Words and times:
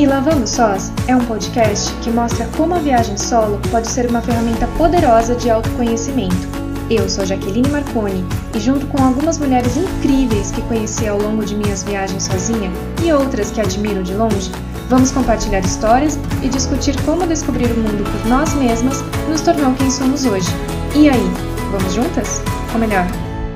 E 0.00 0.06
Lá 0.06 0.18
Vamos 0.18 0.48
Sós 0.48 0.90
é 1.06 1.14
um 1.14 1.22
podcast 1.26 1.92
que 1.96 2.08
mostra 2.08 2.48
como 2.56 2.72
a 2.72 2.78
viagem 2.78 3.18
solo 3.18 3.60
pode 3.70 3.86
ser 3.86 4.08
uma 4.08 4.22
ferramenta 4.22 4.66
poderosa 4.78 5.34
de 5.34 5.50
autoconhecimento. 5.50 6.48
Eu 6.88 7.06
sou 7.06 7.26
Jaqueline 7.26 7.68
Marconi 7.68 8.24
e, 8.56 8.60
junto 8.60 8.86
com 8.86 9.04
algumas 9.04 9.36
mulheres 9.36 9.76
incríveis 9.76 10.52
que 10.52 10.62
conheci 10.62 11.06
ao 11.06 11.20
longo 11.20 11.44
de 11.44 11.54
minhas 11.54 11.82
viagens 11.82 12.22
sozinha 12.22 12.70
e 13.04 13.12
outras 13.12 13.50
que 13.50 13.60
admiro 13.60 14.02
de 14.02 14.14
longe, 14.14 14.50
vamos 14.88 15.10
compartilhar 15.10 15.60
histórias 15.60 16.18
e 16.42 16.48
discutir 16.48 16.98
como 17.02 17.26
descobrir 17.26 17.66
o 17.66 17.76
mundo 17.76 18.02
por 18.10 18.26
nós 18.26 18.54
mesmas 18.54 19.04
nos 19.28 19.42
tornou 19.42 19.74
quem 19.74 19.90
somos 19.90 20.24
hoje. 20.24 20.48
E 20.96 21.10
aí, 21.10 21.30
vamos 21.70 21.92
juntas? 21.92 22.40
Ou 22.72 22.80
melhor, 22.80 23.04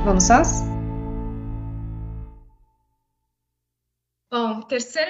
vamos 0.05 0.25
sós? 0.25 0.74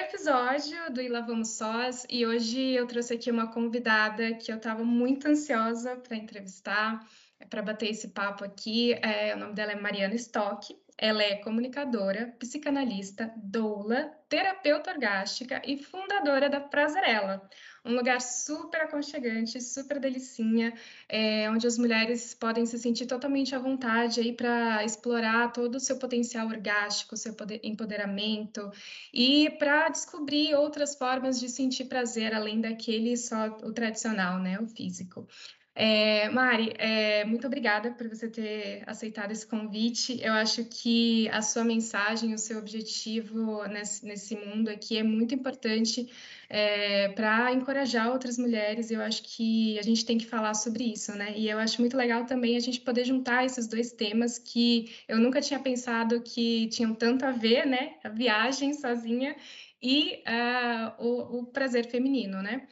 Episódio 0.05 0.93
do 0.93 1.01
Ila 1.01 1.21
Vamos 1.21 1.57
Sós 1.57 2.05
e 2.07 2.27
hoje 2.27 2.61
eu 2.61 2.85
trouxe 2.85 3.15
aqui 3.15 3.31
uma 3.31 3.51
convidada 3.51 4.35
que 4.35 4.51
eu 4.51 4.57
estava 4.57 4.83
muito 4.83 5.27
ansiosa 5.27 5.95
para 5.95 6.15
entrevistar, 6.15 7.03
para 7.49 7.63
bater 7.63 7.89
esse 7.89 8.09
papo 8.09 8.45
aqui. 8.45 8.93
É, 9.01 9.33
o 9.33 9.39
nome 9.39 9.53
dela 9.55 9.71
é 9.71 9.75
Mariana 9.75 10.13
Stock. 10.13 10.77
Ela 10.95 11.23
é 11.23 11.37
comunicadora, 11.37 12.35
psicanalista, 12.37 13.33
doula, 13.35 14.11
terapeuta 14.29 14.91
orgástica 14.91 15.59
e 15.65 15.75
fundadora 15.75 16.49
da 16.49 16.59
Prazerela, 16.59 17.49
um 17.85 17.95
lugar 17.95 18.19
super 18.19 18.81
aconchegante, 18.81 19.61
super 19.61 19.99
delicinha, 19.99 20.73
é, 21.07 21.49
onde 21.51 21.67
as 21.67 21.77
mulheres 21.77 22.33
podem 22.33 22.65
se 22.65 22.79
sentir 22.79 23.05
totalmente 23.05 23.53
à 23.53 23.59
vontade 23.59 24.19
aí 24.19 24.33
para 24.33 24.83
explorar 24.83 25.53
todo 25.53 25.75
o 25.75 25.79
seu 25.79 25.97
potencial 25.97 26.47
orgástico, 26.47 27.15
seu 27.15 27.35
empoderamento 27.63 28.71
e 29.13 29.49
para 29.59 29.89
descobrir 29.89 30.55
outras 30.55 30.95
formas 30.95 31.39
de 31.39 31.47
sentir 31.47 31.85
prazer 31.85 32.33
além 32.33 32.59
daquele 32.59 33.15
só 33.15 33.45
o 33.63 33.71
tradicional, 33.71 34.39
né, 34.39 34.59
o 34.59 34.65
físico. 34.65 35.27
É, 35.77 36.29
Mari, 36.29 36.73
é, 36.77 37.25
muito 37.25 37.45
obrigada 37.45 37.91
por 37.91 38.07
você 38.07 38.29
ter 38.29 38.81
aceitado 38.87 39.31
esse 39.31 39.45
convite. 39.45 40.17
Eu 40.21 40.31
acho 40.31 40.63
que 40.63 41.27
a 41.29 41.41
sua 41.41 41.65
mensagem, 41.65 42.33
o 42.33 42.37
seu 42.37 42.57
objetivo 42.59 43.61
nesse, 43.67 44.05
nesse 44.05 44.37
mundo 44.37 44.69
aqui 44.69 44.97
é 44.97 45.03
muito 45.03 45.35
importante 45.35 46.09
é, 46.49 47.09
para 47.09 47.51
encorajar 47.51 48.09
outras 48.09 48.37
mulheres. 48.37 48.89
Eu 48.89 49.01
acho 49.01 49.21
que 49.23 49.77
a 49.77 49.81
gente 49.81 50.05
tem 50.05 50.17
que 50.17 50.25
falar 50.25 50.53
sobre 50.53 50.85
isso, 50.85 51.11
né? 51.13 51.33
E 51.37 51.49
eu 51.49 51.59
acho 51.59 51.81
muito 51.81 51.97
legal 51.97 52.25
também 52.25 52.55
a 52.55 52.61
gente 52.61 52.79
poder 52.79 53.03
juntar 53.03 53.43
esses 53.43 53.67
dois 53.67 53.91
temas 53.91 54.39
que 54.39 54.95
eu 55.09 55.17
nunca 55.17 55.41
tinha 55.41 55.59
pensado 55.59 56.21
que 56.21 56.69
tinham 56.69 56.93
tanto 56.95 57.25
a 57.25 57.31
ver, 57.31 57.65
né? 57.65 57.95
A 58.01 58.07
viagem 58.07 58.73
sozinha 58.73 59.35
e 59.81 60.23
uh, 60.25 61.05
o, 61.05 61.39
o 61.39 61.45
prazer 61.47 61.85
feminino, 61.87 62.41
né? 62.41 62.65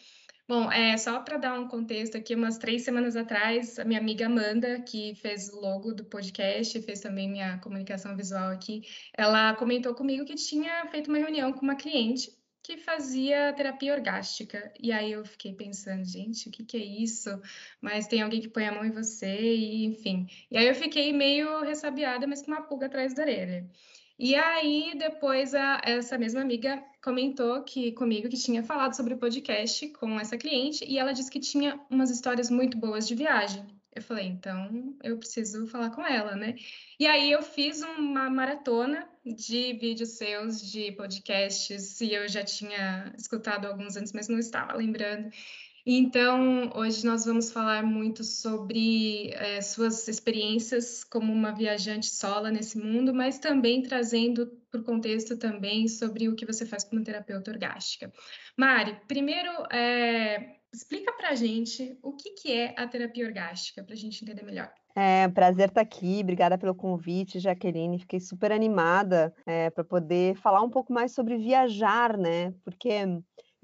Bom, 0.45 0.69
é, 0.69 0.97
só 0.97 1.21
para 1.21 1.37
dar 1.37 1.57
um 1.57 1.69
contexto 1.69 2.17
aqui, 2.17 2.35
umas 2.35 2.57
três 2.57 2.83
semanas 2.83 3.15
atrás, 3.15 3.79
a 3.79 3.85
minha 3.85 3.99
amiga 3.99 4.25
Amanda, 4.25 4.81
que 4.81 5.15
fez 5.15 5.49
o 5.49 5.59
logo 5.61 5.93
do 5.93 6.03
podcast, 6.03 6.81
fez 6.81 6.99
também 6.99 7.29
minha 7.29 7.57
comunicação 7.59 8.15
visual 8.15 8.51
aqui, 8.51 8.81
ela 9.17 9.55
comentou 9.55 9.95
comigo 9.95 10.25
que 10.25 10.35
tinha 10.35 10.85
feito 10.87 11.07
uma 11.07 11.17
reunião 11.17 11.53
com 11.53 11.61
uma 11.61 11.75
cliente 11.75 12.29
que 12.61 12.77
fazia 12.77 13.53
terapia 13.53 13.93
orgástica. 13.93 14.73
E 14.81 14.91
aí 14.91 15.13
eu 15.13 15.25
fiquei 15.25 15.53
pensando, 15.53 16.03
gente, 16.05 16.49
o 16.49 16.51
que, 16.51 16.65
que 16.65 16.77
é 16.77 16.85
isso? 16.85 17.29
Mas 17.81 18.07
tem 18.07 18.21
alguém 18.21 18.41
que 18.41 18.49
põe 18.49 18.67
a 18.67 18.71
mão 18.71 18.85
em 18.85 18.91
você, 18.91 19.27
e 19.27 19.85
enfim. 19.85 20.27
E 20.51 20.57
aí 20.57 20.67
eu 20.67 20.75
fiquei 20.75 21.13
meio 21.13 21.61
ressabiada, 21.61 22.27
mas 22.27 22.41
com 22.41 22.51
uma 22.51 22.63
pulga 22.63 22.87
atrás 22.87 23.13
da 23.13 23.23
orelha. 23.23 23.69
E 24.19 24.35
aí, 24.35 24.93
depois, 24.97 25.53
a, 25.53 25.81
essa 25.83 26.17
mesma 26.17 26.41
amiga 26.41 26.81
comentou 27.03 27.61
que 27.63 27.91
comigo 27.91 28.29
que 28.29 28.37
tinha 28.37 28.63
falado 28.63 28.95
sobre 28.95 29.13
o 29.13 29.17
podcast 29.17 29.89
com 29.89 30.17
essa 30.19 30.37
cliente 30.37 30.85
e 30.85 30.97
ela 30.97 31.11
disse 31.11 31.29
que 31.29 31.39
tinha 31.39 31.79
umas 31.89 32.09
histórias 32.09 32.49
muito 32.49 32.77
boas 32.77 33.05
de 33.05 33.13
viagem. 33.13 33.65
Eu 33.93 34.01
falei, 34.01 34.25
então 34.25 34.95
eu 35.03 35.17
preciso 35.17 35.67
falar 35.67 35.91
com 35.91 36.03
ela, 36.03 36.35
né? 36.35 36.55
E 36.99 37.05
aí 37.05 37.29
eu 37.29 37.43
fiz 37.43 37.81
uma 37.83 38.29
maratona 38.29 39.07
de 39.23 39.73
vídeos 39.73 40.11
seus, 40.17 40.61
de 40.71 40.93
podcasts, 40.93 42.01
e 42.01 42.11
eu 42.13 42.27
já 42.27 42.43
tinha 42.43 43.13
escutado 43.15 43.65
alguns 43.65 43.95
antes, 43.95 44.13
mas 44.13 44.27
não 44.27 44.39
estava 44.39 44.73
lembrando. 44.73 45.29
Então, 45.85 46.71
hoje 46.75 47.05
nós 47.05 47.25
vamos 47.25 47.51
falar 47.51 47.83
muito 47.83 48.23
sobre 48.23 49.31
é, 49.33 49.61
suas 49.61 50.07
experiências 50.07 51.03
como 51.03 51.31
uma 51.33 51.51
viajante 51.51 52.05
sola 52.05 52.49
nesse 52.49 52.77
mundo, 52.77 53.13
mas 53.13 53.37
também 53.37 53.81
trazendo 53.83 54.49
o 54.73 54.81
contexto 54.81 55.37
também 55.37 55.89
sobre 55.89 56.29
o 56.29 56.35
que 56.35 56.45
você 56.45 56.65
faz 56.65 56.85
como 56.85 57.03
terapeuta 57.03 57.51
orgástica. 57.51 58.09
Mari, 58.57 58.97
primeiro, 59.09 59.49
é, 59.73 60.55
explica 60.73 61.11
para 61.11 61.31
a 61.31 61.35
gente 61.35 61.99
o 62.01 62.13
que, 62.13 62.31
que 62.31 62.53
é 62.53 62.73
a 62.77 62.87
terapia 62.87 63.25
orgástica, 63.25 63.83
para 63.83 63.93
a 63.93 63.97
gente 63.97 64.23
entender 64.23 64.43
melhor. 64.43 64.71
É, 64.95 65.27
prazer 65.27 65.67
estar 65.67 65.75
tá 65.75 65.81
aqui, 65.81 66.21
obrigada 66.21 66.57
pelo 66.57 66.73
convite, 66.73 67.39
Jaqueline. 67.39 67.99
Fiquei 67.99 68.21
super 68.21 68.53
animada 68.53 69.33
é, 69.45 69.69
para 69.69 69.83
poder 69.83 70.35
falar 70.35 70.61
um 70.61 70.69
pouco 70.69 70.93
mais 70.93 71.13
sobre 71.13 71.35
viajar, 71.37 72.17
né? 72.17 72.53
Porque 72.63 73.05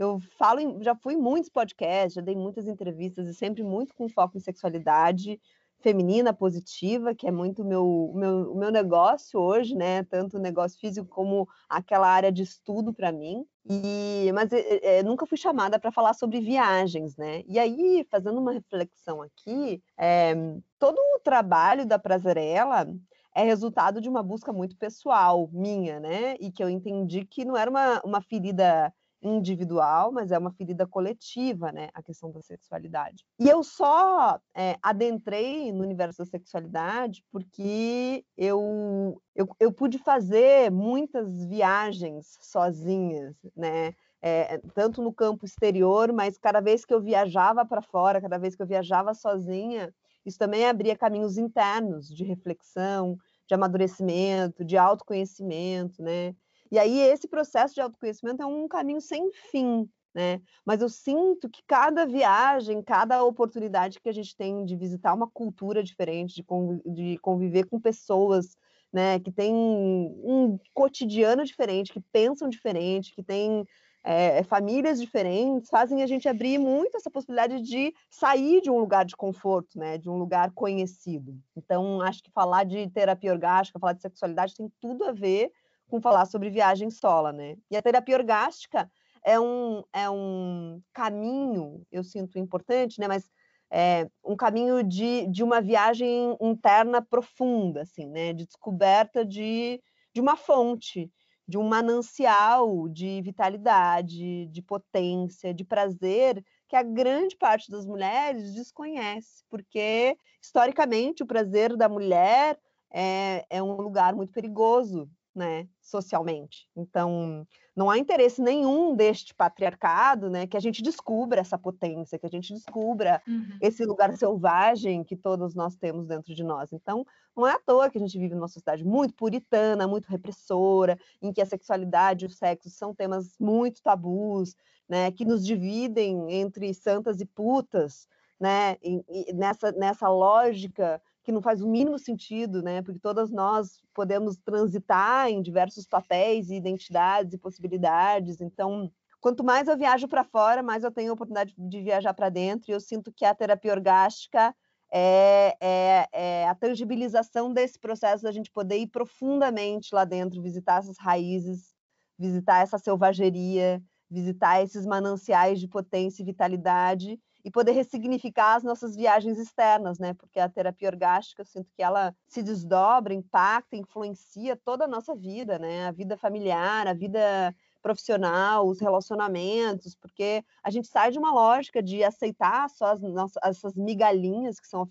eu 0.04 0.20
falo, 0.38 0.60
em, 0.60 0.82
já 0.84 0.96
fui 0.96 1.14
em 1.14 1.18
muitos 1.18 1.50
podcasts, 1.50 2.14
já 2.14 2.22
dei 2.22 2.36
muitas 2.36 2.68
entrevistas 2.68 3.28
e 3.28 3.34
sempre 3.34 3.64
muito 3.64 3.94
com 3.96 4.10
foco 4.10 4.38
em 4.38 4.42
sexualidade 4.42 5.40
feminina 5.82 6.34
positiva, 6.34 7.16
que 7.16 7.28
é 7.28 7.32
muito 7.32 7.62
o 7.62 7.66
meu, 7.66 8.12
meu, 8.14 8.56
meu 8.56 8.72
negócio 8.72 9.40
hoje, 9.40 9.76
né? 9.76 10.04
Tanto 10.04 10.38
o 10.38 10.40
negócio 10.42 10.80
físico 10.80 11.08
como 11.08 11.48
aquela 11.70 12.08
área 12.08 12.32
de 12.32 12.44
estudo 12.44 12.94
para 12.94 13.12
mim. 13.12 13.46
E, 13.70 14.30
mas 14.34 14.52
é, 14.52 15.04
nunca 15.04 15.26
fui 15.26 15.38
chamada 15.38 15.80
para 15.80 15.92
falar 15.92 16.14
sobre 16.14 16.42
viagens, 16.42 17.16
né? 17.16 17.44
E 17.48 17.58
aí, 17.58 18.06
fazendo 18.10 18.40
uma 18.40 18.52
reflexão 18.52 19.22
aqui, 19.22 19.82
é, 19.98 20.34
todo 20.78 20.98
o 20.98 21.20
trabalho 21.24 21.86
da 21.86 21.98
Prazerela 21.98 22.88
é 23.34 23.44
resultado 23.44 24.02
de 24.02 24.10
uma 24.10 24.24
busca 24.24 24.52
muito 24.52 24.76
pessoal 24.76 25.50
minha, 25.54 26.00
né? 26.00 26.36
E 26.40 26.52
que 26.52 26.64
eu 26.64 26.70
entendi 26.70 27.26
que 27.26 27.46
não 27.46 27.56
era 27.56 27.70
uma, 27.70 28.02
uma 28.04 28.22
ferida 28.22 28.94
individual, 29.22 30.12
mas 30.12 30.32
é 30.32 30.38
uma 30.38 30.52
ferida 30.52 30.88
coletiva, 30.88 31.72
né? 31.72 31.90
A 31.94 32.02
questão 32.02 32.32
da 32.32 32.42
sexualidade. 32.42 33.26
E 33.40 33.48
eu 33.48 33.64
só 33.64 34.40
é, 34.56 34.78
adentrei 34.82 35.72
no 35.72 35.84
universo 35.84 36.20
da 36.20 36.26
sexualidade 36.26 37.24
porque 37.32 38.24
eu, 38.38 39.22
eu, 39.36 39.48
eu 39.60 39.72
pude 39.72 39.98
fazer 39.98 40.72
muitas 40.72 41.46
viagens 41.46 42.38
sozinhas, 42.42 43.36
né? 43.56 43.94
É, 44.22 44.58
tanto 44.74 45.02
no 45.02 45.14
campo 45.14 45.46
exterior, 45.46 46.12
mas 46.12 46.38
cada 46.38 46.60
vez 46.60 46.84
que 46.84 46.94
eu 46.94 47.02
viajava 47.02 47.66
para 47.66 47.82
fora, 47.82 48.20
cada 48.20 48.38
vez 48.38 48.54
que 48.54 48.62
eu 48.62 48.68
viajava 48.68 49.14
sozinha, 49.14 49.94
isso 50.26 50.38
também 50.38 50.68
abria 50.68 50.98
caminhos 50.98 51.38
internos 51.38 52.08
de 52.08 52.26
reflexão, 52.26 53.18
de 53.48 53.56
amadurecimento, 53.56 54.64
de 54.64 54.78
autoconhecimento, 54.78 56.02
né? 56.04 56.36
E 56.72 56.78
aí 56.78 57.00
esse 57.00 57.28
processo 57.28 57.74
de 57.74 57.82
autoconhecimento 57.82 58.42
é 58.42 58.46
um 58.46 58.68
caminho 58.68 59.02
sem 59.02 59.32
fim, 59.32 59.90
né? 60.14 60.42
Mas 60.66 60.82
eu 60.82 60.90
sinto 60.90 61.50
que 61.50 61.62
cada 61.68 62.06
viagem, 62.06 62.82
cada 62.82 63.24
oportunidade 63.24 64.00
que 64.00 64.10
a 64.10 64.14
gente 64.14 64.36
tem 64.36 64.66
de 64.66 64.76
visitar 64.76 65.14
uma 65.14 65.28
cultura 65.28 65.84
diferente, 65.84 66.36
de, 66.36 66.44
conv 66.44 66.80
de 66.86 67.18
conviver 67.20 67.66
com 67.66 67.80
pessoas, 67.80 68.56
né, 68.92 69.20
que 69.20 69.32
têm 69.32 69.54
um 69.54 70.60
cotidiano 70.74 71.44
diferente, 71.44 71.94
que 71.94 72.02
pensam 72.12 72.50
diferente, 72.50 73.14
que 73.14 73.24
têm 73.24 73.66
é, 74.04 74.44
famílias 74.44 75.00
diferentes, 75.00 75.70
fazem 75.70 76.02
a 76.02 76.08
gente 76.08 76.28
abrir 76.28 76.58
muito 76.58 76.98
essa 76.98 77.12
possibilidade 77.12 77.62
de 77.62 77.94
sair 78.10 78.62
de 78.62 78.72
um 78.72 78.80
lugar 78.80 79.06
de 79.06 79.16
conforto, 79.16 79.78
né, 79.78 79.98
de 79.98 80.10
um 80.10 80.18
lugar 80.18 80.52
conhecido. 80.54 81.38
Então, 81.56 82.02
acho 82.02 82.24
que 82.24 82.32
falar 82.32 82.64
de 82.64 82.90
terapia 82.90 83.32
orgástica, 83.32 83.80
falar 83.80 83.94
de 83.94 84.02
sexualidade 84.02 84.56
tem 84.56 84.72
tudo 84.80 85.04
a 85.04 85.12
ver 85.12 85.52
com 85.90 86.02
falar 86.02 86.26
sobre 86.26 86.50
viagem 86.50 86.90
sola, 86.90 87.34
né? 87.34 87.58
E 87.70 87.76
a 87.76 87.82
terapia 87.82 88.16
orgástica 88.16 88.90
é 89.24 89.40
um, 89.40 89.84
é 89.92 90.10
um 90.10 90.82
caminho, 90.94 91.86
eu 91.92 92.04
sinto 92.04 92.40
importante, 92.40 93.00
né? 93.00 93.08
Mas 93.08 93.30
é 93.72 94.10
um 94.24 94.36
caminho 94.36 94.84
de, 94.84 95.28
de 95.28 95.44
uma 95.44 95.62
viagem 95.62 96.38
interna 96.42 97.02
profunda, 97.02 97.82
assim, 97.82 98.08
né? 98.08 98.34
De 98.34 98.46
descoberta 98.46 99.26
de, 99.26 99.82
de 100.14 100.22
uma 100.22 100.36
fonte, 100.36 101.12
de 101.48 101.58
um 101.58 101.68
manancial 101.68 102.88
de 102.88 103.22
vitalidade, 103.22 104.48
de 104.48 104.62
potência, 104.62 105.54
de 105.54 105.66
prazer 105.66 106.44
que 106.68 106.76
a 106.76 106.84
grande 106.84 107.36
parte 107.36 107.72
das 107.72 107.86
mulheres 107.86 108.54
desconhece, 108.54 109.44
porque 109.50 110.16
historicamente 110.40 111.24
o 111.24 111.26
prazer 111.26 111.76
da 111.76 111.90
mulher 111.90 112.60
é, 112.92 113.44
é 113.50 113.64
um 113.64 113.74
lugar 113.74 114.16
muito 114.16 114.32
perigoso, 114.32 115.10
né, 115.40 115.70
socialmente. 115.82 116.68
Então, 116.76 117.48
não 117.74 117.90
há 117.90 117.98
interesse 117.98 118.42
nenhum 118.42 118.94
deste 118.94 119.34
patriarcado, 119.34 120.30
né, 120.30 120.46
que 120.46 120.58
a 120.58 120.60
gente 120.60 120.84
descubra 120.84 121.40
essa 121.40 121.58
potência, 121.58 122.20
que 122.20 122.26
a 122.26 122.30
gente 122.30 122.54
descubra 122.54 123.22
uhum. 123.26 123.58
esse 123.62 123.86
lugar 123.86 124.12
selvagem 124.18 125.02
que 125.02 125.16
todos 125.16 125.56
nós 125.56 125.78
temos 125.78 126.06
dentro 126.06 126.36
de 126.36 126.44
nós. 126.44 126.74
Então, 126.74 127.06
não 127.34 127.48
é 127.48 127.54
à 127.54 127.60
toa 127.60 127.90
que 127.90 127.98
a 127.98 128.02
gente 128.02 128.20
vive 128.20 128.36
numa 128.36 128.50
sociedade 128.50 128.84
muito 128.84 129.14
puritana, 129.14 129.88
muito 129.88 130.10
repressora, 130.10 131.00
em 131.22 131.32
que 131.32 131.42
a 131.42 131.46
sexualidade 131.46 132.26
e 132.26 132.28
o 132.28 132.30
sexo 132.30 132.70
são 132.70 132.94
temas 132.94 133.38
muito 133.40 133.82
tabus, 133.82 134.58
né, 134.90 135.10
que 135.12 135.24
nos 135.24 135.46
dividem 135.46 136.34
entre 136.34 136.74
santas 136.74 137.22
e 137.22 137.26
putas, 137.26 138.10
né, 138.38 138.76
e, 138.84 139.30
e 139.30 139.34
nessa, 139.34 139.72
nessa 139.72 140.10
lógica 140.10 141.02
que 141.30 141.34
não 141.34 141.44
faz 141.44 141.62
o 141.62 141.70
mínimo 141.70 142.00
sentido, 142.00 142.64
né? 142.64 142.82
Porque 142.82 143.00
todas 143.00 143.30
nós 143.30 143.84
podemos 143.94 144.36
transitar 144.38 145.30
em 145.30 145.44
diversos 145.44 145.86
papéis 145.86 146.50
e 146.50 146.56
identidades 146.56 147.36
e 147.36 147.38
possibilidades. 147.38 148.42
Então, 148.42 148.92
quanto 149.22 149.44
mais 149.44 149.68
eu 149.68 149.78
viajo 149.78 150.08
para 150.08 150.24
fora, 150.24 150.64
mais 150.64 150.84
eu 150.84 150.92
tenho 150.92 151.12
a 151.12 151.14
oportunidade 151.14 151.54
de 151.56 151.84
viajar 151.84 152.16
para 152.16 152.30
dentro. 152.30 152.72
E 152.72 152.74
eu 152.74 152.80
sinto 152.80 153.14
que 153.14 153.24
a 153.24 153.36
terapia 153.36 153.72
orgástica 153.72 154.56
é, 154.92 155.56
é, 155.62 156.08
é, 156.12 156.48
a 156.50 156.56
tangibilização 156.56 157.54
desse 157.54 157.78
processo 157.78 158.24
da 158.24 158.32
gente 158.32 158.50
poder 158.50 158.78
ir 158.78 158.88
profundamente 158.88 159.94
lá 159.94 160.06
dentro, 160.06 160.42
visitar 160.42 160.80
essas 160.80 160.98
raízes, 160.98 161.76
visitar 162.18 162.64
essa 162.64 162.80
selvageria, 162.80 163.80
visitar 164.10 164.64
esses 164.64 164.84
mananciais 164.84 165.60
de 165.60 165.68
potência 165.68 166.24
e 166.24 166.26
vitalidade 166.26 167.20
e 167.50 167.52
poder 167.52 167.72
ressignificar 167.72 168.56
as 168.56 168.64
nossas 168.64 168.96
viagens 168.96 169.40
externas, 169.40 169.98
né? 169.98 170.14
Porque 170.14 170.40
a 170.40 170.48
terapia 170.48 170.88
orgástica, 170.88 171.42
eu 171.42 171.46
sinto 171.46 171.72
que 171.74 171.82
ela 171.82 172.16
se 172.28 172.44
desdobra, 172.44 173.12
impacta, 173.12 173.76
influencia 173.76 174.56
toda 174.56 174.86
a 174.86 174.88
nossa 174.88 175.16
vida, 175.16 175.58
né? 175.58 175.88
A 175.88 175.92
vida 175.92 176.16
familiar, 176.16 176.86
a 176.86 176.94
vida 176.94 177.56
profissional, 177.82 178.68
os 178.68 178.80
relacionamentos, 178.80 179.96
porque 179.96 180.44
a 180.64 180.70
gente 180.70 180.88
sai 180.88 181.10
de 181.10 181.18
uma 181.18 181.34
lógica 181.34 181.82
de 181.82 182.04
aceitar 182.04 182.70
só 182.70 182.92
as 182.92 183.02
nossas, 183.02 183.42
essas 183.44 183.74
migalhinhas 183.74 184.60
que 184.60 184.68
são 184.68 184.88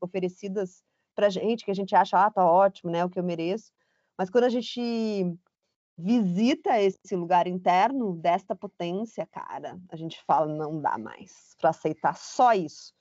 oferecidas 0.00 0.82
para 1.14 1.28
gente, 1.28 1.64
que 1.64 1.70
a 1.70 1.74
gente 1.74 1.94
acha, 1.94 2.26
ah, 2.26 2.30
tá 2.30 2.44
ótimo, 2.44 2.90
né? 2.90 3.04
O 3.04 3.10
que 3.10 3.20
eu 3.20 3.22
mereço. 3.22 3.70
Mas 4.18 4.28
quando 4.28 4.44
a 4.44 4.48
gente 4.48 5.38
visita 6.00 6.80
esse 6.80 7.14
lugar 7.14 7.46
interno 7.46 8.14
desta 8.16 8.54
potência, 8.56 9.26
cara, 9.26 9.78
a 9.90 9.96
gente 9.96 10.22
fala, 10.26 10.46
não 10.46 10.80
dá 10.80 10.96
mais 10.96 11.54
para 11.60 11.70
aceitar 11.70 12.16
só 12.16 12.52
isso. 12.52 12.92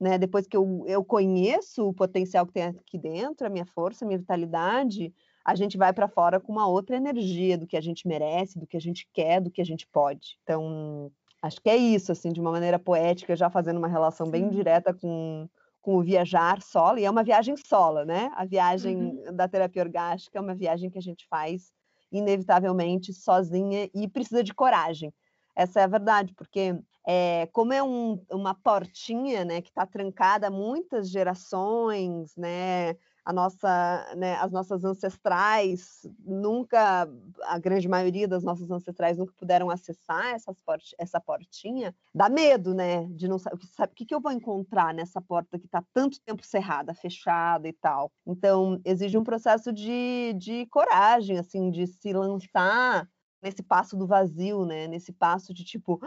Né? 0.00 0.18
Depois 0.18 0.46
que 0.46 0.56
eu, 0.56 0.84
eu 0.86 1.04
conheço 1.04 1.88
o 1.88 1.94
potencial 1.94 2.46
que 2.46 2.52
tem 2.52 2.64
aqui 2.64 2.98
dentro, 2.98 3.46
a 3.46 3.50
minha 3.50 3.66
força, 3.66 4.04
a 4.04 4.08
minha 4.08 4.18
vitalidade, 4.18 5.12
a 5.44 5.54
gente 5.54 5.78
vai 5.78 5.92
para 5.92 6.08
fora 6.08 6.38
com 6.38 6.52
uma 6.52 6.68
outra 6.68 6.96
energia 6.96 7.56
do 7.56 7.66
que 7.66 7.76
a 7.76 7.80
gente 7.80 8.06
merece, 8.06 8.58
do 8.58 8.66
que 8.66 8.76
a 8.76 8.80
gente 8.80 9.08
quer, 9.12 9.40
do 9.40 9.50
que 9.50 9.60
a 9.60 9.64
gente 9.64 9.86
pode. 9.86 10.38
Então, 10.42 11.10
acho 11.42 11.60
que 11.60 11.70
é 11.70 11.76
isso, 11.76 12.12
assim, 12.12 12.30
de 12.30 12.40
uma 12.40 12.50
maneira 12.50 12.78
poética, 12.78 13.34
já 13.34 13.48
fazendo 13.48 13.78
uma 13.78 13.88
relação 13.88 14.30
bem 14.30 14.48
direta 14.50 14.92
com, 14.92 15.48
com 15.80 15.96
o 15.96 16.02
viajar 16.02 16.60
solo, 16.60 16.98
e 16.98 17.04
é 17.04 17.10
uma 17.10 17.24
viagem 17.24 17.56
sola, 17.56 18.04
né? 18.04 18.30
A 18.34 18.44
viagem 18.44 18.96
uhum. 18.96 19.34
da 19.34 19.48
terapia 19.48 19.82
orgástica 19.82 20.38
é 20.38 20.42
uma 20.42 20.54
viagem 20.54 20.90
que 20.90 20.98
a 20.98 21.02
gente 21.02 21.26
faz 21.28 21.72
inevitavelmente 22.10 23.12
sozinha 23.12 23.88
e 23.94 24.08
precisa 24.08 24.42
de 24.42 24.54
coragem. 24.54 25.12
Essa 25.56 25.80
é 25.80 25.84
a 25.84 25.88
verdade, 25.88 26.32
porque 26.34 26.78
é, 27.06 27.48
como 27.52 27.72
é 27.72 27.82
um, 27.82 28.22
uma 28.30 28.54
portinha 28.54 29.44
né, 29.44 29.60
que 29.60 29.70
está 29.70 29.86
trancada 29.86 30.48
há 30.48 30.50
muitas 30.50 31.10
gerações, 31.10 32.36
né, 32.36 32.94
a 33.28 33.32
nossa, 33.32 34.14
né, 34.16 34.36
as 34.36 34.50
nossas 34.50 34.86
ancestrais 34.86 36.00
nunca, 36.24 37.06
a 37.42 37.58
grande 37.58 37.86
maioria 37.86 38.26
das 38.26 38.42
nossas 38.42 38.70
ancestrais 38.70 39.18
nunca 39.18 39.34
puderam 39.36 39.68
acessar 39.68 40.28
essas 40.28 40.62
port 40.62 40.82
essa 40.98 41.20
portinha, 41.20 41.94
dá 42.14 42.30
medo, 42.30 42.72
né, 42.72 43.04
de 43.10 43.28
não 43.28 43.38
saber, 43.38 43.58
sabe, 43.66 43.92
o 43.92 43.94
que, 43.94 44.06
que 44.06 44.14
eu 44.14 44.20
vou 44.22 44.32
encontrar 44.32 44.94
nessa 44.94 45.20
porta 45.20 45.58
que 45.58 45.66
está 45.66 45.84
tanto 45.92 46.18
tempo 46.22 46.42
cerrada, 46.42 46.94
fechada 46.94 47.68
e 47.68 47.72
tal. 47.74 48.10
Então, 48.26 48.80
exige 48.82 49.18
um 49.18 49.24
processo 49.24 49.74
de, 49.74 50.32
de 50.38 50.64
coragem, 50.70 51.36
assim, 51.36 51.70
de 51.70 51.86
se 51.86 52.14
lançar 52.14 53.06
nesse 53.42 53.62
passo 53.62 53.94
do 53.94 54.06
vazio, 54.06 54.64
né, 54.64 54.86
nesse 54.86 55.12
passo 55.12 55.52
de 55.52 55.64
tipo, 55.64 56.00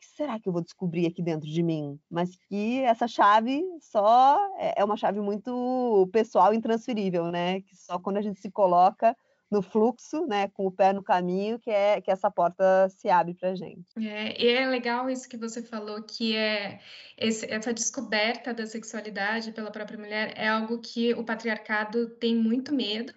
que 0.00 0.06
será 0.16 0.38
que 0.38 0.48
eu 0.48 0.52
vou 0.52 0.62
descobrir 0.62 1.06
aqui 1.06 1.22
dentro 1.22 1.48
de 1.48 1.62
mim? 1.62 1.98
Mas 2.10 2.36
que 2.48 2.80
essa 2.80 3.06
chave 3.06 3.62
só 3.80 4.38
é, 4.58 4.80
é 4.80 4.84
uma 4.84 4.96
chave 4.96 5.20
muito 5.20 6.08
pessoal 6.12 6.52
e 6.52 6.56
intransferível, 6.56 7.30
né? 7.30 7.60
Que 7.60 7.76
só 7.76 7.98
quando 7.98 8.18
a 8.18 8.22
gente 8.22 8.40
se 8.40 8.50
coloca 8.50 9.16
no 9.50 9.62
fluxo, 9.62 10.26
né, 10.26 10.48
com 10.48 10.66
o 10.66 10.70
pé 10.70 10.92
no 10.92 11.02
caminho, 11.02 11.58
que 11.58 11.70
é 11.70 12.00
que 12.00 12.10
essa 12.10 12.30
porta 12.30 12.88
se 12.90 13.08
abre 13.08 13.34
para 13.34 13.54
gente. 13.54 13.86
É, 13.96 14.40
e 14.42 14.48
é 14.48 14.66
legal 14.66 15.08
isso 15.08 15.28
que 15.28 15.38
você 15.38 15.62
falou, 15.62 16.02
que 16.02 16.36
é 16.36 16.80
esse, 17.16 17.50
essa 17.50 17.72
descoberta 17.72 18.52
da 18.52 18.66
sexualidade 18.66 19.52
pela 19.52 19.70
própria 19.70 19.98
mulher 19.98 20.34
é 20.36 20.48
algo 20.48 20.78
que 20.80 21.14
o 21.14 21.24
patriarcado 21.24 22.10
tem 22.16 22.36
muito 22.36 22.74
medo 22.74 23.14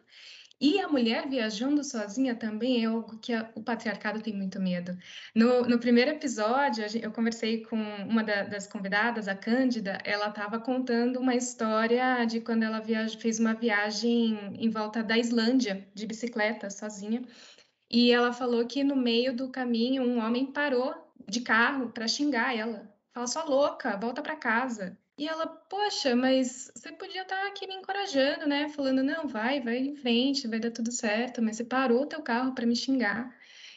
e 0.62 0.80
a 0.80 0.88
mulher 0.88 1.28
viajando 1.28 1.84
sozinha 1.84 2.36
também 2.36 2.84
é 2.84 2.88
algo 2.88 3.18
que 3.18 3.34
a, 3.34 3.50
o 3.56 3.64
patriarcado 3.64 4.22
tem 4.22 4.32
muito 4.32 4.62
medo. 4.62 4.96
No, 5.36 5.64
no 5.64 5.80
primeiro 5.80 6.12
episódio, 6.12 6.86
eu 7.02 7.12
conversei 7.12 7.66
com 7.66 7.76
uma 8.08 8.24
da, 8.24 8.44
das 8.44 8.68
convidadas, 8.68 9.28
a 9.28 9.36
Cândida, 9.36 9.98
ela 10.06 10.30
estava 10.30 10.60
contando 10.60 11.20
uma 11.20 11.34
história 11.36 12.24
de 12.26 12.40
quando 12.40 12.62
ela 12.62 12.80
viaja, 12.80 13.18
fez 13.18 13.40
uma 13.40 13.56
viagem 13.56 14.38
em 14.60 14.70
volta 14.70 15.02
da 15.02 15.18
Islândia, 15.18 15.88
de 15.96 16.06
bicicleta, 16.06 16.70
sozinha. 16.70 17.24
E 17.90 18.12
ela 18.12 18.32
falou 18.32 18.66
que 18.68 18.84
no 18.84 18.96
meio 18.96 19.36
do 19.36 19.50
caminho 19.50 20.04
um 20.04 20.20
homem 20.24 20.46
parou 20.46 20.94
de 21.28 21.42
carro 21.42 21.90
para 21.90 22.08
xingar 22.08 22.56
ela. 22.56 22.88
Fala, 23.14 23.28
sua 23.28 23.44
louca, 23.44 23.98
volta 23.98 24.22
para 24.22 24.36
casa. 24.36 24.98
E 25.22 25.28
ela, 25.28 25.46
poxa, 25.46 26.16
mas 26.16 26.72
você 26.74 26.92
podia 26.94 27.22
estar 27.22 27.46
aqui 27.46 27.68
me 27.68 27.76
encorajando, 27.76 28.48
né? 28.48 28.68
Falando, 28.70 29.04
não, 29.04 29.28
vai, 29.28 29.62
vai 29.62 29.78
em 29.78 29.96
frente, 29.96 30.48
vai 30.48 30.60
dar 30.60 30.72
tudo 30.72 30.92
certo, 30.92 31.44
mas 31.44 31.58
você 31.58 31.64
parou 31.64 32.02
o 32.02 32.06
teu 32.08 32.24
carro 32.24 32.56
para 32.56 32.66
me 32.66 32.76
xingar. 32.76 33.32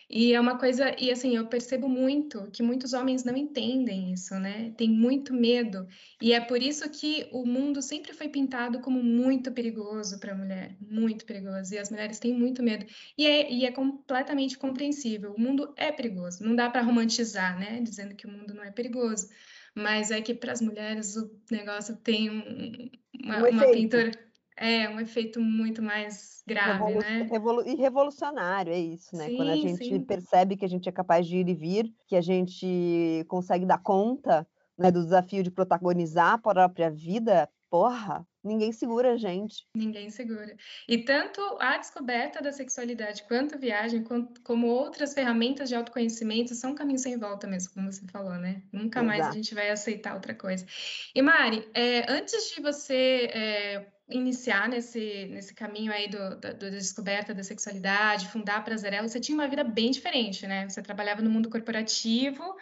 E 0.09 0.33
é 0.33 0.41
uma 0.41 0.57
coisa, 0.59 0.97
e 0.99 1.11
assim, 1.11 1.37
eu 1.37 1.47
percebo 1.47 1.87
muito 1.87 2.51
que 2.51 2.63
muitos 2.63 2.95
homens 2.95 3.25
não 3.25 3.37
entendem 3.37 4.11
isso, 4.11 4.35
né? 4.37 4.73
Tem 4.79 4.89
muito 4.89 5.35
medo. 5.35 5.87
E 6.19 6.33
é 6.33 6.41
por 6.41 6.63
isso 6.63 6.89
que 6.89 7.29
o 7.31 7.45
mundo 7.45 7.83
sempre 7.83 8.15
foi 8.15 8.31
pintado 8.31 8.81
como 8.81 9.03
muito 9.03 9.53
perigoso 9.53 10.19
para 10.19 10.33
a 10.33 10.35
mulher, 10.35 10.75
muito 10.81 11.27
perigoso. 11.27 11.75
E 11.75 11.79
as 11.79 11.91
mulheres 11.91 12.19
têm 12.19 12.33
muito 12.33 12.63
medo. 12.63 12.87
E 13.19 13.27
é, 13.27 13.53
e 13.53 13.67
é 13.67 13.71
completamente 13.71 14.57
compreensível. 14.57 15.35
O 15.35 15.41
mundo 15.41 15.75
é 15.77 15.93
perigoso. 15.93 16.43
Não 16.43 16.57
dá 16.57 16.71
para 16.71 16.81
romantizar, 16.81 17.59
né? 17.59 17.83
Dizendo 17.83 18.15
que 18.15 18.27
o 18.27 18.31
mundo 18.31 18.55
não 18.55 18.65
é 18.65 18.71
perigoso 18.71 19.29
mas 19.75 20.11
é 20.11 20.21
que 20.21 20.35
para 20.35 20.53
as 20.53 20.61
mulheres 20.61 21.17
o 21.17 21.31
negócio 21.51 21.97
tem 21.97 22.31
um, 22.31 22.91
uma, 23.25 23.43
um 23.43 23.51
uma 23.51 23.71
pintura. 23.71 24.11
É, 24.57 24.89
um 24.89 25.01
efeito 25.01 25.41
muito 25.41 25.83
mais 25.83 26.41
grave, 26.47 26.85
Revolu 26.85 27.01
né? 27.01 27.29
Revolu 27.29 27.69
e 27.69 27.75
revolucionário, 27.75 28.73
é 28.73 28.79
isso, 28.79 29.17
né? 29.17 29.27
Sim, 29.27 29.37
Quando 29.37 29.51
a 29.51 29.57
gente 29.57 29.85
sim. 29.85 30.01
percebe 30.01 30.57
que 30.57 30.65
a 30.65 30.69
gente 30.69 30.89
é 30.89 30.93
capaz 30.93 31.27
de 31.27 31.39
ir 31.39 31.49
e 31.49 31.55
vir, 31.55 31.93
que 32.07 32.15
a 32.15 32.21
gente 32.21 33.25
consegue 33.27 33.67
dar 33.67 33.83
conta 33.83 34.47
né, 34.79 34.93
do 34.93 35.03
desafio 35.03 35.43
de 35.43 35.51
protagonizar 35.51 36.35
a 36.35 36.39
própria 36.39 36.89
vida, 36.89 37.49
porra, 37.75 38.25
ninguém 38.45 38.71
segura 38.71 39.15
a 39.15 39.17
gente. 39.17 39.67
Ninguém 39.77 40.09
segura. 40.09 40.57
E 40.89 40.99
tanto 40.99 41.41
a 41.59 41.77
descoberta 41.77 42.41
da 42.41 42.53
sexualidade 42.53 43.25
quanto 43.25 43.57
a 43.57 43.59
viagem, 43.59 44.05
como 44.45 44.69
outras 44.69 45.13
ferramentas 45.13 45.69
de 45.69 45.75
autoconhecimento, 45.75 46.55
são 46.55 46.73
caminhos 46.73 47.03
sem 47.03 47.19
volta 47.19 47.49
mesmo, 47.49 47.75
como 47.75 47.91
você 47.91 48.07
falou, 48.07 48.35
né? 48.35 48.63
Nunca 48.73 49.01
Exato. 49.01 49.07
mais 49.07 49.27
a 49.27 49.33
gente 49.33 49.53
vai 49.57 49.71
aceitar 49.71 50.15
outra 50.15 50.33
coisa. 50.33 50.65
E 51.13 51.21
Mari, 51.21 51.69
é, 51.75 52.09
antes 52.09 52.55
de 52.55 52.63
você 52.63 53.29
é, 53.35 53.87
iniciar 54.09 54.69
nesse, 54.69 55.27
nesse 55.33 55.53
caminho 55.53 55.91
aí 55.91 56.09
do, 56.09 56.37
da, 56.37 56.53
da, 56.53 56.71
descoberta 56.71 57.35
da 57.35 57.43
sexualidade, 57.43 58.29
fundar 58.29 58.59
a 58.59 58.63
Prazerela, 58.63 59.09
você 59.09 59.19
tinha 59.19 59.37
uma 59.37 59.49
vida 59.49 59.65
bem 59.65 59.91
diferente, 59.91 60.47
né? 60.47 60.69
Você 60.69 60.81
trabalhava 60.81 61.23
no 61.23 61.31
mundo 61.31 61.51
corporativo, 61.51 62.55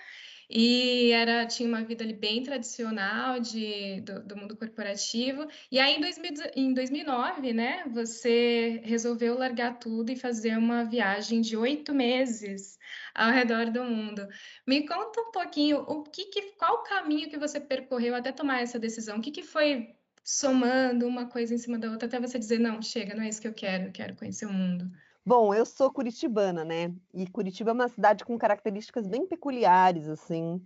e 0.55 1.11
era 1.13 1.47
tinha 1.47 1.67
uma 1.67 1.83
vida 1.83 2.05
ali 2.05 2.13
bem 2.13 2.43
tradicional 2.43 3.41
de, 3.41 4.03
do, 4.03 4.23
do 4.23 4.37
mundo 4.37 4.55
corporativo. 4.57 5.47
E 5.71 5.79
aí, 5.79 5.97
em, 5.97 6.01
2000, 6.01 6.33
em 6.55 6.75
2009, 6.75 7.53
né, 7.55 7.85
você 7.91 8.83
resolveu 8.85 9.39
largar 9.39 9.79
tudo 9.79 10.11
e 10.13 10.17
fazer 10.17 10.59
uma 10.59 10.85
viagem 10.85 11.41
de 11.41 11.57
oito 11.57 11.95
meses 11.95 12.79
ao 13.15 13.31
redor 13.31 13.71
do 13.71 13.83
mundo. 13.83 14.29
Me 14.67 14.87
conta 14.87 15.23
um 15.23 15.31
pouquinho 15.31 15.79
o 15.89 16.03
que, 16.03 16.27
que 16.27 16.53
qual 16.59 16.81
o 16.81 16.83
caminho 16.83 17.31
que 17.31 17.39
você 17.39 17.59
percorreu 17.59 18.15
até 18.15 18.31
tomar 18.31 18.61
essa 18.61 18.79
decisão? 18.79 19.19
O 19.19 19.23
que, 19.23 19.31
que 19.31 19.43
foi 19.43 19.97
somando 20.23 21.07
uma 21.07 21.27
coisa 21.27 21.55
em 21.55 21.59
cima 21.59 21.79
da 21.79 21.91
outra 21.91 22.07
até 22.07 22.21
você 22.21 22.39
dizer, 22.39 22.59
não, 22.61 22.83
chega, 22.83 23.15
não 23.15 23.23
é 23.25 23.29
isso 23.29 23.41
que 23.41 23.49
eu 23.49 23.55
quero, 23.55 23.87
eu 23.87 23.93
quero 23.93 24.17
conhecer 24.17 24.47
o 24.47 24.53
mundo? 24.53 24.91
Bom, 25.25 25.55
eu 25.55 25.65
sou 25.65 25.93
curitibana, 25.93 26.65
né? 26.65 26.93
E 27.15 27.29
Curitiba 27.29 27.71
é 27.71 27.75
uma 27.75 27.89
cidade 27.89 28.25
com 28.25 28.37
características 28.37 29.07
bem 29.07 29.25
peculiares, 29.25 30.09
assim. 30.09 30.61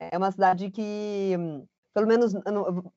É 0.00 0.18
uma 0.18 0.32
cidade 0.32 0.70
que, 0.72 1.34
pelo 1.94 2.08
menos, 2.08 2.32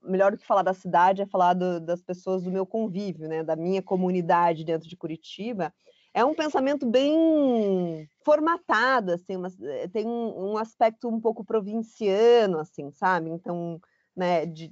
melhor 0.01 0.31
do 0.31 0.37
que 0.39 0.45
falar 0.45 0.63
da 0.63 0.73
cidade 0.73 1.21
é 1.21 1.27
falar 1.27 1.53
do, 1.53 1.79
das 1.79 2.01
pessoas 2.01 2.41
do 2.43 2.51
meu 2.51 2.65
convívio, 2.65 3.27
né? 3.29 3.43
Da 3.43 3.55
minha 3.55 3.83
comunidade 3.83 4.65
dentro 4.65 4.89
de 4.89 4.97
Curitiba. 4.97 5.71
é 6.11 6.25
um 6.25 6.33
pensamento 6.33 6.87
bem 6.87 8.09
formatado, 8.23 9.11
assim, 9.11 9.35
uma, 9.35 9.49
eh, 9.61 9.87
tem 9.89 10.07
um, 10.07 10.53
um, 10.53 10.57
aspecto 10.57 11.09
um 11.09 11.19
pouco 11.19 11.43
provinciano, 11.43 12.57
assim, 12.59 12.89
sabe? 12.91 13.29
Então, 13.29 13.79
né, 14.15 14.45
de, 14.45 14.71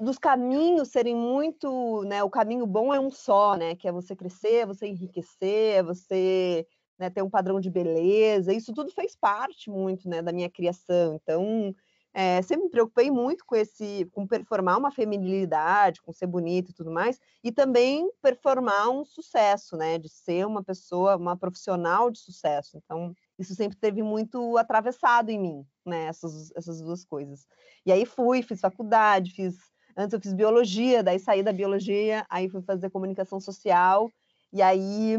dos 0.00 0.18
caminhos 0.18 0.88
serem 0.88 1.14
muito, 1.14 2.02
né, 2.04 2.22
o 2.22 2.30
caminho 2.30 2.66
bom 2.66 2.94
é 2.94 3.00
um 3.00 3.10
só, 3.10 3.56
né, 3.56 3.74
que 3.74 3.88
é 3.88 3.92
você 3.92 4.14
crescer, 4.14 4.66
você 4.66 4.86
enriquecer, 4.86 5.84
você 5.84 6.66
né, 6.98 7.10
ter 7.10 7.22
um 7.22 7.30
padrão 7.30 7.60
de 7.60 7.70
beleza, 7.70 8.52
isso 8.52 8.72
tudo 8.72 8.92
fez 8.92 9.16
parte 9.16 9.70
muito, 9.70 10.08
né, 10.08 10.22
da 10.22 10.32
minha 10.32 10.48
criação, 10.48 11.18
então 11.20 11.74
é, 12.14 12.42
sempre 12.42 12.64
me 12.64 12.70
preocupei 12.70 13.10
muito 13.10 13.44
com 13.46 13.56
esse, 13.56 14.04
com 14.12 14.26
performar 14.26 14.78
uma 14.78 14.90
feminilidade, 14.90 16.02
com 16.02 16.12
ser 16.12 16.26
bonita 16.26 16.70
e 16.70 16.74
tudo 16.74 16.90
mais, 16.90 17.18
e 17.42 17.50
também 17.50 18.10
performar 18.20 18.90
um 18.90 19.04
sucesso, 19.04 19.76
né? 19.78 19.98
De 19.98 20.10
ser 20.10 20.46
uma 20.46 20.62
pessoa, 20.62 21.16
uma 21.16 21.36
profissional 21.36 22.10
de 22.10 22.18
sucesso. 22.18 22.76
Então, 22.76 23.14
isso 23.38 23.54
sempre 23.54 23.78
teve 23.78 24.02
muito 24.02 24.58
atravessado 24.58 25.30
em 25.30 25.40
mim, 25.40 25.66
né? 25.86 26.04
Essas, 26.04 26.50
essas 26.54 26.82
duas 26.82 27.02
coisas. 27.02 27.46
E 27.86 27.90
aí 27.90 28.04
fui, 28.04 28.42
fiz 28.42 28.60
faculdade, 28.60 29.32
fiz. 29.32 29.71
Antes 29.96 30.14
eu 30.14 30.20
fiz 30.20 30.32
biologia, 30.32 31.02
daí 31.02 31.18
saí 31.18 31.42
da 31.42 31.52
biologia, 31.52 32.26
aí 32.30 32.48
fui 32.48 32.62
fazer 32.62 32.90
comunicação 32.90 33.40
social, 33.40 34.10
e 34.52 34.62
aí 34.62 35.16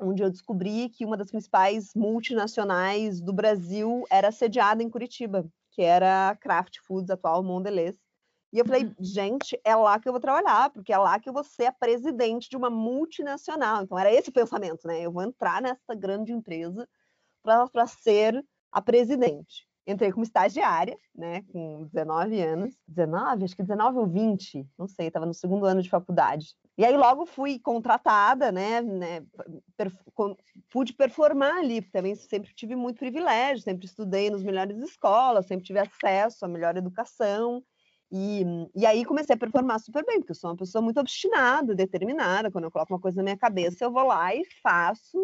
onde 0.00 0.22
eu 0.22 0.30
descobri 0.30 0.88
que 0.88 1.04
uma 1.04 1.16
das 1.16 1.30
principais 1.30 1.92
multinacionais 1.94 3.20
do 3.20 3.32
Brasil 3.32 4.04
era 4.10 4.30
sediada 4.30 4.82
em 4.82 4.88
Curitiba 4.88 5.44
que 5.78 5.82
era 5.82 6.30
a 6.30 6.34
Kraft 6.34 6.80
Foods, 6.80 7.08
atual 7.08 7.40
Mondelez. 7.40 7.96
E 8.52 8.58
eu 8.58 8.64
falei, 8.64 8.82
uhum. 8.82 8.94
gente, 8.98 9.60
é 9.62 9.76
lá 9.76 9.96
que 10.00 10.08
eu 10.08 10.12
vou 10.12 10.20
trabalhar, 10.20 10.70
porque 10.70 10.92
é 10.92 10.98
lá 10.98 11.20
que 11.20 11.28
eu 11.28 11.32
vou 11.32 11.44
ser 11.44 11.66
a 11.66 11.72
presidente 11.72 12.50
de 12.50 12.56
uma 12.56 12.68
multinacional. 12.68 13.84
Então, 13.84 13.96
era 13.96 14.12
esse 14.12 14.28
o 14.28 14.32
pensamento, 14.32 14.88
né? 14.88 15.00
Eu 15.00 15.12
vou 15.12 15.22
entrar 15.22 15.62
nessa 15.62 15.94
grande 15.94 16.32
empresa 16.32 16.88
para 17.44 17.86
ser 17.86 18.44
a 18.72 18.82
presidente. 18.82 19.67
Entrei 19.88 20.12
como 20.12 20.22
estagiária, 20.22 20.98
né, 21.14 21.42
com 21.50 21.84
19 21.86 22.38
anos. 22.42 22.74
19, 22.86 23.44
acho 23.44 23.56
que 23.56 23.62
19 23.62 23.98
ou 24.00 24.06
20, 24.06 24.68
não 24.78 24.86
sei, 24.86 25.06
estava 25.06 25.24
no 25.24 25.32
segundo 25.32 25.64
ano 25.64 25.80
de 25.80 25.88
faculdade. 25.88 26.54
E 26.76 26.84
aí 26.84 26.94
logo 26.94 27.24
fui 27.24 27.58
contratada, 27.58 28.52
né, 28.52 28.82
né 28.82 29.24
per, 29.78 29.90
pude 30.70 30.92
performar 30.92 31.56
ali, 31.56 31.80
também 31.80 32.14
sempre 32.14 32.52
tive 32.54 32.76
muito 32.76 32.98
privilégio, 32.98 33.64
sempre 33.64 33.86
estudei 33.86 34.28
nos 34.28 34.42
melhores 34.42 34.76
escolas, 34.76 35.46
sempre 35.46 35.64
tive 35.64 35.78
acesso 35.78 36.44
à 36.44 36.48
melhor 36.48 36.76
educação. 36.76 37.64
E, 38.12 38.44
e 38.74 38.84
aí 38.84 39.06
comecei 39.06 39.34
a 39.34 39.38
performar 39.38 39.80
super 39.80 40.04
bem, 40.04 40.18
porque 40.18 40.32
eu 40.32 40.36
sou 40.36 40.50
uma 40.50 40.56
pessoa 40.56 40.82
muito 40.82 41.00
obstinada, 41.00 41.74
determinada. 41.74 42.50
Quando 42.50 42.64
eu 42.64 42.70
coloco 42.70 42.92
uma 42.92 43.00
coisa 43.00 43.16
na 43.16 43.22
minha 43.22 43.38
cabeça, 43.38 43.84
eu 43.84 43.90
vou 43.90 44.04
lá 44.04 44.34
e 44.34 44.44
faço 44.62 45.18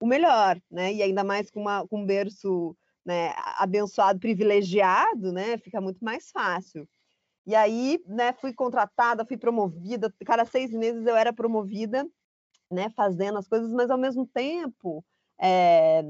o 0.00 0.06
melhor, 0.06 0.58
né? 0.70 0.92
E 0.94 1.02
ainda 1.02 1.22
mais 1.22 1.50
com, 1.50 1.60
uma, 1.60 1.86
com 1.86 2.00
um 2.00 2.06
berço 2.06 2.74
né, 3.04 3.32
abençoado, 3.58 4.20
privilegiado, 4.20 5.32
né? 5.32 5.58
Fica 5.58 5.80
muito 5.80 6.04
mais 6.04 6.30
fácil. 6.30 6.88
E 7.46 7.54
aí, 7.54 8.00
né, 8.06 8.32
fui 8.34 8.52
contratada, 8.52 9.24
fui 9.24 9.36
promovida, 9.36 10.14
cada 10.24 10.44
seis 10.44 10.70
meses 10.70 11.04
eu 11.06 11.16
era 11.16 11.32
promovida, 11.32 12.06
né, 12.70 12.88
fazendo 12.90 13.38
as 13.38 13.48
coisas, 13.48 13.70
mas 13.70 13.90
ao 13.90 13.98
mesmo 13.98 14.26
tempo, 14.26 15.04
é, 15.40 16.02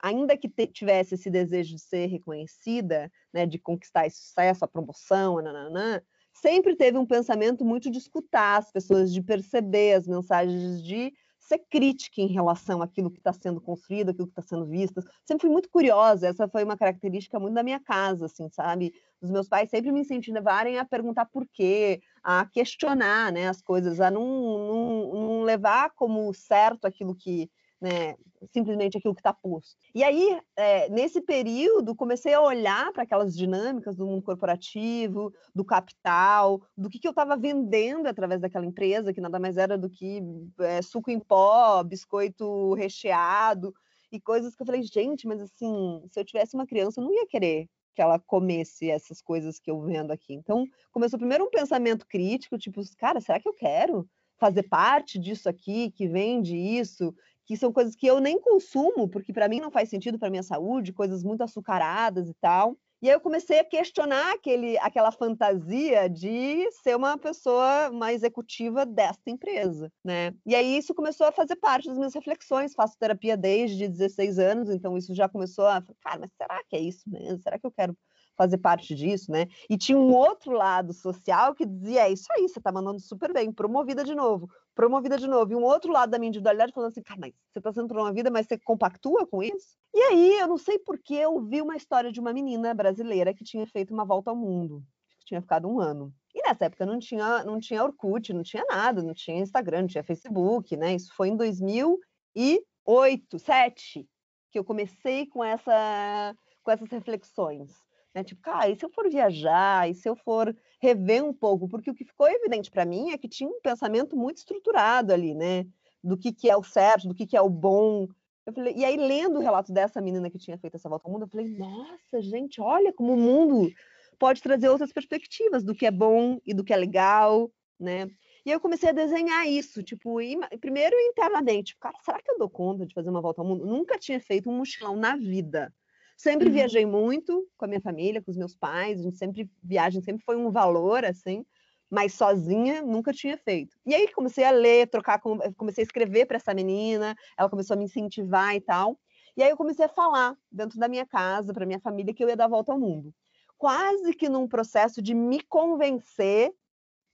ainda 0.00 0.36
que 0.36 0.48
tivesse 0.66 1.14
esse 1.14 1.30
desejo 1.30 1.76
de 1.76 1.80
ser 1.80 2.06
reconhecida, 2.06 3.10
né, 3.32 3.46
de 3.46 3.58
conquistar 3.58 4.06
esse 4.06 4.18
sucesso, 4.18 4.64
a 4.64 4.68
promoção, 4.68 5.40
nananã, 5.40 6.02
sempre 6.32 6.76
teve 6.76 6.98
um 6.98 7.06
pensamento 7.06 7.64
muito 7.64 7.90
de 7.90 7.98
escutar 7.98 8.58
as 8.58 8.70
pessoas, 8.70 9.12
de 9.12 9.22
perceber 9.22 9.94
as 9.94 10.06
mensagens, 10.06 10.82
de 10.82 11.12
ser 11.46 11.58
crítica 11.70 12.20
em 12.20 12.26
relação 12.26 12.82
àquilo 12.82 13.10
que 13.10 13.18
está 13.18 13.32
sendo 13.32 13.60
construído, 13.60 14.10
aquilo 14.10 14.26
que 14.26 14.32
está 14.32 14.42
sendo 14.42 14.66
visto. 14.66 15.00
Sempre 15.24 15.42
fui 15.42 15.50
muito 15.50 15.70
curiosa, 15.70 16.26
essa 16.26 16.48
foi 16.48 16.64
uma 16.64 16.76
característica 16.76 17.38
muito 17.38 17.54
da 17.54 17.62
minha 17.62 17.78
casa, 17.78 18.26
assim, 18.26 18.48
sabe? 18.50 18.92
Os 19.20 19.30
meus 19.30 19.48
pais 19.48 19.70
sempre 19.70 19.92
me 19.92 20.00
incentivarem 20.00 20.78
a 20.78 20.84
perguntar 20.84 21.26
por 21.26 21.46
quê, 21.46 22.00
a 22.22 22.44
questionar 22.46 23.32
né, 23.32 23.48
as 23.48 23.62
coisas, 23.62 24.00
a 24.00 24.10
não, 24.10 24.24
não, 24.24 25.14
não 25.14 25.42
levar 25.42 25.90
como 25.94 26.32
certo 26.34 26.84
aquilo 26.84 27.14
que, 27.14 27.48
né, 27.80 28.16
simplesmente 28.52 28.96
aquilo 28.96 29.14
que 29.14 29.20
está 29.20 29.32
posto. 29.32 29.76
E 29.94 30.02
aí, 30.02 30.40
é, 30.56 30.88
nesse 30.88 31.20
período, 31.20 31.94
comecei 31.94 32.32
a 32.32 32.40
olhar 32.40 32.92
para 32.92 33.02
aquelas 33.02 33.36
dinâmicas 33.36 33.96
do 33.96 34.06
mundo 34.06 34.22
corporativo, 34.22 35.32
do 35.54 35.64
capital, 35.64 36.62
do 36.76 36.88
que, 36.88 36.98
que 36.98 37.06
eu 37.06 37.10
estava 37.10 37.36
vendendo 37.36 38.06
através 38.06 38.40
daquela 38.40 38.66
empresa, 38.66 39.12
que 39.12 39.20
nada 39.20 39.38
mais 39.38 39.56
era 39.56 39.76
do 39.76 39.90
que 39.90 40.22
é, 40.60 40.80
suco 40.82 41.10
em 41.10 41.20
pó, 41.20 41.82
biscoito 41.82 42.74
recheado 42.74 43.74
e 44.10 44.20
coisas 44.20 44.54
que 44.54 44.62
eu 44.62 44.66
falei, 44.66 44.82
gente, 44.82 45.26
mas 45.26 45.40
assim, 45.40 46.02
se 46.10 46.18
eu 46.18 46.24
tivesse 46.24 46.54
uma 46.54 46.66
criança, 46.66 47.00
eu 47.00 47.04
não 47.04 47.12
ia 47.12 47.26
querer 47.26 47.68
que 47.94 48.02
ela 48.02 48.18
comesse 48.18 48.90
essas 48.90 49.22
coisas 49.22 49.58
que 49.58 49.70
eu 49.70 49.80
vendo 49.80 50.10
aqui. 50.12 50.34
Então, 50.34 50.66
começou 50.92 51.18
primeiro 51.18 51.44
um 51.44 51.50
pensamento 51.50 52.06
crítico, 52.06 52.58
tipo, 52.58 52.80
cara, 52.98 53.20
será 53.20 53.40
que 53.40 53.48
eu 53.48 53.54
quero 53.54 54.06
fazer 54.38 54.64
parte 54.64 55.18
disso 55.18 55.48
aqui, 55.48 55.90
que 55.90 56.06
vende 56.06 56.56
isso, 56.56 57.14
que 57.46 57.56
são 57.56 57.72
coisas 57.72 57.94
que 57.94 58.06
eu 58.06 58.20
nem 58.20 58.40
consumo, 58.40 59.08
porque 59.08 59.32
para 59.32 59.48
mim 59.48 59.60
não 59.60 59.70
faz 59.70 59.88
sentido 59.88 60.18
para 60.18 60.30
minha 60.30 60.42
saúde, 60.42 60.92
coisas 60.92 61.22
muito 61.22 61.42
açucaradas 61.42 62.28
e 62.28 62.34
tal. 62.34 62.76
E 63.00 63.08
aí 63.08 63.14
eu 63.14 63.20
comecei 63.20 63.60
a 63.60 63.64
questionar 63.64 64.34
aquele, 64.34 64.76
aquela 64.78 65.12
fantasia 65.12 66.08
de 66.08 66.68
ser 66.82 66.96
uma 66.96 67.16
pessoa, 67.18 67.90
uma 67.90 68.12
executiva 68.12 68.86
desta 68.86 69.30
empresa, 69.30 69.92
né? 70.02 70.32
E 70.46 70.54
aí 70.54 70.78
isso 70.78 70.94
começou 70.94 71.26
a 71.26 71.32
fazer 71.32 71.56
parte 71.56 71.88
das 71.88 71.98
minhas 71.98 72.14
reflexões. 72.14 72.74
Faço 72.74 72.98
terapia 72.98 73.36
desde 73.36 73.86
16 73.86 74.38
anos, 74.38 74.70
então 74.70 74.96
isso 74.96 75.14
já 75.14 75.28
começou 75.28 75.66
a, 75.66 75.82
cara, 76.00 76.20
mas 76.20 76.32
será 76.36 76.62
que 76.64 76.74
é 76.74 76.80
isso 76.80 77.08
mesmo? 77.08 77.38
Será 77.38 77.58
que 77.58 77.66
eu 77.66 77.70
quero 77.70 77.96
fazer 78.36 78.58
parte 78.58 78.94
disso, 78.94 79.30
né? 79.30 79.46
E 79.68 79.76
tinha 79.76 79.98
um 79.98 80.12
outro 80.12 80.52
lado 80.52 80.92
social 80.92 81.54
que 81.54 81.66
dizia: 81.66 82.06
é 82.06 82.12
isso 82.12 82.26
aí, 82.32 82.48
você 82.48 82.60
tá 82.60 82.72
mandando 82.72 83.00
super 83.00 83.32
bem, 83.32 83.52
promovida 83.52 84.04
de 84.04 84.14
novo, 84.14 84.48
promovida 84.76 85.16
de 85.16 85.26
novo. 85.26 85.50
E 85.50 85.56
um 85.56 85.64
outro 85.64 85.90
lado 85.90 86.10
da 86.10 86.18
minha 86.18 86.28
individualidade 86.28 86.72
falando 86.72 86.90
assim: 86.90 87.02
cara, 87.02 87.18
mas 87.18 87.34
você 87.50 87.60
tá 87.60 87.72
sendo 87.72 87.88
promovida, 87.88 88.30
mas 88.30 88.46
você 88.46 88.56
compactua 88.58 89.26
com 89.26 89.42
isso? 89.42 89.76
E 89.92 89.98
aí, 89.98 90.38
eu 90.38 90.46
não 90.46 90.58
sei 90.58 90.78
porquê, 90.78 91.14
eu 91.14 91.40
vi 91.40 91.60
uma 91.62 91.74
história 91.74 92.12
de 92.12 92.20
uma 92.20 92.32
menina 92.32 92.72
brasileira 92.74 93.34
que 93.34 93.42
tinha 93.42 93.66
feito 93.66 93.92
uma 93.92 94.04
volta 94.04 94.30
ao 94.30 94.36
mundo, 94.36 94.84
que 95.18 95.26
tinha 95.26 95.40
ficado 95.40 95.66
um 95.66 95.80
ano. 95.80 96.14
E 96.34 96.46
nessa 96.46 96.66
época 96.66 96.84
não 96.84 96.98
tinha, 96.98 97.42
não 97.42 97.58
tinha 97.58 97.82
Orkut, 97.82 98.32
não 98.32 98.42
tinha 98.42 98.64
nada, 98.68 99.02
não 99.02 99.14
tinha 99.14 99.40
Instagram, 99.40 99.80
não 99.80 99.88
tinha 99.88 100.04
Facebook, 100.04 100.76
né? 100.76 100.94
Isso 100.94 101.12
foi 101.16 101.28
em 101.28 101.36
2008, 101.36 102.62
2007, 102.84 104.06
que 104.52 104.58
eu 104.58 104.64
comecei 104.64 105.26
com 105.26 105.42
essa 105.42 106.36
com 106.62 106.70
essas 106.70 106.90
reflexões. 106.90 107.85
Né? 108.16 108.24
Tipo, 108.24 108.40
cara, 108.40 108.70
e 108.70 108.74
se 108.74 108.82
eu 108.82 108.88
for 108.88 109.10
viajar, 109.10 109.90
e 109.90 109.94
se 109.94 110.08
eu 110.08 110.16
for 110.16 110.56
rever 110.80 111.22
um 111.22 111.34
pouco? 111.34 111.68
Porque 111.68 111.90
o 111.90 111.94
que 111.94 112.02
ficou 112.02 112.26
evidente 112.26 112.70
para 112.70 112.86
mim 112.86 113.10
é 113.10 113.18
que 113.18 113.28
tinha 113.28 113.46
um 113.46 113.60
pensamento 113.60 114.16
muito 114.16 114.38
estruturado 114.38 115.12
ali, 115.12 115.34
né? 115.34 115.66
Do 116.02 116.16
que, 116.16 116.32
que 116.32 116.48
é 116.48 116.56
o 116.56 116.62
certo, 116.62 117.08
do 117.08 117.14
que, 117.14 117.26
que 117.26 117.36
é 117.36 117.42
o 117.42 117.50
bom. 117.50 118.08
Eu 118.46 118.54
falei, 118.54 118.72
e 118.74 118.86
aí, 118.86 118.96
lendo 118.96 119.38
o 119.38 119.42
relato 119.42 119.70
dessa 119.70 120.00
menina 120.00 120.30
que 120.30 120.38
tinha 120.38 120.56
feito 120.56 120.76
essa 120.76 120.88
volta 120.88 121.06
ao 121.06 121.12
mundo, 121.12 121.24
eu 121.24 121.28
falei, 121.28 121.46
nossa, 121.58 122.22
gente, 122.22 122.58
olha 122.58 122.90
como 122.90 123.12
o 123.12 123.18
mundo 123.18 123.70
pode 124.18 124.40
trazer 124.40 124.70
outras 124.70 124.94
perspectivas 124.94 125.62
do 125.62 125.74
que 125.74 125.84
é 125.84 125.90
bom 125.90 126.40
e 126.46 126.54
do 126.54 126.64
que 126.64 126.72
é 126.72 126.76
legal, 126.76 127.50
né? 127.78 128.08
E 128.46 128.50
eu 128.50 128.60
comecei 128.60 128.88
a 128.88 128.92
desenhar 128.92 129.46
isso, 129.46 129.82
tipo, 129.82 130.16
primeiro 130.58 130.96
internamente, 131.00 131.72
tipo, 131.72 131.80
cara, 131.80 131.98
será 132.02 132.22
que 132.22 132.30
eu 132.30 132.38
dou 132.38 132.48
conta 132.48 132.86
de 132.86 132.94
fazer 132.94 133.10
uma 133.10 133.20
volta 133.20 133.42
ao 133.42 133.46
mundo? 133.46 133.66
Nunca 133.66 133.98
tinha 133.98 134.18
feito 134.20 134.48
um 134.48 134.56
mochilão 134.56 134.96
na 134.96 135.16
vida. 135.16 135.70
Sempre 136.16 136.48
uhum. 136.48 136.54
viajei 136.54 136.86
muito 136.86 137.46
com 137.58 137.64
a 137.66 137.68
minha 137.68 137.80
família, 137.80 138.22
com 138.22 138.30
os 138.30 138.36
meus 138.36 138.56
pais, 138.56 139.00
a 139.00 139.02
gente 139.02 139.18
sempre 139.18 139.50
viagem 139.62 140.00
sempre 140.00 140.24
foi 140.24 140.36
um 140.36 140.50
valor 140.50 141.04
assim, 141.04 141.44
mas 141.90 142.14
sozinha 142.14 142.82
nunca 142.82 143.12
tinha 143.12 143.36
feito. 143.36 143.76
E 143.84 143.94
aí 143.94 144.10
comecei 144.12 144.44
a 144.44 144.50
ler, 144.50 144.88
trocar 144.88 145.20
com, 145.20 145.38
comecei 145.54 145.82
a 145.82 145.86
escrever 145.86 146.26
para 146.26 146.36
essa 146.36 146.54
menina, 146.54 147.14
ela 147.38 147.50
começou 147.50 147.74
a 147.74 147.76
me 147.76 147.84
incentivar 147.84 148.54
e 148.54 148.60
tal. 148.60 148.98
E 149.36 149.42
aí 149.42 149.50
eu 149.50 149.56
comecei 149.56 149.84
a 149.84 149.88
falar 149.88 150.34
dentro 150.50 150.78
da 150.78 150.88
minha 150.88 151.06
casa 151.06 151.52
para 151.52 151.66
minha 151.66 151.80
família 151.80 152.14
que 152.14 152.24
eu 152.24 152.28
ia 152.28 152.36
dar 152.36 152.46
a 152.46 152.48
volta 152.48 152.72
ao 152.72 152.80
mundo. 152.80 153.12
Quase 153.58 154.14
que 154.14 154.28
num 154.28 154.48
processo 154.48 155.02
de 155.02 155.14
me 155.14 155.42
convencer 155.42 156.52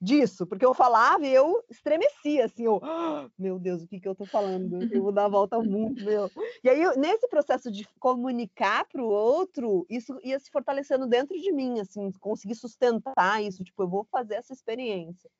disso, 0.03 0.45
porque 0.45 0.67
eu 0.67 0.75
falava 0.75 1.25
e 1.25 1.33
eu 1.33 1.63
estremecia, 1.71 2.47
assim, 2.47 2.65
eu, 2.65 2.81
oh, 2.83 3.31
meu 3.39 3.57
Deus, 3.57 3.85
o 3.85 3.87
que, 3.87 4.01
que 4.01 4.09
eu 4.09 4.17
tô 4.17 4.27
falando? 4.27 4.83
Eu 4.93 5.01
vou 5.01 5.13
dar 5.13 5.27
a 5.27 5.29
volta 5.29 5.55
ao 5.55 5.63
mundo, 5.63 5.95
meu. 6.05 6.29
E 6.65 6.69
aí, 6.69 6.83
nesse 6.97 7.29
processo 7.29 7.71
de 7.71 7.87
comunicar 8.01 8.85
para 8.89 9.01
o 9.01 9.07
outro, 9.09 9.87
isso 9.89 10.19
ia 10.25 10.41
se 10.41 10.51
fortalecendo 10.51 11.07
dentro 11.07 11.39
de 11.39 11.53
mim, 11.53 11.79
assim, 11.79 12.11
conseguir 12.19 12.57
sustentar 12.57 13.41
isso, 13.45 13.63
tipo, 13.63 13.81
eu 13.81 13.89
vou 13.89 14.03
fazer 14.11 14.35
essa 14.35 14.53
experiência. 14.53 15.31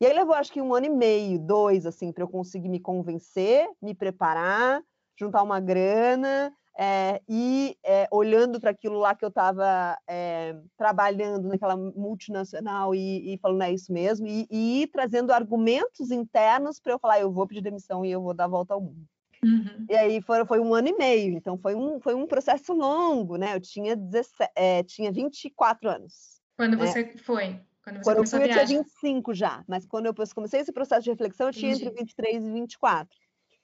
E 0.00 0.06
aí 0.06 0.12
levou, 0.12 0.34
acho 0.34 0.52
que 0.52 0.62
um 0.62 0.72
ano 0.72 0.86
e 0.86 0.90
meio, 0.90 1.38
dois, 1.38 1.84
assim, 1.84 2.12
para 2.12 2.22
eu 2.22 2.28
conseguir 2.28 2.68
me 2.68 2.78
convencer, 2.78 3.68
me 3.82 3.94
preparar, 3.94 4.80
juntar 5.16 5.42
uma 5.42 5.58
grana, 5.58 6.52
É, 6.76 7.20
e 7.28 7.76
é, 7.84 8.08
olhando 8.10 8.58
para 8.60 8.70
aquilo 8.70 8.98
lá 8.98 9.14
que 9.14 9.24
eu 9.24 9.28
estava 9.28 9.96
é, 10.08 10.56
trabalhando 10.76 11.46
naquela 11.46 11.76
multinacional 11.76 12.94
e, 12.94 13.34
e, 13.34 13.38
falando, 13.38 13.62
é 13.62 13.72
isso 13.72 13.92
mesmo, 13.92 14.26
e, 14.26 14.46
e 14.50 14.86
trazendo 14.88 15.32
argumentos 15.32 16.10
internos 16.10 16.80
para 16.80 16.92
eu 16.92 16.98
falar, 16.98 17.20
eu 17.20 17.30
vou 17.30 17.46
pedir 17.46 17.60
demissão 17.60 18.04
e 18.04 18.10
eu 18.10 18.20
vou 18.20 18.34
dar 18.34 18.46
a 18.46 18.48
volta 18.48 18.74
ao 18.74 18.80
mundo. 18.80 19.06
Uhum. 19.44 19.86
E 19.88 19.94
aí 19.94 20.20
foi, 20.22 20.44
foi, 20.46 20.58
um 20.58 20.74
ano 20.74 20.88
e 20.88 20.96
meio, 20.96 21.36
então 21.36 21.56
foi 21.58 21.74
um, 21.76 22.00
foi 22.00 22.14
um 22.14 22.26
processo 22.26 22.72
longo, 22.72 23.36
né? 23.36 23.54
Eu 23.54 23.60
tinha, 23.60 23.94
17, 23.94 24.52
é, 24.56 24.82
tinha 24.82 25.12
24 25.12 25.88
anos. 25.88 26.40
Quando 26.56 26.76
né? 26.76 26.86
você 26.86 27.16
foi? 27.18 27.60
Quando, 27.84 27.98
você 27.98 28.02
quando 28.04 28.16
eu 28.16 28.26
fui, 28.26 28.42
eu 28.42 28.48
tinha 28.48 28.66
25 28.66 29.34
já, 29.34 29.62
mas 29.68 29.84
quando 29.84 30.06
eu 30.06 30.14
comecei 30.34 30.60
esse 30.60 30.72
processo 30.72 31.04
de 31.04 31.10
reflexão, 31.10 31.48
eu 31.48 31.52
tinha 31.52 31.72
Entendi. 31.72 31.88
entre 31.88 32.00
23 32.00 32.44
e 32.44 32.52
24. 32.52 33.16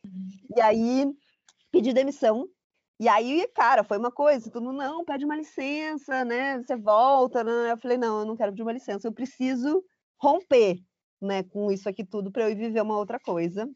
Uhum. 0.05 0.29
E 0.55 0.61
aí 0.61 1.11
pedi 1.73 1.93
demissão. 1.93 2.47
E 3.01 3.09
aí, 3.09 3.49
cara, 3.55 3.83
foi 3.83 3.97
uma 3.97 4.13
coisa, 4.13 4.51
todo 4.51 4.63
mundo, 4.63 4.77
não, 4.77 5.07
pede 5.07 5.25
uma 5.25 5.35
licença, 5.35 6.23
né? 6.23 6.59
Você 6.59 6.77
volta, 6.77 7.43
né? 7.43 7.73
Eu 7.73 7.79
falei, 7.79 7.97
não, 7.97 8.21
eu 8.21 8.27
não 8.27 8.37
quero 8.37 8.53
pedir 8.53 8.61
uma 8.61 8.75
licença, 8.75 9.09
eu 9.09 9.13
preciso 9.13 9.83
romper, 10.21 10.77
né, 11.19 11.43
com 11.43 11.73
isso 11.73 11.89
aqui 11.89 12.05
tudo 12.05 12.31
para 12.31 12.43
eu 12.43 12.51
ir 12.51 12.57
viver 12.57 12.83
uma 12.83 12.99
outra 12.99 13.19
coisa. 13.19 13.67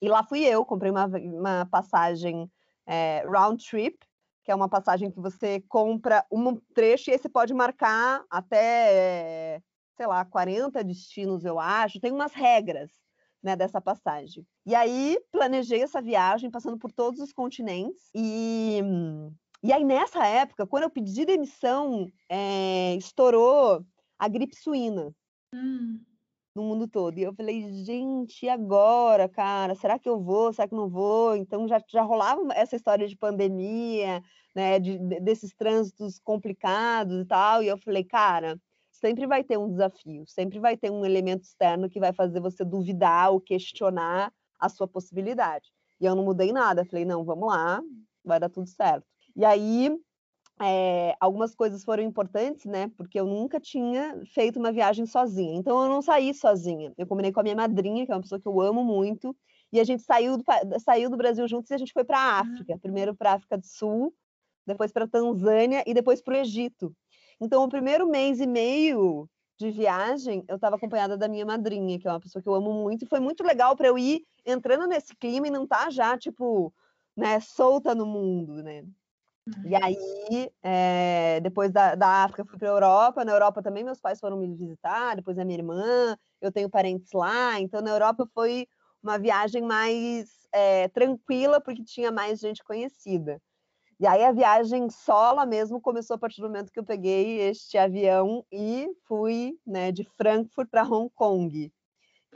E 0.00 0.08
lá 0.08 0.24
fui 0.24 0.46
eu, 0.46 0.64
comprei 0.64 0.90
uma, 0.90 1.04
uma 1.06 1.66
passagem 1.66 2.50
é, 2.86 3.22
round 3.26 3.62
trip, 3.68 3.98
que 4.42 4.50
é 4.50 4.54
uma 4.54 4.68
passagem 4.68 5.10
que 5.10 5.20
você 5.20 5.60
compra 5.68 6.24
um 6.32 6.56
trecho 6.74 7.10
e 7.10 7.12
aí 7.12 7.18
você 7.18 7.28
pode 7.28 7.52
marcar 7.52 8.24
até, 8.30 9.60
sei 9.94 10.06
lá, 10.06 10.24
40 10.24 10.82
destinos, 10.82 11.44
eu 11.44 11.60
acho. 11.60 12.00
Tem 12.00 12.10
umas 12.12 12.32
regras 12.32 12.90
né, 13.44 13.54
dessa 13.54 13.80
passagem. 13.80 14.46
E 14.64 14.74
aí 14.74 15.20
planejei 15.30 15.82
essa 15.82 16.00
viagem 16.00 16.50
passando 16.50 16.78
por 16.78 16.90
todos 16.90 17.20
os 17.20 17.32
continentes 17.32 18.08
e 18.14 18.80
e 19.62 19.72
aí 19.72 19.82
nessa 19.82 20.26
época, 20.26 20.66
quando 20.66 20.82
eu 20.82 20.90
pedi 20.90 21.24
demissão, 21.24 22.10
é, 22.28 22.94
estourou 22.96 23.82
a 24.18 24.28
gripe 24.28 24.54
suína. 24.54 25.14
Hum. 25.54 26.00
No 26.54 26.64
mundo 26.64 26.86
todo. 26.86 27.18
E 27.18 27.22
eu 27.22 27.34
falei, 27.34 27.72
gente, 27.82 28.44
e 28.44 28.48
agora, 28.48 29.26
cara? 29.26 29.74
Será 29.74 29.98
que 29.98 30.08
eu 30.08 30.20
vou? 30.20 30.52
Será 30.52 30.68
que 30.68 30.74
não 30.74 30.88
vou? 30.88 31.34
Então 31.34 31.66
já, 31.66 31.82
já 31.88 32.02
rolava 32.02 32.42
essa 32.52 32.76
história 32.76 33.08
de 33.08 33.16
pandemia, 33.16 34.22
né? 34.54 34.78
De, 34.78 34.98
de, 34.98 35.20
desses 35.20 35.54
trânsitos 35.54 36.20
complicados 36.20 37.22
e 37.22 37.24
tal. 37.24 37.62
E 37.62 37.68
eu 37.68 37.78
falei, 37.78 38.04
cara, 38.04 38.60
sempre 39.04 39.26
vai 39.26 39.44
ter 39.44 39.58
um 39.58 39.68
desafio, 39.68 40.24
sempre 40.26 40.58
vai 40.58 40.78
ter 40.78 40.90
um 40.90 41.04
elemento 41.04 41.42
externo 41.42 41.90
que 41.90 42.00
vai 42.00 42.10
fazer 42.14 42.40
você 42.40 42.64
duvidar 42.64 43.30
ou 43.30 43.38
questionar 43.38 44.32
a 44.58 44.68
sua 44.70 44.88
possibilidade. 44.88 45.70
E 46.00 46.06
eu 46.06 46.14
não 46.14 46.24
mudei 46.24 46.54
nada, 46.54 46.86
falei, 46.86 47.04
não, 47.04 47.22
vamos 47.22 47.48
lá, 47.48 47.82
vai 48.24 48.40
dar 48.40 48.48
tudo 48.48 48.66
certo. 48.66 49.04
E 49.36 49.44
aí, 49.44 49.94
é, 50.58 51.14
algumas 51.20 51.54
coisas 51.54 51.84
foram 51.84 52.02
importantes, 52.02 52.64
né? 52.64 52.90
Porque 52.96 53.20
eu 53.20 53.26
nunca 53.26 53.60
tinha 53.60 54.22
feito 54.32 54.58
uma 54.58 54.72
viagem 54.72 55.04
sozinha. 55.04 55.54
Então, 55.54 55.82
eu 55.82 55.88
não 55.90 56.00
saí 56.00 56.32
sozinha. 56.32 56.90
Eu 56.96 57.06
combinei 57.06 57.30
com 57.30 57.40
a 57.40 57.42
minha 57.42 57.56
madrinha, 57.56 58.06
que 58.06 58.12
é 58.12 58.14
uma 58.14 58.22
pessoa 58.22 58.40
que 58.40 58.48
eu 58.48 58.58
amo 58.58 58.82
muito, 58.82 59.36
e 59.70 59.80
a 59.80 59.84
gente 59.84 60.02
saiu 60.02 60.38
do, 60.38 60.44
saiu 60.78 61.10
do 61.10 61.16
Brasil 61.18 61.46
juntos 61.46 61.70
e 61.70 61.74
a 61.74 61.78
gente 61.78 61.92
foi 61.92 62.04
para 62.04 62.18
a 62.18 62.40
África. 62.40 62.78
Primeiro 62.78 63.14
para 63.14 63.32
a 63.32 63.34
África 63.34 63.58
do 63.58 63.66
Sul, 63.66 64.14
depois 64.66 64.90
para 64.92 65.04
a 65.04 65.08
Tanzânia 65.08 65.84
e 65.86 65.92
depois 65.92 66.22
para 66.22 66.32
o 66.32 66.36
Egito. 66.38 66.96
Então, 67.44 67.62
o 67.62 67.68
primeiro 67.68 68.08
mês 68.08 68.40
e 68.40 68.46
meio 68.46 69.28
de 69.58 69.70
viagem, 69.70 70.42
eu 70.48 70.56
estava 70.56 70.76
acompanhada 70.76 71.16
da 71.16 71.28
minha 71.28 71.44
madrinha, 71.44 71.98
que 71.98 72.08
é 72.08 72.10
uma 72.10 72.20
pessoa 72.20 72.42
que 72.42 72.48
eu 72.48 72.54
amo 72.54 72.72
muito, 72.72 73.04
e 73.04 73.08
foi 73.08 73.20
muito 73.20 73.44
legal 73.44 73.76
para 73.76 73.86
eu 73.86 73.98
ir 73.98 74.24
entrando 74.46 74.86
nesse 74.86 75.14
clima 75.14 75.46
e 75.46 75.50
não 75.50 75.64
estar 75.64 75.84
tá 75.84 75.90
já, 75.90 76.16
tipo, 76.16 76.72
né, 77.14 77.38
solta 77.40 77.94
no 77.94 78.06
mundo, 78.06 78.62
né? 78.62 78.82
E 79.62 79.74
uhum. 79.74 79.80
aí, 79.82 80.50
é, 80.62 81.38
depois 81.42 81.70
da, 81.70 81.94
da 81.94 82.24
África, 82.24 82.46
fui 82.46 82.58
para 82.58 82.66
a 82.66 82.72
Europa. 82.72 83.24
Na 83.26 83.32
Europa 83.32 83.62
também 83.62 83.84
meus 83.84 84.00
pais 84.00 84.18
foram 84.18 84.38
me 84.38 84.48
visitar, 84.56 85.16
depois 85.16 85.38
a 85.38 85.44
minha 85.44 85.58
irmã, 85.58 86.16
eu 86.40 86.50
tenho 86.50 86.70
parentes 86.70 87.12
lá. 87.12 87.60
Então, 87.60 87.82
na 87.82 87.90
Europa 87.90 88.26
foi 88.32 88.66
uma 89.02 89.18
viagem 89.18 89.60
mais 89.60 90.30
é, 90.50 90.88
tranquila, 90.88 91.60
porque 91.60 91.84
tinha 91.84 92.10
mais 92.10 92.40
gente 92.40 92.64
conhecida. 92.64 93.38
E 93.98 94.06
aí 94.06 94.24
a 94.24 94.32
viagem 94.32 94.90
sola 94.90 95.46
mesmo 95.46 95.80
começou 95.80 96.16
a 96.16 96.18
partir 96.18 96.40
do 96.40 96.48
momento 96.48 96.72
que 96.72 96.78
eu 96.78 96.84
peguei 96.84 97.40
este 97.40 97.78
avião 97.78 98.44
e 98.50 98.88
fui 99.06 99.58
né, 99.66 99.92
de 99.92 100.04
Frankfurt 100.04 100.68
para 100.68 100.82
Hong 100.82 101.10
Kong. 101.14 101.72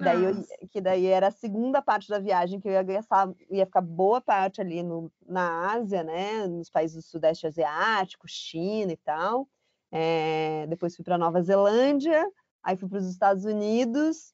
Daí 0.01 0.25
eu, 0.25 0.33
que 0.71 0.81
daí 0.81 1.07
era 1.07 1.27
a 1.27 1.33
segunda 1.33 1.83
parte 1.83 2.09
da 2.09 2.21
viagem 2.21 2.61
que 2.61 2.69
eu 2.69 2.73
ia 2.73 2.83
gastar, 2.85 3.33
ia 3.51 3.67
ficar 3.67 3.81
boa 3.81 4.21
parte 4.21 4.61
ali 4.61 4.83
no, 4.83 5.11
na 5.27 5.73
Ásia, 5.73 6.05
né, 6.05 6.47
nos 6.47 6.71
países 6.71 6.97
do 6.97 7.03
Sudeste 7.03 7.49
Asiático, 7.49 8.29
China 8.29 8.93
e 8.93 8.97
tal. 8.97 9.49
É, 9.91 10.67
depois 10.69 10.95
fui 10.95 11.05
para 11.05 11.19
Nova 11.19 11.43
Zelândia, 11.43 12.25
aí 12.63 12.77
fui 12.77 12.89
para 12.89 12.99
os 12.99 13.09
Estados 13.09 13.45
Unidos 13.45 14.33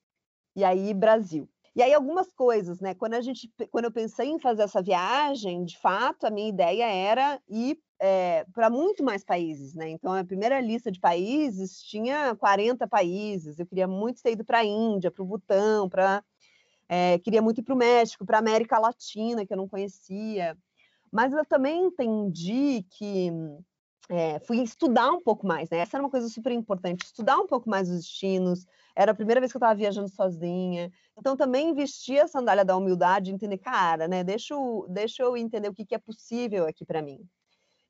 e 0.55 0.63
aí 0.65 0.93
Brasil. 0.93 1.49
E 1.77 1.83
aí 1.83 1.93
algumas 1.93 2.33
coisas, 2.33 2.81
né? 2.81 2.95
Quando 2.95 3.15
a 3.15 3.21
gente, 3.21 3.53
quando 3.71 3.87
eu 3.87 3.93
pensei 3.93 4.29
em 4.29 4.39
fazer 4.39 4.63
essa 4.63 4.81
viagem, 4.81 5.65
de 5.65 5.77
fato, 5.79 6.25
a 6.25 6.31
minha 6.31 6.49
ideia 6.49 6.85
era 6.85 7.41
ir 7.49 7.79
é, 8.01 8.45
para 8.53 8.71
muito 8.71 9.03
mais 9.03 9.25
países, 9.25 9.75
né? 9.75 9.89
Então 9.89 10.13
a 10.13 10.25
primeira 10.25 10.61
lista 10.61 10.91
de 10.91 11.01
países 11.01 11.83
tinha 11.83 12.35
40 12.37 12.87
países. 12.87 13.59
Eu 13.59 13.67
queria 13.67 13.89
muito 13.89 14.23
ter 14.23 14.33
ido 14.33 14.45
para 14.45 14.59
a 14.59 14.65
Índia, 14.65 15.11
para 15.11 15.23
o 15.23 15.27
Butão, 15.27 15.89
para 15.89 16.23
é, 16.89 17.19
queria 17.19 17.43
muito 17.43 17.61
ir 17.61 17.65
para 17.65 17.75
o 17.75 17.79
México, 17.79 18.25
para 18.25 18.39
a 18.39 18.41
América 18.41 18.79
Latina, 18.79 19.45
que 19.45 19.53
eu 19.53 19.57
não 19.57 19.69
conhecia. 19.69 20.57
Mas 21.11 21.33
eu 21.33 21.45
também 21.45 21.87
entendi 21.87 22.85
que 22.91 23.33
é, 24.09 24.39
fui 24.41 24.59
estudar 24.63 25.11
um 25.11 25.23
pouco 25.23 25.47
mais, 25.47 25.71
né? 25.71 25.79
Essa 25.79 25.97
era 25.97 26.05
uma 26.05 26.11
coisa 26.11 26.29
super 26.29 26.53
importante, 26.53 27.05
estudar 27.05 27.39
um 27.39 27.47
pouco 27.47 27.69
mais 27.69 27.89
os 27.89 27.97
destinos. 27.97 28.67
Era 28.95 29.13
a 29.13 29.15
primeira 29.15 29.41
vez 29.41 29.51
que 29.51 29.57
eu 29.57 29.61
estava 29.61 29.75
viajando 29.75 30.09
sozinha. 30.09 30.93
Então, 31.17 31.37
também 31.37 31.73
vestir 31.75 32.21
a 32.21 32.29
sandália 32.29 32.65
da 32.65 32.77
humildade, 32.77 33.31
entender, 33.31 33.59
cara, 33.59 34.09
né? 34.09 34.25
Deixa 34.25 34.55
eu, 34.55 34.87
deixa 34.89 35.23
eu 35.23 35.37
entender 35.37 35.69
o 35.69 35.75
que, 35.75 35.85
que 35.85 35.95
é 35.95 35.99
possível 35.99 36.67
aqui 36.67 36.85
para 36.85 37.01
mim. 37.01 37.21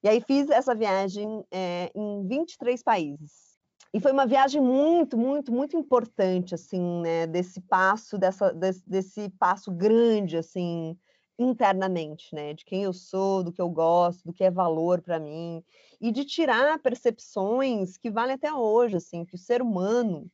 E 0.02 0.08
aí 0.08 0.20
fiz 0.20 0.50
essa 0.50 0.74
viagem 0.74 1.42
é, 1.50 1.90
em 1.94 2.26
23 2.26 2.82
países. 2.82 3.54
E 3.94 4.00
foi 4.00 4.12
uma 4.12 4.26
viagem 4.26 4.60
muito, 4.60 5.16
muito, 5.16 5.52
muito 5.52 5.76
importante, 5.76 6.54
assim, 6.54 7.00
né? 7.00 7.26
Desse 7.26 7.60
passo, 7.60 8.18
dessa, 8.18 8.52
desse, 8.52 8.82
desse 8.86 9.30
passo 9.38 9.70
grande, 9.70 10.36
assim, 10.36 10.98
internamente, 11.38 12.34
né? 12.34 12.52
De 12.52 12.64
quem 12.64 12.82
eu 12.82 12.92
sou, 12.92 13.42
do 13.42 13.52
que 13.52 13.62
eu 13.62 13.70
gosto, 13.70 14.24
do 14.24 14.32
que 14.32 14.44
é 14.44 14.50
valor 14.50 15.00
para 15.00 15.18
mim, 15.18 15.62
e 16.00 16.12
de 16.12 16.24
tirar 16.24 16.78
percepções 16.80 17.96
que 17.96 18.10
valem 18.10 18.34
até 18.34 18.52
hoje, 18.52 18.96
assim, 18.96 19.24
que 19.24 19.36
o 19.36 19.38
ser 19.38 19.62
humano, 19.62 20.30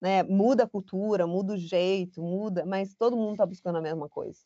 né, 0.00 0.22
muda 0.22 0.64
a 0.64 0.68
cultura, 0.68 1.26
muda 1.26 1.54
o 1.54 1.56
jeito, 1.56 2.22
muda, 2.22 2.64
mas 2.66 2.94
todo 2.94 3.16
mundo 3.16 3.32
está 3.32 3.46
buscando 3.46 3.76
a 3.78 3.82
mesma 3.82 4.08
coisa. 4.08 4.40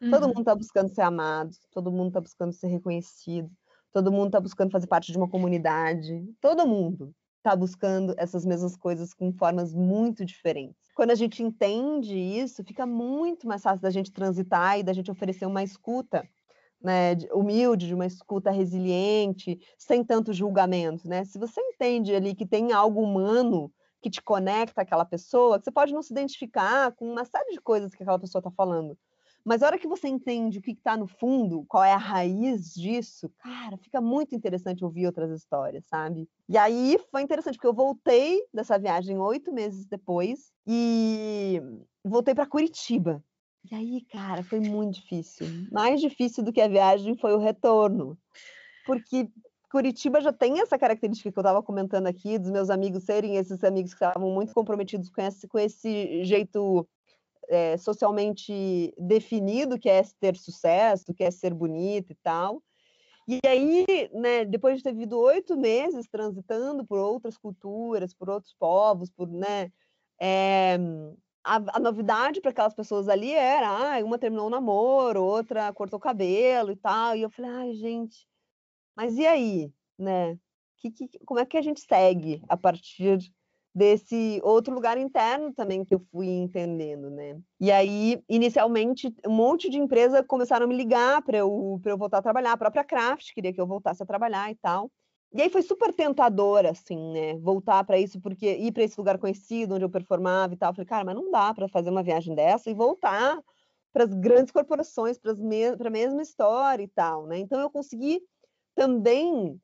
Uhum. 0.00 0.10
Todo 0.10 0.28
mundo 0.28 0.40
está 0.40 0.54
buscando 0.54 0.88
ser 0.88 1.02
amado, 1.02 1.50
todo 1.70 1.90
mundo 1.90 2.08
está 2.08 2.20
buscando 2.20 2.52
ser 2.52 2.68
reconhecido, 2.68 3.50
todo 3.92 4.12
mundo 4.12 4.26
está 4.26 4.40
buscando 4.40 4.70
fazer 4.70 4.86
parte 4.86 5.10
de 5.10 5.18
uma 5.18 5.28
comunidade, 5.28 6.24
todo 6.40 6.66
mundo 6.66 7.14
está 7.38 7.54
buscando 7.54 8.14
essas 8.18 8.44
mesmas 8.44 8.76
coisas 8.76 9.14
com 9.14 9.32
formas 9.32 9.72
muito 9.72 10.24
diferentes. 10.24 10.90
Quando 10.94 11.12
a 11.12 11.14
gente 11.14 11.42
entende 11.42 12.18
isso, 12.18 12.64
fica 12.64 12.84
muito 12.84 13.46
mais 13.46 13.62
fácil 13.62 13.80
da 13.80 13.90
gente 13.90 14.12
transitar 14.12 14.78
e 14.78 14.82
da 14.82 14.92
gente 14.92 15.10
oferecer 15.10 15.46
uma 15.46 15.62
escuta 15.62 16.28
né, 16.82 17.14
humilde, 17.32 17.86
de 17.86 17.94
uma 17.94 18.06
escuta 18.06 18.50
resiliente, 18.50 19.58
sem 19.78 20.04
tanto 20.04 20.32
julgamento, 20.32 21.08
né? 21.08 21.24
Se 21.24 21.38
você 21.38 21.60
entende 21.60 22.14
ali 22.14 22.34
que 22.34 22.46
tem 22.46 22.72
algo 22.72 23.00
humano 23.00 23.72
que 24.02 24.10
te 24.10 24.22
conecta 24.22 24.82
àquela 24.82 25.04
pessoa, 25.04 25.58
você 25.58 25.70
pode 25.70 25.92
não 25.92 26.02
se 26.02 26.12
identificar 26.12 26.92
com 26.92 27.10
uma 27.10 27.24
série 27.24 27.52
de 27.52 27.60
coisas 27.60 27.94
que 27.94 28.02
aquela 28.02 28.18
pessoa 28.18 28.40
está 28.40 28.50
falando, 28.50 28.96
mas 29.46 29.62
a 29.62 29.66
hora 29.66 29.78
que 29.78 29.86
você 29.86 30.08
entende 30.08 30.58
o 30.58 30.60
que 30.60 30.72
está 30.72 30.96
no 30.96 31.06
fundo, 31.06 31.64
qual 31.68 31.84
é 31.84 31.92
a 31.92 31.96
raiz 31.96 32.74
disso, 32.74 33.30
cara, 33.38 33.76
fica 33.76 34.00
muito 34.00 34.34
interessante 34.34 34.84
ouvir 34.84 35.06
outras 35.06 35.30
histórias, 35.30 35.86
sabe? 35.86 36.28
E 36.48 36.58
aí 36.58 36.98
foi 37.12 37.22
interessante, 37.22 37.54
porque 37.54 37.68
eu 37.68 37.72
voltei 37.72 38.42
dessa 38.52 38.76
viagem 38.76 39.16
oito 39.18 39.52
meses 39.52 39.86
depois 39.86 40.52
e 40.66 41.62
voltei 42.04 42.34
para 42.34 42.44
Curitiba. 42.44 43.22
E 43.70 43.74
aí, 43.74 44.00
cara, 44.10 44.42
foi 44.42 44.58
muito 44.58 44.96
difícil. 44.96 45.46
Mais 45.70 46.00
difícil 46.00 46.42
do 46.42 46.52
que 46.52 46.60
a 46.60 46.68
viagem 46.68 47.16
foi 47.16 47.32
o 47.32 47.38
retorno. 47.38 48.18
Porque 48.84 49.28
Curitiba 49.70 50.20
já 50.20 50.32
tem 50.32 50.60
essa 50.60 50.78
característica 50.78 51.30
que 51.30 51.38
eu 51.38 51.42
estava 51.42 51.62
comentando 51.62 52.06
aqui, 52.06 52.38
dos 52.38 52.50
meus 52.50 52.70
amigos 52.70 53.04
serem 53.04 53.36
esses 53.36 53.62
amigos 53.64 53.92
que 53.92 54.04
estavam 54.04 54.30
muito 54.30 54.54
comprometidos 54.54 55.10
com 55.10 55.20
esse, 55.20 55.48
com 55.48 55.58
esse 55.58 56.24
jeito 56.24 56.88
é, 57.48 57.76
socialmente 57.76 58.94
definido 58.98 59.78
que 59.78 59.88
é 59.88 60.02
ter 60.20 60.36
sucesso, 60.36 61.12
que 61.14 61.24
é 61.24 61.30
ser 61.30 61.52
bonito 61.52 62.12
e 62.12 62.16
tal. 62.16 62.62
E 63.28 63.40
aí, 63.44 63.84
né, 64.12 64.44
depois 64.44 64.76
de 64.76 64.84
ter 64.84 64.92
vivido 64.92 65.18
oito 65.18 65.56
meses 65.56 66.06
transitando 66.08 66.86
por 66.86 66.98
outras 66.98 67.36
culturas, 67.36 68.14
por 68.14 68.30
outros 68.30 68.54
povos, 68.54 69.10
por, 69.10 69.28
né, 69.28 69.72
é, 70.20 70.78
a, 71.42 71.56
a 71.76 71.80
novidade 71.80 72.40
para 72.40 72.52
aquelas 72.52 72.74
pessoas 72.74 73.08
ali 73.08 73.32
era, 73.32 73.68
ah, 73.68 74.04
uma 74.04 74.16
terminou 74.16 74.46
o 74.46 74.50
namoro, 74.50 75.24
outra 75.24 75.72
cortou 75.72 75.96
o 75.96 76.00
cabelo 76.00 76.70
e 76.70 76.76
tal. 76.76 77.16
E 77.16 77.22
eu 77.22 77.30
falei, 77.30 77.50
ai, 77.50 77.74
gente, 77.74 78.28
mas 78.96 79.16
e 79.16 79.26
aí, 79.26 79.72
né? 79.98 80.38
Que, 80.78 80.90
que, 80.90 81.08
como 81.24 81.40
é 81.40 81.46
que 81.46 81.56
a 81.56 81.62
gente 81.62 81.80
segue 81.80 82.42
a 82.48 82.56
partir 82.56 83.18
desse 83.74 84.40
outro 84.42 84.74
lugar 84.74 84.96
interno 84.96 85.52
também 85.52 85.84
que 85.84 85.94
eu 85.94 86.00
fui 86.10 86.28
entendendo, 86.28 87.10
né? 87.10 87.38
E 87.60 87.70
aí, 87.70 88.22
inicialmente, 88.26 89.14
um 89.26 89.32
monte 89.32 89.68
de 89.68 89.78
empresa 89.78 90.24
começaram 90.24 90.64
a 90.64 90.68
me 90.68 90.74
ligar 90.74 91.20
para 91.22 91.36
eu, 91.36 91.78
eu 91.84 91.98
voltar 91.98 92.18
a 92.18 92.22
trabalhar, 92.22 92.52
a 92.52 92.56
própria 92.56 92.82
Craft 92.82 93.34
queria 93.34 93.52
que 93.52 93.60
eu 93.60 93.66
voltasse 93.66 94.02
a 94.02 94.06
trabalhar 94.06 94.50
e 94.50 94.54
tal. 94.54 94.90
E 95.34 95.42
aí 95.42 95.50
foi 95.50 95.60
super 95.60 95.92
tentador, 95.92 96.64
assim, 96.64 97.12
né? 97.12 97.36
Voltar 97.38 97.84
para 97.84 97.98
isso, 97.98 98.18
porque 98.18 98.56
ir 98.56 98.72
para 98.72 98.84
esse 98.84 98.98
lugar 98.98 99.18
conhecido, 99.18 99.74
onde 99.74 99.84
eu 99.84 99.90
performava 99.90 100.54
e 100.54 100.56
tal. 100.56 100.70
Eu 100.70 100.74
falei, 100.74 100.86
cara, 100.86 101.04
mas 101.04 101.14
não 101.14 101.30
dá 101.30 101.52
para 101.52 101.68
fazer 101.68 101.90
uma 101.90 102.02
viagem 102.02 102.34
dessa 102.34 102.70
e 102.70 102.74
voltar 102.74 103.38
para 103.92 104.04
as 104.04 104.14
grandes 104.14 104.52
corporações, 104.52 105.18
para 105.18 105.32
a 105.32 105.90
mesma 105.90 106.22
história 106.22 106.82
e 106.82 106.88
tal, 106.88 107.26
né? 107.26 107.38
Então 107.38 107.60
eu 107.60 107.68
consegui 107.68 108.22
também 108.76 109.60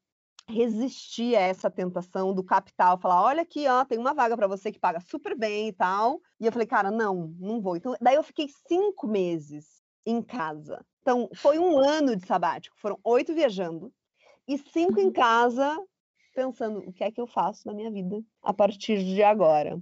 resistir 0.48 1.36
a 1.36 1.40
essa 1.40 1.70
tentação 1.70 2.34
do 2.34 2.42
capital, 2.42 2.98
falar, 2.98 3.22
olha 3.22 3.42
aqui, 3.42 3.68
ó, 3.68 3.84
tem 3.84 3.98
uma 3.98 4.12
vaga 4.12 4.36
para 4.36 4.48
você 4.48 4.72
que 4.72 4.80
paga 4.80 4.98
super 5.00 5.36
bem 5.36 5.68
e 5.68 5.72
tal. 5.72 6.20
E 6.40 6.46
eu 6.46 6.50
falei, 6.50 6.66
cara, 6.66 6.90
não, 6.90 7.32
não 7.38 7.60
vou. 7.60 7.76
Então, 7.76 7.94
daí 8.00 8.16
eu 8.16 8.22
fiquei 8.22 8.48
cinco 8.66 9.06
meses 9.06 9.82
em 10.04 10.20
casa. 10.20 10.84
Então, 11.00 11.28
foi 11.34 11.58
um 11.58 11.78
ano 11.78 12.16
de 12.16 12.26
sabático, 12.26 12.76
foram 12.78 12.98
oito 13.04 13.34
viajando 13.34 13.92
e 14.48 14.58
cinco 14.58 14.98
em 14.98 15.06
uhum. 15.06 15.12
casa, 15.12 15.78
pensando 16.34 16.80
o 16.80 16.92
que 16.92 17.04
é 17.04 17.10
que 17.10 17.20
eu 17.20 17.26
faço 17.26 17.66
na 17.66 17.74
minha 17.74 17.90
vida 17.90 18.20
a 18.42 18.52
partir 18.52 19.04
de 19.04 19.22
agora. 19.22 19.80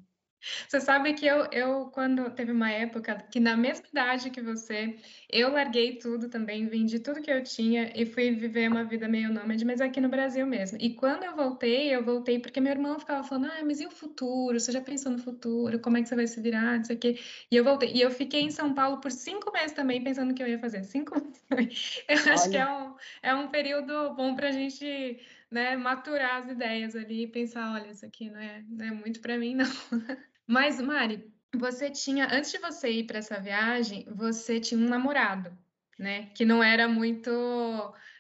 Você 0.69 0.81
sabe 0.81 1.15
que 1.15 1.27
eu, 1.27 1.47
eu, 1.53 1.87
quando 1.87 2.31
teve 2.31 2.53
uma 2.53 2.71
época 2.71 3.17
que 3.31 3.39
na 3.41 3.57
mesma 3.57 3.87
idade 3.89 4.31
que 4.31 4.41
você, 4.41 4.97
eu 5.31 5.51
larguei 5.53 5.99
tudo 5.99 6.29
também, 6.29 6.67
vendi 6.67 6.99
tudo 6.99 7.21
que 7.21 7.31
eu 7.31 7.43
tinha 7.43 7.93
e 7.95 8.07
fui 8.07 8.31
viver 8.33 8.69
uma 8.69 8.85
vida 8.85 9.09
meio 9.09 9.33
nômade, 9.33 9.65
mas 9.65 9.81
aqui 9.81 10.01
no 10.01 10.09
Brasil 10.09 10.47
mesmo. 10.47 10.79
E 10.81 10.95
quando 10.95 11.25
eu 11.25 11.35
voltei, 11.37 11.95
eu 11.95 12.05
voltei 12.05 12.39
porque 12.39 12.61
meu 12.61 12.73
irmão 12.73 12.99
ficava 12.99 13.23
falando, 13.23 13.47
ah, 13.47 13.65
mas 13.65 13.81
e 13.81 13.87
o 13.87 13.91
futuro? 13.91 14.59
Você 14.59 14.73
já 14.73 14.81
pensou 14.81 15.13
no 15.13 15.19
futuro? 15.19 15.81
Como 15.81 15.97
é 15.97 16.03
que 16.03 16.09
você 16.09 16.17
vai 16.17 16.27
se 16.27 16.41
virar? 16.41 16.79
Não 16.79 16.85
sei 16.85 16.97
o 16.97 16.99
quê. 16.99 17.19
E 17.51 17.57
eu 17.57 17.65
voltei. 17.65 17.93
E 17.95 18.01
eu 18.01 18.11
fiquei 18.11 18.41
em 18.43 18.51
São 18.51 18.75
Paulo 18.75 19.01
por 19.01 19.11
cinco 19.11 19.53
meses 19.53 19.73
também, 19.73 20.03
pensando 20.03 20.31
o 20.33 20.35
que 20.35 20.43
eu 20.43 20.49
ia 20.49 20.59
fazer. 20.59 20.85
Cinco 20.85 21.15
meses. 21.15 21.41
Eu 22.09 22.17
Olha. 22.19 22.33
acho 22.33 22.51
que 22.51 22.57
é 22.57 22.67
um, 22.67 22.95
é 23.23 23.35
um 23.35 23.49
período 23.49 24.15
bom 24.15 24.35
para 24.35 24.49
a 24.49 24.53
gente 24.53 25.21
né, 25.51 25.77
maturar 25.77 26.37
as 26.37 26.49
ideias 26.49 26.95
ali 26.95 27.25
e 27.25 27.27
pensar, 27.27 27.73
olha, 27.75 27.91
isso 27.91 28.07
aqui 28.07 28.31
não 28.31 28.41
é, 28.41 28.65
não 28.69 28.87
é 28.87 28.91
muito 28.93 29.21
para 29.21 29.37
mim, 29.37 29.55
não. 29.55 29.67
Mas, 30.51 30.81
Mari, 30.81 31.33
você 31.55 31.89
tinha, 31.89 32.27
antes 32.27 32.51
de 32.51 32.59
você 32.59 32.91
ir 32.91 33.05
para 33.05 33.19
essa 33.21 33.39
viagem, 33.39 34.05
você 34.11 34.59
tinha 34.59 34.81
um 34.81 34.89
namorado, 34.89 35.57
né? 35.97 36.27
Que 36.35 36.45
não 36.45 36.61
era 36.61 36.89
muito. 36.89 37.31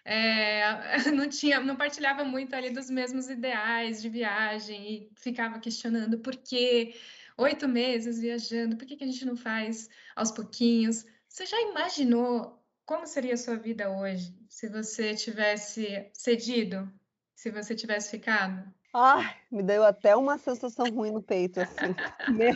É, 0.04 0.62
não 1.12 1.28
tinha, 1.28 1.58
não 1.58 1.74
partilhava 1.74 2.22
muito 2.22 2.54
ali 2.54 2.70
dos 2.70 2.88
mesmos 2.88 3.28
ideais 3.28 4.00
de 4.00 4.08
viagem 4.08 4.92
e 4.92 5.10
ficava 5.16 5.58
questionando 5.58 6.20
por 6.20 6.36
que 6.36 6.94
oito 7.36 7.66
meses 7.66 8.20
viajando, 8.20 8.76
por 8.76 8.86
que, 8.86 8.96
que 8.96 9.02
a 9.02 9.08
gente 9.08 9.24
não 9.24 9.36
faz 9.36 9.90
aos 10.14 10.30
pouquinhos? 10.30 11.04
Você 11.28 11.44
já 11.46 11.60
imaginou 11.62 12.64
como 12.86 13.08
seria 13.08 13.34
a 13.34 13.36
sua 13.36 13.56
vida 13.56 13.90
hoje 13.90 14.32
se 14.48 14.68
você 14.68 15.16
tivesse 15.16 16.08
cedido, 16.12 16.88
se 17.34 17.50
você 17.50 17.74
tivesse 17.74 18.08
ficado? 18.12 18.72
Ai, 18.92 19.36
me 19.50 19.62
deu 19.62 19.84
até 19.84 20.16
uma 20.16 20.36
sensação 20.38 20.86
ruim 20.90 21.12
no 21.12 21.22
peito, 21.22 21.60
assim. 21.60 21.94
Meu... 22.36 22.54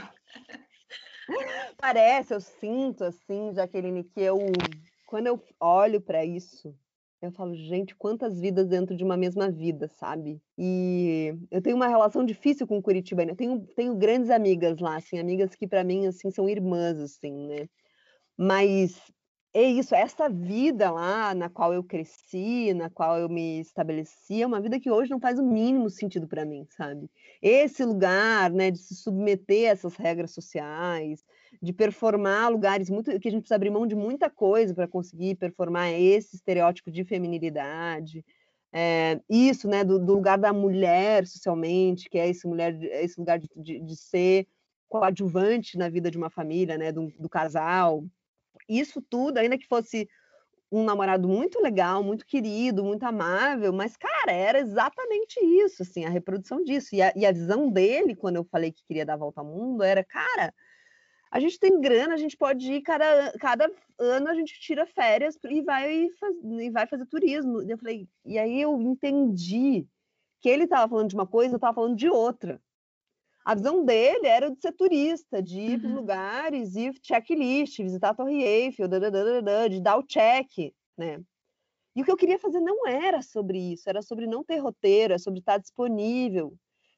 Parece, 1.78 2.34
eu 2.34 2.40
sinto, 2.40 3.04
assim, 3.04 3.52
Jaqueline, 3.54 4.04
que 4.04 4.20
eu, 4.20 4.38
quando 5.06 5.26
eu 5.28 5.42
olho 5.60 6.00
para 6.00 6.24
isso, 6.24 6.74
eu 7.22 7.30
falo, 7.30 7.54
gente, 7.54 7.94
quantas 7.94 8.38
vidas 8.38 8.68
dentro 8.68 8.94
de 8.94 9.04
uma 9.04 9.16
mesma 9.16 9.50
vida, 9.50 9.88
sabe? 9.88 10.42
E 10.58 11.34
eu 11.50 11.62
tenho 11.62 11.76
uma 11.76 11.88
relação 11.88 12.24
difícil 12.24 12.66
com 12.66 12.82
Curitiba, 12.82 13.22
eu 13.22 13.36
tenho, 13.36 13.66
tenho 13.74 13.94
grandes 13.94 14.28
amigas 14.28 14.78
lá, 14.78 14.96
assim, 14.96 15.18
amigas 15.18 15.54
que 15.54 15.66
para 15.66 15.84
mim, 15.84 16.06
assim, 16.06 16.30
são 16.30 16.48
irmãs, 16.48 16.98
assim, 16.98 17.46
né? 17.48 17.68
Mas 18.36 19.00
é 19.54 19.62
isso, 19.62 19.94
essa 19.94 20.28
vida 20.28 20.90
lá 20.90 21.32
na 21.32 21.48
qual 21.48 21.72
eu 21.72 21.84
cresci, 21.84 22.74
na 22.74 22.90
qual 22.90 23.20
eu 23.20 23.28
me 23.28 23.60
estabeleci, 23.60 24.42
é 24.42 24.46
uma 24.46 24.60
vida 24.60 24.80
que 24.80 24.90
hoje 24.90 25.12
não 25.12 25.20
faz 25.20 25.38
o 25.38 25.44
mínimo 25.44 25.88
sentido 25.88 26.26
para 26.26 26.44
mim, 26.44 26.66
sabe? 26.70 27.08
Esse 27.40 27.84
lugar, 27.84 28.50
né, 28.50 28.72
de 28.72 28.78
se 28.78 28.96
submeter 28.96 29.68
a 29.68 29.72
essas 29.72 29.94
regras 29.94 30.32
sociais, 30.32 31.24
de 31.62 31.72
performar 31.72 32.50
lugares 32.50 32.90
muito 32.90 33.16
que 33.20 33.28
a 33.28 33.30
gente 33.30 33.42
precisa 33.42 33.54
abrir 33.54 33.70
mão 33.70 33.86
de 33.86 33.94
muita 33.94 34.28
coisa 34.28 34.74
para 34.74 34.88
conseguir 34.88 35.36
performar 35.36 35.92
esse 35.92 36.34
estereótipo 36.34 36.90
de 36.90 37.04
feminilidade. 37.04 38.24
É, 38.72 39.20
isso, 39.30 39.68
né, 39.68 39.84
do, 39.84 40.00
do, 40.00 40.14
lugar 40.14 40.36
da 40.36 40.52
mulher 40.52 41.28
socialmente, 41.28 42.10
que 42.10 42.18
é 42.18 42.28
esse 42.28 42.44
mulher, 42.48 42.76
esse 42.82 43.20
lugar 43.20 43.38
de, 43.38 43.48
de, 43.54 43.78
de 43.78 43.96
ser 43.96 44.48
coadjuvante 44.88 45.78
na 45.78 45.88
vida 45.88 46.10
de 46.10 46.18
uma 46.18 46.28
família, 46.28 46.76
né, 46.76 46.90
do, 46.90 47.12
do 47.20 47.28
casal 47.28 48.04
isso 48.68 49.02
tudo, 49.02 49.38
ainda 49.38 49.58
que 49.58 49.66
fosse 49.66 50.08
um 50.70 50.84
namorado 50.84 51.28
muito 51.28 51.60
legal, 51.60 52.02
muito 52.02 52.26
querido, 52.26 52.82
muito 52.82 53.04
amável, 53.04 53.72
mas, 53.72 53.96
cara, 53.96 54.32
era 54.32 54.58
exatamente 54.58 55.38
isso, 55.40 55.82
assim, 55.82 56.04
a 56.04 56.10
reprodução 56.10 56.64
disso. 56.64 56.94
E 56.94 57.00
a, 57.02 57.12
e 57.14 57.24
a 57.24 57.32
visão 57.32 57.70
dele, 57.70 58.16
quando 58.16 58.36
eu 58.36 58.44
falei 58.44 58.72
que 58.72 58.84
queria 58.84 59.06
dar 59.06 59.14
a 59.14 59.18
volta 59.18 59.40
ao 59.40 59.46
mundo, 59.46 59.82
era, 59.84 60.02
cara, 60.02 60.52
a 61.30 61.38
gente 61.40 61.58
tem 61.58 61.80
grana, 61.80 62.14
a 62.14 62.16
gente 62.16 62.36
pode 62.36 62.72
ir, 62.72 62.82
cada, 62.82 63.32
cada 63.38 63.70
ano 63.98 64.28
a 64.28 64.34
gente 64.34 64.58
tira 64.60 64.86
férias 64.86 65.36
e 65.44 65.62
vai, 65.62 66.08
faz, 66.18 66.36
e 66.42 66.70
vai 66.70 66.86
fazer 66.86 67.06
turismo. 67.06 67.62
E 67.62 67.70
eu 67.70 67.78
falei, 67.78 68.08
e 68.24 68.38
aí 68.38 68.60
eu 68.60 68.80
entendi 68.80 69.86
que 70.40 70.48
ele 70.48 70.64
estava 70.64 70.88
falando 70.88 71.08
de 71.08 71.14
uma 71.14 71.26
coisa, 71.26 71.54
eu 71.54 71.56
estava 71.56 71.74
falando 71.74 71.96
de 71.96 72.08
outra. 72.08 72.60
A 73.44 73.54
visão 73.54 73.84
dele 73.84 74.26
era 74.26 74.50
de 74.50 74.58
ser 74.58 74.72
turista, 74.72 75.42
de 75.42 75.60
ir 75.60 75.74
uhum. 75.74 75.80
para 75.80 75.90
lugares 75.90 76.76
e 76.76 76.90
checklist, 77.02 77.78
visitar 77.78 78.10
a 78.10 78.14
Torre 78.14 78.42
Eiffel, 78.42 78.88
de 78.88 79.80
dar 79.80 79.98
o 79.98 80.02
check, 80.02 80.72
né? 80.96 81.22
E 81.94 82.02
o 82.02 82.04
que 82.04 82.10
eu 82.10 82.16
queria 82.16 82.38
fazer 82.38 82.60
não 82.60 82.86
era 82.86 83.22
sobre 83.22 83.58
isso, 83.58 83.88
era 83.88 84.02
sobre 84.02 84.26
não 84.26 84.42
ter 84.42 84.56
roteiro, 84.56 85.12
é 85.12 85.18
sobre 85.18 85.40
estar 85.40 85.58
disponível, 85.58 86.56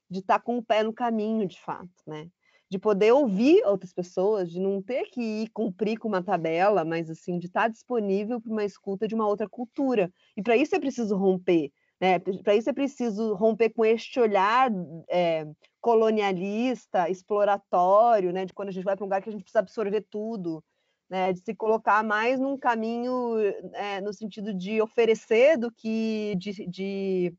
de 0.09 0.19
estar 0.19 0.39
com 0.39 0.57
o 0.57 0.63
pé 0.63 0.83
no 0.83 0.93
caminho, 0.93 1.45
de 1.45 1.59
fato, 1.59 1.91
né? 2.05 2.29
De 2.69 2.79
poder 2.79 3.11
ouvir 3.11 3.63
outras 3.65 3.93
pessoas, 3.93 4.49
de 4.49 4.59
não 4.59 4.81
ter 4.81 5.05
que 5.09 5.21
ir 5.21 5.49
cumprir 5.49 5.97
com 5.97 6.07
uma 6.07 6.23
tabela, 6.23 6.83
mas 6.83 7.09
assim, 7.09 7.37
de 7.37 7.47
estar 7.47 7.67
disponível 7.67 8.41
para 8.41 8.51
uma 8.51 8.65
escuta 8.65 9.07
de 9.07 9.13
uma 9.13 9.27
outra 9.27 9.47
cultura. 9.47 10.11
E 10.35 10.41
para 10.41 10.57
isso 10.57 10.75
é 10.75 10.79
preciso 10.79 11.15
romper, 11.15 11.71
né? 11.99 12.19
Para 12.19 12.55
isso 12.55 12.69
é 12.69 12.73
preciso 12.73 13.33
romper 13.33 13.69
com 13.69 13.83
este 13.83 14.19
olhar 14.19 14.71
é, 15.09 15.47
colonialista, 15.81 17.09
exploratório, 17.09 18.31
né? 18.31 18.45
de 18.45 18.53
quando 18.53 18.69
a 18.69 18.71
gente 18.71 18.83
vai 18.83 18.95
para 18.95 19.03
um 19.03 19.07
lugar 19.07 19.21
que 19.21 19.29
a 19.29 19.31
gente 19.31 19.41
precisa 19.41 19.59
absorver 19.59 20.01
tudo, 20.09 20.63
né? 21.09 21.33
de 21.33 21.39
se 21.39 21.55
colocar 21.55 22.03
mais 22.03 22.39
num 22.39 22.57
caminho 22.57 23.39
é, 23.73 23.99
no 24.01 24.13
sentido 24.13 24.53
de 24.53 24.81
oferecer 24.81 25.57
do 25.57 25.71
que 25.71 26.35
de, 26.37 26.67
de, 26.67 27.35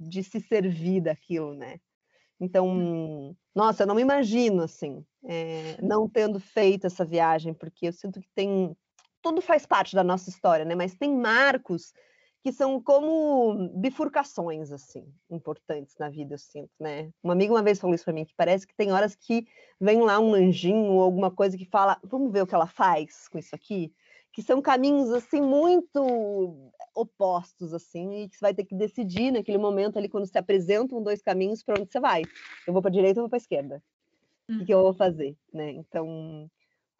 de 0.00 0.22
se 0.24 0.40
servir 0.40 1.00
daquilo. 1.02 1.54
Né? 1.54 1.78
Então, 2.40 3.36
nossa, 3.54 3.84
eu 3.84 3.86
não 3.86 3.94
me 3.94 4.02
imagino 4.02 4.62
assim, 4.62 5.04
é, 5.24 5.80
não 5.80 6.08
tendo 6.08 6.40
feito 6.40 6.86
essa 6.86 7.04
viagem, 7.04 7.54
porque 7.54 7.86
eu 7.88 7.92
sinto 7.92 8.20
que 8.20 8.28
tem. 8.34 8.76
Tudo 9.22 9.42
faz 9.42 9.66
parte 9.66 9.94
da 9.94 10.02
nossa 10.02 10.30
história, 10.30 10.64
né? 10.64 10.74
Mas 10.74 10.94
tem 10.94 11.14
marcos 11.14 11.92
que 12.42 12.52
são 12.52 12.80
como 12.80 13.68
bifurcações, 13.74 14.72
assim, 14.72 15.06
importantes 15.30 15.96
na 15.98 16.08
vida, 16.08 16.34
eu 16.34 16.38
sinto, 16.38 16.70
né? 16.80 17.10
Uma 17.22 17.34
amiga 17.34 17.52
uma 17.52 17.62
vez 17.62 17.78
falou 17.78 17.94
isso 17.94 18.04
para 18.04 18.14
mim, 18.14 18.24
que 18.24 18.34
parece 18.34 18.66
que 18.66 18.74
tem 18.74 18.92
horas 18.92 19.14
que 19.14 19.46
vem 19.78 20.00
lá 20.00 20.18
um 20.18 20.32
anjinho 20.32 20.92
ou 20.92 21.02
alguma 21.02 21.30
coisa 21.30 21.56
que 21.58 21.66
fala, 21.66 21.98
vamos 22.02 22.32
ver 22.32 22.42
o 22.42 22.46
que 22.46 22.54
ela 22.54 22.66
faz 22.66 23.28
com 23.28 23.38
isso 23.38 23.54
aqui, 23.54 23.92
que 24.32 24.42
são 24.42 24.62
caminhos, 24.62 25.10
assim, 25.10 25.40
muito 25.40 26.70
opostos, 26.94 27.74
assim, 27.74 28.22
e 28.22 28.28
que 28.28 28.36
você 28.36 28.40
vai 28.40 28.54
ter 28.54 28.64
que 28.64 28.74
decidir 28.74 29.30
naquele 29.32 29.58
momento 29.58 29.98
ali, 29.98 30.08
quando 30.08 30.26
se 30.26 30.38
apresentam 30.38 31.02
dois 31.02 31.20
caminhos, 31.20 31.62
para 31.62 31.80
onde 31.80 31.92
você 31.92 32.00
vai. 32.00 32.22
Eu 32.66 32.72
vou 32.72 32.80
para 32.80 32.90
direita 32.90 33.20
ou 33.20 33.24
vou 33.24 33.30
para 33.30 33.38
esquerda? 33.38 33.82
O 34.62 34.64
que 34.64 34.72
eu 34.72 34.82
vou 34.82 34.94
fazer, 34.94 35.36
né? 35.52 35.72
Então, 35.72 36.50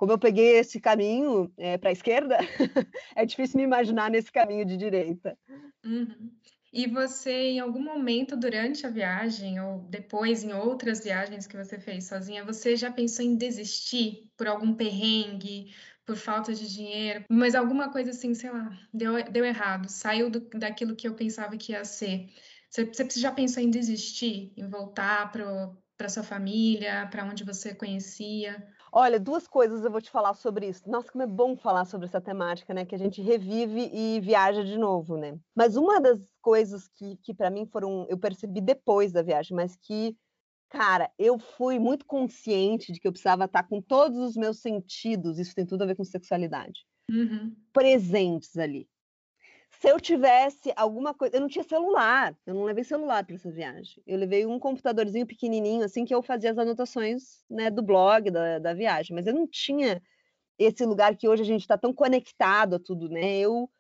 como 0.00 0.12
eu 0.12 0.18
peguei 0.18 0.56
esse 0.56 0.80
caminho 0.80 1.52
é, 1.58 1.76
para 1.76 1.90
a 1.90 1.92
esquerda, 1.92 2.38
é 3.14 3.26
difícil 3.26 3.58
me 3.58 3.64
imaginar 3.64 4.10
nesse 4.10 4.32
caminho 4.32 4.64
de 4.64 4.74
direita. 4.74 5.36
Uhum. 5.84 6.32
E 6.72 6.86
você, 6.86 7.30
em 7.30 7.60
algum 7.60 7.82
momento 7.82 8.34
durante 8.34 8.86
a 8.86 8.90
viagem, 8.90 9.60
ou 9.60 9.80
depois 9.90 10.42
em 10.42 10.54
outras 10.54 11.04
viagens 11.04 11.46
que 11.46 11.54
você 11.54 11.78
fez 11.78 12.04
sozinha, 12.04 12.42
você 12.42 12.76
já 12.76 12.90
pensou 12.90 13.22
em 13.22 13.36
desistir 13.36 14.30
por 14.38 14.46
algum 14.48 14.72
perrengue, 14.72 15.74
por 16.06 16.16
falta 16.16 16.54
de 16.54 16.72
dinheiro, 16.72 17.26
mas 17.28 17.54
alguma 17.54 17.92
coisa 17.92 18.12
assim, 18.12 18.32
sei 18.32 18.50
lá, 18.50 18.70
deu, 18.94 19.22
deu 19.30 19.44
errado, 19.44 19.86
saiu 19.90 20.30
do, 20.30 20.40
daquilo 20.58 20.96
que 20.96 21.06
eu 21.06 21.14
pensava 21.14 21.58
que 21.58 21.72
ia 21.72 21.84
ser. 21.84 22.30
Você, 22.70 22.86
você 22.86 23.20
já 23.20 23.32
pensou 23.32 23.62
em 23.62 23.68
desistir, 23.68 24.54
em 24.56 24.66
voltar 24.66 25.30
para 25.30 26.08
sua 26.08 26.22
família, 26.22 27.06
para 27.10 27.26
onde 27.26 27.44
você 27.44 27.74
conhecia? 27.74 28.66
Olha, 28.92 29.20
duas 29.20 29.46
coisas 29.46 29.84
eu 29.84 29.90
vou 29.90 30.00
te 30.00 30.10
falar 30.10 30.34
sobre 30.34 30.68
isso. 30.68 30.88
Nossa, 30.90 31.10
como 31.10 31.22
é 31.22 31.26
bom 31.26 31.56
falar 31.56 31.84
sobre 31.84 32.06
essa 32.06 32.20
temática, 32.20 32.74
né? 32.74 32.84
Que 32.84 32.94
a 32.94 32.98
gente 32.98 33.22
revive 33.22 33.90
e 33.92 34.20
viaja 34.20 34.64
de 34.64 34.76
novo, 34.76 35.16
né? 35.16 35.38
Mas 35.54 35.76
uma 35.76 36.00
das 36.00 36.20
coisas 36.42 36.88
que, 36.88 37.16
que 37.18 37.32
para 37.32 37.50
mim 37.50 37.66
foram, 37.66 38.06
eu 38.08 38.18
percebi 38.18 38.60
depois 38.60 39.12
da 39.12 39.22
viagem, 39.22 39.56
mas 39.56 39.76
que, 39.76 40.16
cara, 40.68 41.08
eu 41.16 41.38
fui 41.38 41.78
muito 41.78 42.04
consciente 42.04 42.92
de 42.92 42.98
que 42.98 43.06
eu 43.06 43.12
precisava 43.12 43.44
estar 43.44 43.62
com 43.62 43.80
todos 43.80 44.18
os 44.18 44.36
meus 44.36 44.60
sentidos, 44.60 45.38
isso 45.38 45.54
tem 45.54 45.64
tudo 45.64 45.82
a 45.82 45.86
ver 45.86 45.94
com 45.94 46.04
sexualidade, 46.04 46.84
uhum. 47.08 47.54
presentes 47.72 48.56
ali 48.56 48.89
se 49.80 49.88
eu 49.88 49.98
tivesse 49.98 50.72
alguma 50.76 51.14
coisa. 51.14 51.36
Eu 51.36 51.40
não 51.40 51.48
tinha 51.48 51.64
celular, 51.64 52.36
eu 52.46 52.54
não 52.54 52.64
levei 52.64 52.84
celular 52.84 53.24
para 53.24 53.34
essa 53.34 53.50
viagem. 53.50 54.02
Eu 54.06 54.18
levei 54.18 54.44
um 54.44 54.58
computadorzinho 54.58 55.26
pequenininho, 55.26 55.82
assim, 55.82 56.04
que 56.04 56.14
eu 56.14 56.22
fazia 56.22 56.50
as 56.50 56.58
anotações 56.58 57.42
né, 57.48 57.70
do 57.70 57.82
blog 57.82 58.30
da, 58.30 58.58
da 58.58 58.74
viagem, 58.74 59.16
mas 59.16 59.26
eu 59.26 59.32
não 59.32 59.46
tinha 59.46 60.02
esse 60.58 60.84
lugar 60.84 61.16
que 61.16 61.26
hoje 61.26 61.42
a 61.42 61.46
gente 61.46 61.62
está 61.62 61.78
tão 61.78 61.94
conectado 61.94 62.76
a 62.76 62.78
tudo, 62.78 63.08
né? 63.08 63.38
Eu, 63.38 63.70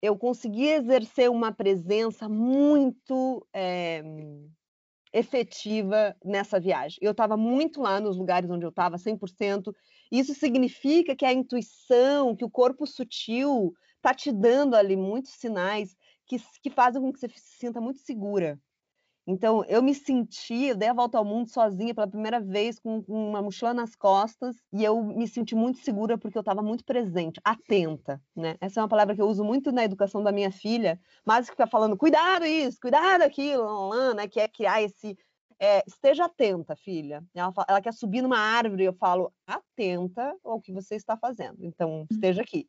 eu 0.00 0.16
consegui 0.16 0.68
exercer 0.68 1.30
uma 1.30 1.52
presença 1.52 2.26
muito 2.30 3.46
é, 3.52 4.02
efetiva 5.12 6.16
nessa 6.24 6.58
viagem. 6.58 6.98
Eu 7.02 7.10
estava 7.10 7.36
muito 7.36 7.82
lá 7.82 8.00
nos 8.00 8.16
lugares 8.16 8.48
onde 8.48 8.64
eu 8.64 8.70
estava, 8.70 8.96
100%. 8.96 9.70
Isso 10.10 10.32
significa 10.32 11.14
que 11.14 11.26
a 11.26 11.32
intuição, 11.34 12.34
que 12.34 12.44
o 12.44 12.50
corpo 12.50 12.86
sutil 12.86 13.74
está 14.06 14.14
te 14.14 14.30
dando 14.30 14.76
ali 14.76 14.96
muitos 14.96 15.32
sinais 15.32 15.96
que, 16.26 16.36
que 16.62 16.70
fazem 16.70 17.02
com 17.02 17.12
que 17.12 17.18
você 17.18 17.28
se 17.28 17.58
sinta 17.58 17.80
muito 17.80 17.98
segura. 17.98 18.58
Então, 19.28 19.64
eu 19.64 19.82
me 19.82 19.92
senti, 19.92 20.66
eu 20.66 20.76
dei 20.76 20.88
a 20.88 20.92
volta 20.92 21.18
ao 21.18 21.24
mundo 21.24 21.48
sozinha 21.48 21.92
pela 21.92 22.06
primeira 22.06 22.38
vez, 22.38 22.78
com, 22.78 23.02
com 23.02 23.30
uma 23.30 23.42
mochila 23.42 23.74
nas 23.74 23.96
costas, 23.96 24.54
e 24.72 24.84
eu 24.84 25.02
me 25.02 25.26
senti 25.26 25.56
muito 25.56 25.80
segura 25.80 26.16
porque 26.16 26.38
eu 26.38 26.42
estava 26.42 26.62
muito 26.62 26.84
presente, 26.84 27.40
atenta, 27.42 28.22
né? 28.36 28.56
Essa 28.60 28.78
é 28.78 28.82
uma 28.84 28.88
palavra 28.88 29.16
que 29.16 29.20
eu 29.20 29.26
uso 29.26 29.42
muito 29.42 29.72
na 29.72 29.82
educação 29.82 30.22
da 30.22 30.30
minha 30.30 30.52
filha, 30.52 31.00
mas 31.24 31.46
que 31.46 31.56
fica 31.56 31.66
falando, 31.66 31.96
cuidado 31.96 32.46
isso, 32.46 32.78
cuidado 32.80 33.22
aquilo, 33.22 34.14
né? 34.14 34.28
Que 34.28 34.38
é 34.38 34.46
criar 34.46 34.80
esse... 34.80 35.18
É, 35.58 35.82
esteja 35.88 36.26
atenta, 36.26 36.76
filha. 36.76 37.24
Ela, 37.34 37.50
fala, 37.50 37.66
ela 37.70 37.80
quer 37.80 37.94
subir 37.94 38.22
numa 38.22 38.38
árvore, 38.38 38.84
eu 38.84 38.92
falo, 38.92 39.32
atenta 39.44 40.36
ao 40.44 40.60
que 40.60 40.70
você 40.70 40.94
está 40.94 41.16
fazendo. 41.16 41.56
Então, 41.64 42.02
hum. 42.02 42.06
esteja 42.08 42.42
aqui. 42.42 42.68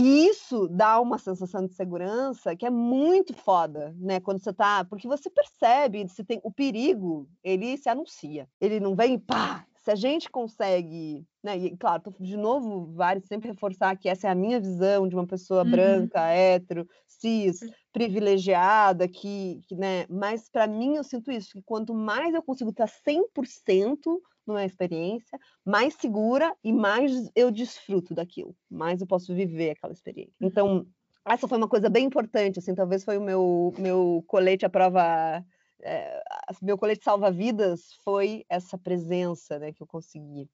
E 0.00 0.28
isso 0.28 0.68
dá 0.68 1.00
uma 1.00 1.18
sensação 1.18 1.66
de 1.66 1.74
segurança 1.74 2.54
que 2.54 2.64
é 2.64 2.70
muito 2.70 3.34
foda, 3.34 3.92
né? 3.98 4.20
Quando 4.20 4.40
você 4.40 4.52
tá. 4.52 4.84
Porque 4.84 5.08
você 5.08 5.28
percebe, 5.28 6.08
se 6.08 6.22
tem 6.22 6.40
o 6.44 6.52
perigo, 6.52 7.28
ele 7.42 7.76
se 7.76 7.88
anuncia. 7.88 8.48
Ele 8.60 8.78
não 8.78 8.94
vem 8.94 9.18
pá. 9.18 9.66
Se 9.74 9.90
a 9.90 9.96
gente 9.96 10.30
consegue, 10.30 11.26
né? 11.42 11.58
E 11.58 11.76
claro, 11.76 12.00
tô, 12.04 12.12
de 12.20 12.36
novo, 12.36 12.92
vale 12.94 13.20
sempre 13.22 13.48
reforçar 13.48 13.96
que 13.96 14.08
essa 14.08 14.28
é 14.28 14.30
a 14.30 14.36
minha 14.36 14.60
visão 14.60 15.08
de 15.08 15.16
uma 15.16 15.26
pessoa 15.26 15.64
uhum. 15.64 15.70
branca, 15.72 16.28
hétero, 16.28 16.86
cis, 17.08 17.58
privilegiada, 17.92 19.08
que, 19.08 19.60
que 19.66 19.74
né? 19.74 20.06
Mas 20.08 20.48
para 20.48 20.68
mim 20.68 20.94
eu 20.94 21.02
sinto 21.02 21.32
isso, 21.32 21.54
que 21.54 21.62
quanto 21.62 21.92
mais 21.92 22.32
eu 22.32 22.42
consigo 22.42 22.70
estar 22.70 22.86
100% 22.86 24.20
numa 24.48 24.64
experiência, 24.64 25.38
mais 25.64 25.94
segura 25.94 26.54
e 26.64 26.72
mais 26.72 27.30
eu 27.34 27.50
desfruto 27.50 28.14
daquilo, 28.14 28.54
mais 28.70 29.00
eu 29.00 29.06
posso 29.06 29.34
viver 29.34 29.70
aquela 29.70 29.92
experiência. 29.92 30.34
Uhum. 30.40 30.48
Então, 30.48 30.86
essa 31.24 31.46
foi 31.46 31.58
uma 31.58 31.68
coisa 31.68 31.88
bem 31.88 32.06
importante, 32.06 32.58
assim, 32.58 32.74
talvez 32.74 33.04
foi 33.04 33.18
o 33.18 33.22
meu, 33.22 33.74
meu 33.78 34.24
colete 34.26 34.64
à 34.64 34.68
prova, 34.68 35.44
é, 35.82 36.22
meu 36.62 36.78
colete 36.78 37.04
salva-vidas 37.04 37.92
foi 38.02 38.44
essa 38.48 38.78
presença, 38.78 39.58
né, 39.58 39.72
que 39.72 39.82
eu 39.82 39.86
consegui. 39.86 40.48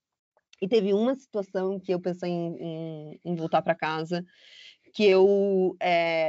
E 0.61 0.69
teve 0.69 0.93
uma 0.93 1.15
situação 1.15 1.79
que 1.79 1.93
eu 1.93 2.01
pensei 2.01 2.31
em, 2.31 2.57
em, 2.57 3.21
em 3.25 3.35
voltar 3.35 3.63
para 3.63 3.75
casa, 3.75 4.25
que 4.93 5.05
eu 5.05 5.77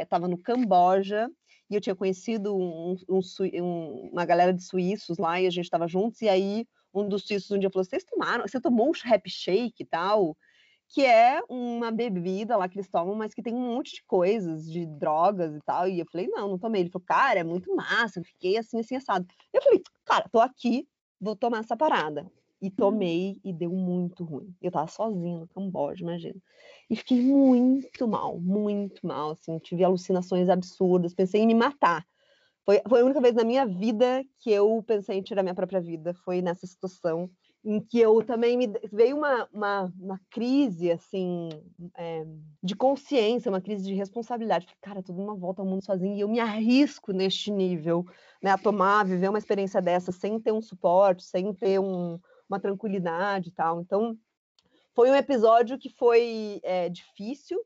estava 0.02 0.26
é, 0.26 0.30
no 0.30 0.38
Camboja 0.38 1.30
e 1.70 1.76
eu 1.76 1.82
tinha 1.82 1.96
conhecido 1.96 2.56
um, 2.56 2.96
um, 3.10 3.20
um, 3.64 4.10
uma 4.12 4.26
galera 4.26 4.54
de 4.54 4.64
suíços 4.64 5.18
lá 5.18 5.40
e 5.40 5.48
a 5.48 5.50
gente 5.50 5.66
estava 5.66 5.88
juntos, 5.88 6.22
e 6.22 6.30
aí 6.30 6.68
um 7.02 7.10
dos 7.10 7.26
suíços 7.26 7.52
um 7.52 7.60
dia 7.60 7.70
falou: 7.70 7.84
vocês 7.84 8.04
tomaram, 8.04 8.48
você 8.48 8.60
tomou 8.60 8.88
um 8.90 8.92
happy 9.12 9.30
shake 9.30 9.84
e 9.84 9.86
tal, 9.86 10.38
que 10.88 11.04
é 11.04 11.42
uma 11.50 11.92
bebida 11.92 12.56
lá 12.56 12.70
que 12.70 12.78
eles 12.78 12.90
tomam, 12.90 13.16
mas 13.16 13.34
que 13.34 13.42
tem 13.42 13.54
um 13.54 13.74
monte 13.76 13.96
de 13.96 14.04
coisas, 14.04 14.70
de 14.70 14.86
drogas 14.86 15.56
e 15.56 15.60
tal. 15.62 15.88
E 15.88 16.00
eu 16.00 16.06
falei: 16.12 16.28
não, 16.28 16.50
não 16.50 16.60
tomei. 16.60 16.82
Ele 16.82 16.90
falou: 16.90 17.06
cara, 17.06 17.40
é 17.40 17.44
muito 17.44 17.76
massa, 17.76 18.20
eu 18.20 18.24
fiquei 18.24 18.58
assim, 18.58 18.80
assim, 18.80 18.96
assado. 18.96 19.26
Eu 19.54 19.62
falei: 19.62 19.82
cara, 20.06 20.30
tô 20.30 20.40
aqui, 20.40 20.88
vou 21.20 21.36
tomar 21.36 21.60
essa 21.60 21.76
parada. 21.76 22.30
E 22.62 22.72
tomei 22.72 23.40
e 23.44 23.54
deu 23.54 23.72
muito 23.72 24.24
ruim. 24.24 24.56
Eu 24.62 24.72
tava 24.72 24.88
sozinha 24.88 25.40
no 25.40 25.48
Camboja, 25.48 26.02
imagina. 26.02 26.42
E 26.90 26.96
fiquei 26.96 27.22
muito 27.22 28.08
mal, 28.08 28.40
muito 28.40 29.06
mal, 29.06 29.32
assim, 29.32 29.60
tive 29.60 29.84
alucinações 29.84 30.50
absurdas, 30.50 31.14
pensei 31.14 31.42
em 31.42 31.48
me 31.48 31.54
matar. 31.54 32.06
Foi, 32.66 32.82
foi 32.90 33.02
a 33.02 33.06
única 33.06 33.22
vez 33.22 33.36
na 33.36 33.44
minha 33.44 33.66
vida 33.66 34.26
que 34.40 34.52
eu 34.52 34.84
pensei 34.88 35.18
em 35.18 35.22
tirar 35.22 35.44
minha 35.44 35.54
própria 35.54 35.80
vida. 35.80 36.14
Foi 36.14 36.42
nessa 36.42 36.66
situação 36.66 37.30
em 37.64 37.80
que 37.80 38.00
eu 38.00 38.24
também 38.24 38.58
me 38.58 38.68
veio 38.92 39.18
uma, 39.18 39.48
uma, 39.52 39.94
uma 40.00 40.22
crise 40.30 40.92
assim 40.92 41.50
é, 41.98 42.26
de 42.62 42.76
consciência, 42.76 43.50
uma 43.50 43.62
crise 43.62 43.84
de 43.84 43.94
responsabilidade. 43.94 44.68
Cara, 44.82 45.02
tudo 45.02 45.22
uma 45.22 45.36
volta 45.36 45.64
ao 45.64 45.68
mundo 45.68 45.84
sozinho 45.84 46.16
e 46.16 46.20
eu 46.20 46.28
me 46.28 46.40
arrisco 46.40 47.12
neste 47.12 47.52
nível, 47.52 48.06
né, 48.42 48.52
a 48.52 48.58
tomar, 48.58 49.06
viver 49.06 49.30
uma 49.30 49.40
experiência 49.40 49.82
dessa 49.82 50.12
sem 50.12 50.40
ter 50.40 50.52
um 50.52 50.62
suporte, 50.62 51.24
sem 51.24 51.52
ter 51.54 51.80
um, 51.80 52.20
uma 52.48 52.60
tranquilidade 52.60 53.50
e 53.50 53.52
tal. 53.52 53.82
Então, 53.82 54.16
foi 54.94 55.10
um 55.10 55.16
episódio 55.16 55.78
que 55.80 55.90
foi 55.90 56.60
é, 56.64 56.88
difícil, 56.88 57.60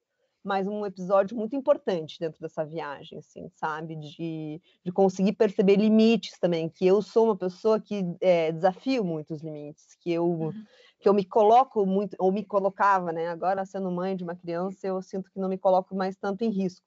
mas 0.43 0.67
um 0.67 0.86
episódio 0.86 1.36
muito 1.36 1.56
importante 1.56 2.17
dentro 2.19 2.39
dessa 2.39 2.65
viagem, 2.65 3.19
assim, 3.19 3.49
sabe? 3.56 3.95
De, 3.95 4.62
de 4.84 4.91
conseguir 4.91 5.34
perceber 5.34 5.75
limites 5.75 6.39
também, 6.39 6.69
que 6.69 6.86
eu 6.88 7.02
sou 7.02 7.25
uma 7.25 7.36
pessoa 7.36 7.80
que 7.80 8.04
é, 8.21 8.52
desafio 8.52 9.04
muitos 9.04 9.41
limites, 9.41 9.95
que 9.99 10.12
eu, 10.12 10.25
uhum. 10.25 10.54
que 10.99 11.10
eu 11.10 11.13
me 11.13 11.25
coloco 11.25 11.86
muito, 11.86 12.15
ou 12.17 12.32
me 12.32 12.43
colocava, 12.45 13.12
né? 13.12 13.28
Agora, 13.28 13.65
sendo 13.65 13.91
mãe 13.91 14.15
de 14.15 14.23
uma 14.23 14.36
criança, 14.36 14.88
eu 14.88 15.02
sinto 15.02 15.30
que 15.30 15.39
não 15.39 15.49
me 15.49 15.58
coloco 15.58 15.93
mais 15.95 16.15
tanto 16.15 16.43
em 16.43 16.49
risco. 16.49 16.86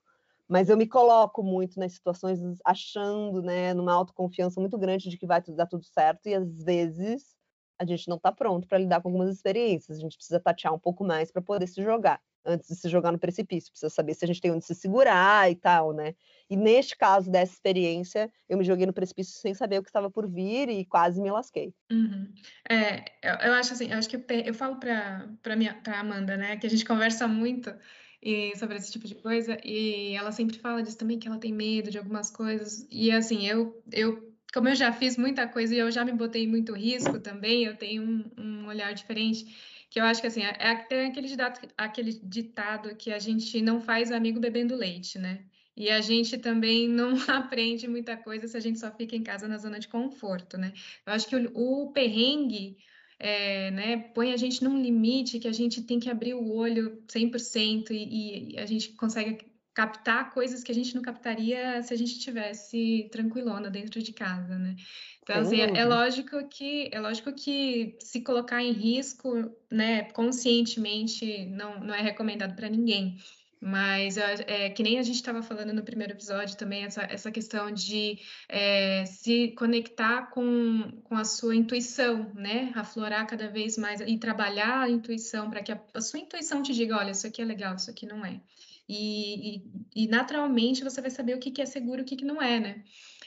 Mas 0.48 0.68
eu 0.68 0.76
me 0.76 0.86
coloco 0.86 1.42
muito 1.42 1.78
nas 1.78 1.92
situações 1.92 2.40
achando, 2.64 3.42
né, 3.42 3.72
numa 3.72 3.92
autoconfiança 3.92 4.60
muito 4.60 4.76
grande 4.76 5.08
de 5.08 5.16
que 5.16 5.26
vai 5.26 5.40
dar 5.40 5.66
tudo 5.66 5.84
certo, 5.84 6.26
e 6.26 6.34
às 6.34 6.62
vezes 6.62 7.36
a 7.78 7.84
gente 7.84 8.08
não 8.08 8.16
está 8.16 8.30
pronto 8.30 8.66
para 8.68 8.78
lidar 8.78 9.00
com 9.00 9.08
algumas 9.08 9.34
experiências, 9.34 9.98
a 9.98 10.00
gente 10.00 10.16
precisa 10.16 10.38
tatear 10.38 10.74
um 10.74 10.78
pouco 10.78 11.04
mais 11.04 11.32
para 11.32 11.40
poder 11.40 11.66
se 11.66 11.82
jogar 11.82 12.20
antes 12.44 12.68
de 12.68 12.76
se 12.76 12.88
jogar 12.88 13.12
no 13.12 13.18
precipício, 13.18 13.70
precisa 13.70 13.90
saber 13.90 14.14
se 14.14 14.24
a 14.24 14.28
gente 14.28 14.40
tem 14.40 14.50
onde 14.50 14.64
se 14.64 14.74
segurar 14.74 15.50
e 15.50 15.54
tal, 15.54 15.92
né? 15.92 16.14
E 16.50 16.56
neste 16.56 16.96
caso 16.96 17.30
dessa 17.30 17.52
experiência, 17.52 18.30
eu 18.48 18.58
me 18.58 18.64
joguei 18.64 18.86
no 18.86 18.92
precipício 18.92 19.38
sem 19.40 19.54
saber 19.54 19.78
o 19.78 19.82
que 19.82 19.88
estava 19.88 20.10
por 20.10 20.28
vir 20.28 20.68
e 20.68 20.84
quase 20.84 21.20
me 21.20 21.30
lasquei. 21.30 21.72
Uhum. 21.90 22.32
É, 22.68 23.04
eu, 23.22 23.34
eu, 23.48 23.52
acho 23.54 23.72
assim, 23.72 23.90
eu 23.90 23.98
acho 23.98 24.08
que 24.08 24.16
eu, 24.16 24.24
eu 24.44 24.54
falo 24.54 24.76
para 24.76 25.28
para 25.42 26.00
Amanda, 26.00 26.36
né, 26.36 26.56
que 26.56 26.66
a 26.66 26.70
gente 26.70 26.84
conversa 26.86 27.26
muito 27.28 27.72
e 28.22 28.56
sobre 28.56 28.76
esse 28.76 28.92
tipo 28.92 29.06
de 29.06 29.16
coisa 29.16 29.58
e 29.64 30.14
ela 30.14 30.30
sempre 30.30 30.58
fala 30.58 30.82
disso 30.82 30.96
também 30.96 31.18
que 31.18 31.26
ela 31.26 31.38
tem 31.38 31.52
medo 31.52 31.90
de 31.90 31.98
algumas 31.98 32.30
coisas 32.30 32.86
e 32.88 33.10
assim 33.10 33.48
eu 33.48 33.82
eu 33.90 34.32
como 34.52 34.68
eu 34.68 34.74
já 34.74 34.92
fiz 34.92 35.16
muita 35.16 35.48
coisa 35.48 35.74
e 35.74 35.78
eu 35.78 35.90
já 35.90 36.04
me 36.04 36.12
botei 36.12 36.46
muito 36.46 36.74
risco 36.74 37.18
também, 37.18 37.64
eu 37.64 37.74
tenho 37.74 38.02
um, 38.02 38.30
um 38.38 38.66
olhar 38.66 38.92
diferente 38.92 39.46
que 39.92 40.00
eu 40.00 40.04
acho 40.06 40.22
que 40.22 40.26
assim, 40.26 40.42
é, 40.42 40.56
é 40.58 40.74
tem 40.74 41.06
aquele 41.06 41.28
ditado, 41.28 41.68
aquele 41.76 42.12
ditado 42.12 42.96
que 42.96 43.12
a 43.12 43.18
gente 43.18 43.60
não 43.60 43.78
faz 43.78 44.10
amigo 44.10 44.40
bebendo 44.40 44.74
leite, 44.74 45.18
né? 45.18 45.44
E 45.76 45.90
a 45.90 46.00
gente 46.00 46.38
também 46.38 46.88
não 46.88 47.14
aprende 47.28 47.86
muita 47.86 48.16
coisa 48.16 48.48
se 48.48 48.56
a 48.56 48.60
gente 48.60 48.78
só 48.78 48.90
fica 48.90 49.14
em 49.14 49.22
casa 49.22 49.46
na 49.46 49.58
zona 49.58 49.78
de 49.78 49.88
conforto, 49.88 50.56
né? 50.56 50.72
Eu 51.04 51.12
acho 51.12 51.28
que 51.28 51.36
o, 51.36 51.50
o 51.54 51.92
perrengue 51.92 52.78
é, 53.18 53.70
né, 53.70 53.98
põe 54.14 54.32
a 54.32 54.36
gente 54.38 54.64
num 54.64 54.80
limite 54.80 55.38
que 55.38 55.46
a 55.46 55.52
gente 55.52 55.82
tem 55.82 56.00
que 56.00 56.08
abrir 56.08 56.32
o 56.32 56.50
olho 56.50 57.02
100% 57.06 57.90
e, 57.90 58.54
e 58.54 58.58
a 58.58 58.64
gente 58.64 58.92
consegue 58.94 59.51
captar 59.74 60.30
coisas 60.32 60.62
que 60.62 60.70
a 60.70 60.74
gente 60.74 60.94
não 60.94 61.02
captaria 61.02 61.82
se 61.82 61.92
a 61.94 61.96
gente 61.96 62.18
tivesse 62.18 63.08
tranquilona 63.10 63.70
dentro 63.70 64.02
de 64.02 64.12
casa, 64.12 64.58
né? 64.58 64.76
Então, 65.22 65.40
assim, 65.40 65.60
é, 65.60 65.78
é, 65.78 65.84
lógico 65.84 66.46
que 66.48 66.90
é 66.92 67.00
lógico 67.00 67.32
que 67.32 67.96
se 68.00 68.20
colocar 68.22 68.62
em 68.62 68.72
risco, 68.72 69.54
né, 69.70 70.04
conscientemente, 70.10 71.46
não, 71.46 71.78
não 71.80 71.94
é 71.94 72.02
recomendado 72.02 72.56
para 72.56 72.68
ninguém. 72.68 73.16
Mas 73.64 74.16
é, 74.16 74.70
que 74.70 74.82
nem 74.82 74.98
a 74.98 75.04
gente 75.04 75.14
estava 75.14 75.40
falando 75.40 75.72
no 75.72 75.84
primeiro 75.84 76.12
episódio 76.12 76.56
também, 76.56 76.82
essa, 76.82 77.02
essa 77.02 77.30
questão 77.30 77.70
de 77.70 78.18
é, 78.48 79.04
se 79.06 79.52
conectar 79.56 80.30
com, 80.30 81.00
com 81.04 81.14
a 81.14 81.24
sua 81.24 81.54
intuição, 81.54 82.32
né? 82.34 82.72
Aflorar 82.74 83.24
cada 83.24 83.46
vez 83.46 83.78
mais 83.78 84.00
e 84.00 84.18
trabalhar 84.18 84.80
a 84.80 84.90
intuição 84.90 85.48
para 85.48 85.62
que 85.62 85.70
a, 85.70 85.80
a, 85.94 86.00
sua 86.00 86.18
intuição 86.18 86.60
te 86.60 86.74
diga, 86.74 86.98
olha, 86.98 87.12
isso 87.12 87.24
aqui 87.24 87.40
é 87.40 87.44
legal, 87.44 87.76
isso 87.76 87.88
aqui 87.88 88.04
não 88.04 88.26
é. 88.26 88.40
E, 88.92 89.56
e, 89.56 90.04
e 90.04 90.06
naturalmente 90.06 90.84
você 90.84 91.00
vai 91.00 91.10
saber 91.10 91.34
o 91.34 91.38
que, 91.38 91.50
que 91.50 91.62
é 91.62 91.66
seguro 91.66 92.00
e 92.00 92.02
o 92.02 92.04
que, 92.04 92.16
que 92.16 92.24
não 92.24 92.42
é, 92.42 92.60
né? 92.60 92.84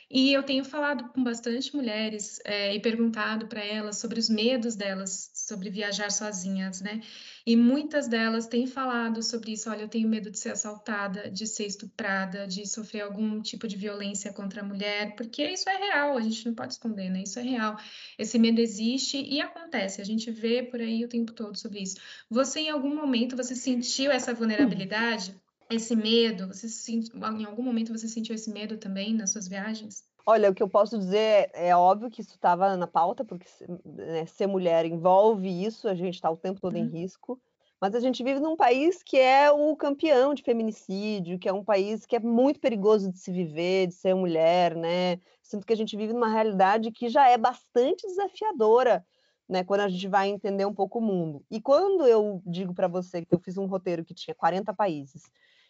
E 0.09 0.31
eu 0.31 0.43
tenho 0.43 0.63
falado 0.63 1.09
com 1.09 1.23
bastante 1.23 1.75
mulheres 1.75 2.39
é, 2.45 2.75
e 2.75 2.79
perguntado 2.79 3.47
para 3.47 3.63
elas 3.63 3.97
sobre 3.97 4.19
os 4.19 4.29
medos 4.29 4.75
delas 4.75 5.31
sobre 5.33 5.69
viajar 5.71 6.11
sozinhas, 6.11 6.79
né? 6.79 7.01
E 7.45 7.55
muitas 7.55 8.07
delas 8.07 8.45
têm 8.45 8.67
falado 8.67 9.23
sobre 9.23 9.53
isso. 9.53 9.69
Olha, 9.69 9.81
eu 9.81 9.89
tenho 9.89 10.07
medo 10.07 10.29
de 10.29 10.37
ser 10.37 10.51
assaltada, 10.51 11.29
de 11.31 11.47
ser 11.47 11.65
estuprada, 11.65 12.45
de 12.47 12.67
sofrer 12.67 13.01
algum 13.01 13.41
tipo 13.41 13.67
de 13.67 13.75
violência 13.75 14.31
contra 14.31 14.61
a 14.61 14.63
mulher, 14.63 15.15
porque 15.15 15.43
isso 15.43 15.67
é 15.67 15.75
real, 15.75 16.17
a 16.17 16.21
gente 16.21 16.45
não 16.45 16.53
pode 16.53 16.73
esconder, 16.73 17.09
né? 17.09 17.23
Isso 17.23 17.39
é 17.39 17.43
real. 17.43 17.75
Esse 18.17 18.37
medo 18.37 18.61
existe 18.61 19.17
e 19.17 19.41
acontece. 19.41 20.01
A 20.01 20.05
gente 20.05 20.29
vê 20.29 20.61
por 20.61 20.79
aí 20.79 21.03
o 21.03 21.09
tempo 21.09 21.33
todo 21.33 21.57
sobre 21.57 21.79
isso. 21.81 21.97
Você, 22.29 22.61
em 22.61 22.69
algum 22.69 22.95
momento, 22.95 23.35
você 23.35 23.55
sentiu 23.55 24.11
essa 24.11 24.33
vulnerabilidade? 24.35 25.35
Esse 25.69 25.95
medo? 25.95 26.47
Você 26.47 26.67
em 26.91 27.45
algum 27.45 27.63
momento 27.63 27.91
você 27.97 28.07
sentiu 28.07 28.35
esse 28.35 28.51
medo 28.51 28.77
também 28.77 29.13
nas 29.13 29.31
suas 29.31 29.47
viagens? 29.47 30.03
Olha, 30.27 30.49
o 30.49 30.55
que 30.55 30.63
eu 30.63 30.69
posso 30.69 30.97
dizer 30.97 31.51
é, 31.53 31.69
é 31.69 31.75
óbvio 31.75 32.09
que 32.09 32.21
isso 32.21 32.33
estava 32.33 32.75
na 32.75 32.87
pauta, 32.87 33.23
porque 33.23 33.45
né, 33.85 34.25
ser 34.25 34.47
mulher 34.47 34.85
envolve 34.85 35.47
isso, 35.63 35.87
a 35.87 35.93
gente 35.93 36.15
está 36.15 36.29
o 36.29 36.37
tempo 36.37 36.59
todo 36.59 36.75
uhum. 36.75 36.83
em 36.83 36.87
risco. 36.87 37.39
Mas 37.79 37.93
a 37.93 37.99
gente 37.99 38.23
vive 38.23 38.39
num 38.39 38.55
país 38.55 39.03
que 39.03 39.17
é 39.17 39.51
o 39.51 39.75
campeão 39.75 40.33
de 40.33 40.41
feminicídio, 40.41 41.37
que 41.37 41.47
é 41.47 41.53
um 41.53 41.63
país 41.63 42.05
que 42.05 42.15
é 42.15 42.19
muito 42.19 42.59
perigoso 42.59 43.11
de 43.11 43.19
se 43.19 43.31
viver, 43.31 43.87
de 43.87 43.93
ser 43.93 44.15
mulher, 44.15 44.75
né? 44.75 45.19
Sinto 45.43 45.67
que 45.67 45.73
a 45.73 45.77
gente 45.77 45.95
vive 45.95 46.13
numa 46.13 46.29
realidade 46.29 46.91
que 46.91 47.09
já 47.09 47.29
é 47.29 47.37
bastante 47.37 48.07
desafiadora, 48.07 49.05
né? 49.47 49.63
Quando 49.63 49.81
a 49.81 49.89
gente 49.89 50.07
vai 50.07 50.29
entender 50.29 50.65
um 50.65 50.73
pouco 50.73 50.97
o 50.99 51.01
mundo. 51.01 51.45
E 51.51 51.61
quando 51.61 52.07
eu 52.07 52.41
digo 52.45 52.73
para 52.73 52.87
você 52.87 53.23
que 53.23 53.35
eu 53.35 53.39
fiz 53.39 53.57
um 53.57 53.67
roteiro 53.67 54.05
que 54.05 54.15
tinha 54.15 54.33
40 54.33 54.73
países 54.73 55.23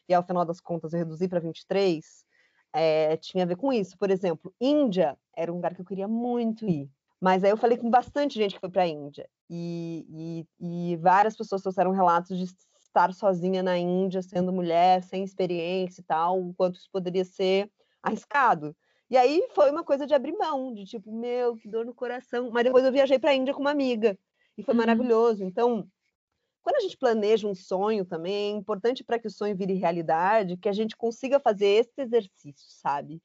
e 0.07 0.13
ao 0.13 0.23
final 0.23 0.45
das 0.45 0.59
contas 0.59 0.93
eu 0.93 0.99
reduzi 0.99 1.27
para 1.27 1.39
23, 1.39 2.25
é, 2.73 3.17
tinha 3.17 3.43
a 3.43 3.47
ver 3.47 3.55
com 3.55 3.71
isso. 3.71 3.97
Por 3.97 4.11
exemplo, 4.11 4.53
Índia 4.59 5.17
era 5.35 5.51
um 5.51 5.55
lugar 5.55 5.73
que 5.73 5.81
eu 5.81 5.85
queria 5.85 6.07
muito 6.07 6.67
ir. 6.67 6.89
Mas 7.21 7.43
aí 7.43 7.49
eu 7.49 7.57
falei 7.57 7.77
com 7.77 7.89
bastante 7.89 8.35
gente 8.35 8.55
que 8.55 8.59
foi 8.59 8.69
para 8.69 8.83
a 8.83 8.87
Índia. 8.87 9.27
E, 9.49 10.45
e, 10.59 10.91
e, 10.91 10.95
várias 10.97 11.35
pessoas 11.35 11.61
trouxeram 11.61 11.91
relatos 11.91 12.37
de 12.37 12.45
estar 12.77 13.13
sozinha 13.13 13.63
na 13.63 13.77
Índia, 13.77 14.21
sendo 14.21 14.51
mulher, 14.51 15.01
sem 15.03 15.23
experiência 15.23 16.01
e 16.01 16.03
tal, 16.03 16.41
o 16.41 16.53
quanto 16.53 16.77
isso 16.77 16.89
poderia 16.91 17.23
ser 17.23 17.71
arriscado. 18.03 18.75
E 19.09 19.17
aí 19.17 19.47
foi 19.53 19.71
uma 19.71 19.83
coisa 19.83 20.05
de 20.05 20.13
abrir 20.13 20.33
mão, 20.33 20.73
de 20.73 20.83
tipo, 20.83 21.11
meu, 21.11 21.55
que 21.55 21.69
dor 21.69 21.85
no 21.85 21.93
coração. 21.93 22.49
Mas 22.51 22.63
depois 22.63 22.83
eu 22.83 22.91
viajei 22.91 23.19
para 23.19 23.31
a 23.31 23.35
Índia 23.35 23.53
com 23.53 23.61
uma 23.61 23.71
amiga. 23.71 24.17
E 24.57 24.63
foi 24.63 24.73
uhum. 24.73 24.79
maravilhoso. 24.79 25.43
Então, 25.43 25.87
quando 26.65 26.77
a 26.77 26.79
gente 26.79 26.97
planeja 26.97 27.47
um 27.47 27.53
sonho 27.53 28.03
também, 28.03 28.33
é 28.33 28.57
importante 28.57 29.03
para 29.03 29.19
que 29.19 29.27
o 29.27 29.31
sonho 29.31 29.55
vire 29.55 29.75
realidade, 29.75 30.57
que 30.57 30.67
a 30.67 30.73
gente 30.73 30.97
consiga 30.97 31.39
fazer 31.39 31.67
esse 31.67 32.01
exercício, 32.01 32.65
sabe? 32.67 33.21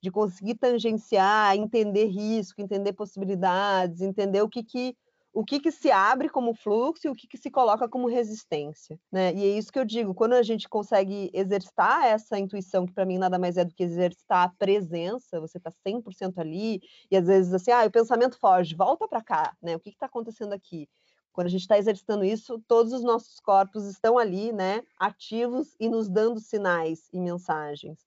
De 0.00 0.12
conseguir 0.12 0.54
tangenciar, 0.54 1.56
entender 1.56 2.04
risco, 2.04 2.62
entender 2.62 2.92
possibilidades, 2.92 4.00
entender 4.00 4.42
o 4.42 4.48
que, 4.48 4.62
que 4.62 4.96
o 5.32 5.44
que, 5.44 5.58
que 5.58 5.72
se 5.72 5.90
abre 5.90 6.28
como 6.28 6.54
fluxo 6.54 7.08
e 7.08 7.10
o 7.10 7.14
que, 7.16 7.26
que 7.26 7.36
se 7.36 7.50
coloca 7.50 7.88
como 7.88 8.06
resistência. 8.06 8.96
Né? 9.10 9.34
E 9.34 9.42
é 9.42 9.58
isso 9.58 9.72
que 9.72 9.78
eu 9.80 9.84
digo, 9.84 10.14
quando 10.14 10.34
a 10.34 10.42
gente 10.44 10.68
consegue 10.68 11.28
exercitar 11.34 12.04
essa 12.04 12.38
intuição, 12.38 12.86
que 12.86 12.92
para 12.92 13.04
mim 13.04 13.18
nada 13.18 13.36
mais 13.36 13.56
é 13.56 13.64
do 13.64 13.74
que 13.74 13.82
exercitar 13.82 14.44
a 14.44 14.52
presença, 14.56 15.40
você 15.40 15.58
está 15.58 15.72
100% 15.84 16.38
ali, 16.38 16.80
e 17.10 17.16
às 17.16 17.26
vezes 17.26 17.52
assim, 17.52 17.72
ah, 17.72 17.84
o 17.84 17.90
pensamento 17.90 18.38
foge, 18.38 18.76
volta 18.76 19.08
para 19.08 19.20
cá, 19.20 19.56
né? 19.60 19.74
o 19.74 19.80
que 19.80 19.90
está 19.90 20.06
acontecendo 20.06 20.52
aqui? 20.52 20.88
Quando 21.34 21.48
a 21.48 21.50
gente 21.50 21.62
está 21.62 21.76
exercitando 21.76 22.24
isso, 22.24 22.62
todos 22.68 22.92
os 22.92 23.02
nossos 23.02 23.40
corpos 23.40 23.84
estão 23.86 24.16
ali, 24.16 24.52
né, 24.52 24.82
ativos 24.98 25.74
e 25.80 25.88
nos 25.88 26.08
dando 26.08 26.38
sinais 26.38 27.08
e 27.12 27.18
mensagens. 27.18 27.98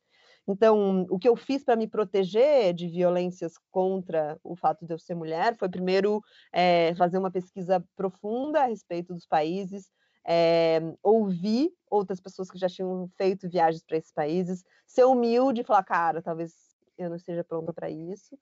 Então, 0.47 1.05
o 1.09 1.19
que 1.19 1.27
eu 1.27 1.35
fiz 1.35 1.61
para 1.61 1.75
me 1.75 1.87
proteger 1.87 2.73
de 2.73 2.87
violências 2.87 3.55
contra 3.69 4.39
o 4.41 4.55
fato 4.55 4.85
de 4.85 4.93
eu 4.93 4.97
ser 4.97 5.13
mulher 5.13 5.57
foi, 5.57 5.67
primeiro, 5.67 6.23
é, 6.53 6.95
fazer 6.95 7.17
uma 7.17 7.29
pesquisa 7.29 7.83
profunda 7.97 8.61
a 8.61 8.67
respeito 8.67 9.13
dos 9.13 9.25
países, 9.25 9.91
é, 10.25 10.79
ouvir 11.03 11.69
outras 11.91 12.21
pessoas 12.21 12.49
que 12.49 12.57
já 12.57 12.69
tinham 12.69 13.09
feito 13.17 13.49
viagens 13.49 13.83
para 13.83 13.97
esses 13.97 14.13
países, 14.13 14.63
ser 14.85 15.03
humilde 15.03 15.61
e 15.61 15.63
falar, 15.65 15.83
cara, 15.83 16.21
talvez 16.21 16.53
eu 16.97 17.09
não 17.09 17.17
esteja 17.17 17.43
pronta 17.43 17.73
para 17.73 17.89
isso. 17.89 18.39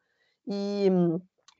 E 0.47 0.89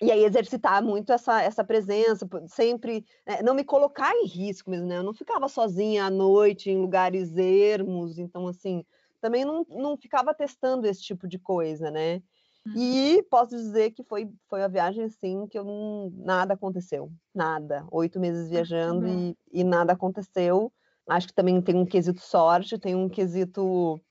e 0.01 0.11
aí 0.11 0.23
exercitar 0.25 0.83
muito 0.83 1.13
essa, 1.13 1.41
essa 1.41 1.63
presença, 1.63 2.27
sempre 2.47 3.05
né, 3.25 3.41
não 3.41 3.53
me 3.53 3.63
colocar 3.63 4.13
em 4.13 4.25
risco 4.25 4.69
mesmo, 4.69 4.87
né? 4.87 4.97
Eu 4.97 5.03
não 5.03 5.13
ficava 5.13 5.47
sozinha 5.47 6.05
à 6.05 6.09
noite 6.09 6.69
em 6.69 6.77
lugares 6.77 7.37
ermos, 7.37 8.17
então 8.17 8.47
assim, 8.47 8.83
também 9.21 9.45
não, 9.45 9.65
não 9.69 9.97
ficava 9.97 10.33
testando 10.33 10.85
esse 10.85 11.01
tipo 11.01 11.27
de 11.27 11.39
coisa, 11.39 11.89
né? 11.89 12.21
Uhum. 12.65 12.73
E 12.75 13.23
posso 13.29 13.55
dizer 13.55 13.91
que 13.91 14.03
foi, 14.03 14.29
foi 14.49 14.63
a 14.63 14.67
viagem 14.67 15.03
assim 15.05 15.47
que 15.47 15.57
eu 15.57 15.63
não, 15.63 16.11
nada 16.15 16.55
aconteceu, 16.55 17.11
nada. 17.33 17.85
Oito 17.91 18.19
meses 18.19 18.49
viajando 18.49 19.05
uhum. 19.05 19.35
e, 19.51 19.61
e 19.61 19.63
nada 19.63 19.93
aconteceu. 19.93 20.73
Acho 21.07 21.27
que 21.27 21.33
também 21.33 21.61
tem 21.61 21.75
um 21.75 21.85
quesito 21.85 22.19
sorte, 22.21 22.79
tem 22.79 22.95
um 22.95 23.07
quesito 23.07 24.01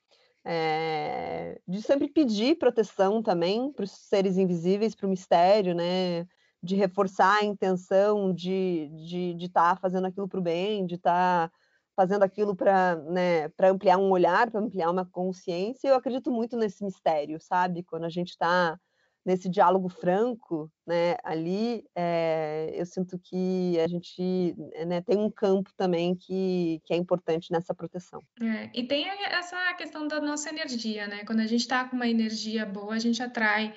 é, 0.44 1.60
de 1.66 1.80
sempre 1.80 2.08
pedir 2.08 2.58
proteção 2.58 3.22
também 3.22 3.72
para 3.72 3.84
os 3.84 3.90
seres 3.90 4.36
invisíveis, 4.36 4.94
para 4.94 5.06
o 5.06 5.10
mistério, 5.10 5.74
né? 5.74 6.26
De 6.62 6.74
reforçar 6.76 7.38
a 7.40 7.44
intenção 7.44 8.32
de 8.32 8.90
estar 8.90 9.06
de, 9.06 9.34
de 9.34 9.48
tá 9.48 9.76
fazendo 9.76 10.06
aquilo 10.06 10.28
para 10.28 10.40
o 10.40 10.42
bem, 10.42 10.86
de 10.86 10.96
estar 10.96 11.48
tá 11.48 11.56
fazendo 11.96 12.22
aquilo 12.22 12.54
para 12.56 12.96
né, 12.96 13.48
ampliar 13.70 13.98
um 13.98 14.10
olhar, 14.10 14.50
para 14.50 14.60
ampliar 14.60 14.90
uma 14.90 15.06
consciência. 15.06 15.88
Eu 15.88 15.94
acredito 15.94 16.30
muito 16.30 16.56
nesse 16.56 16.84
mistério, 16.84 17.40
sabe? 17.40 17.82
Quando 17.82 18.04
a 18.04 18.10
gente 18.10 18.30
está 18.30 18.78
nesse 19.24 19.48
diálogo 19.48 19.88
franco, 19.88 20.70
né, 20.86 21.16
ali, 21.24 21.84
é, 21.94 22.70
eu 22.74 22.84
sinto 22.84 23.18
que 23.18 23.78
a 23.80 23.88
gente 23.88 24.54
né, 24.86 25.00
tem 25.00 25.16
um 25.16 25.30
campo 25.30 25.70
também 25.76 26.14
que, 26.14 26.80
que 26.84 26.92
é 26.92 26.96
importante 26.96 27.50
nessa 27.50 27.74
proteção. 27.74 28.20
É, 28.40 28.70
e 28.74 28.86
tem 28.86 29.06
essa 29.08 29.72
questão 29.74 30.06
da 30.06 30.20
nossa 30.20 30.50
energia, 30.50 31.06
né? 31.06 31.24
Quando 31.24 31.40
a 31.40 31.46
gente 31.46 31.62
está 31.62 31.84
com 31.84 31.96
uma 31.96 32.08
energia 32.08 32.66
boa, 32.66 32.94
a 32.94 32.98
gente 32.98 33.22
atrai 33.22 33.74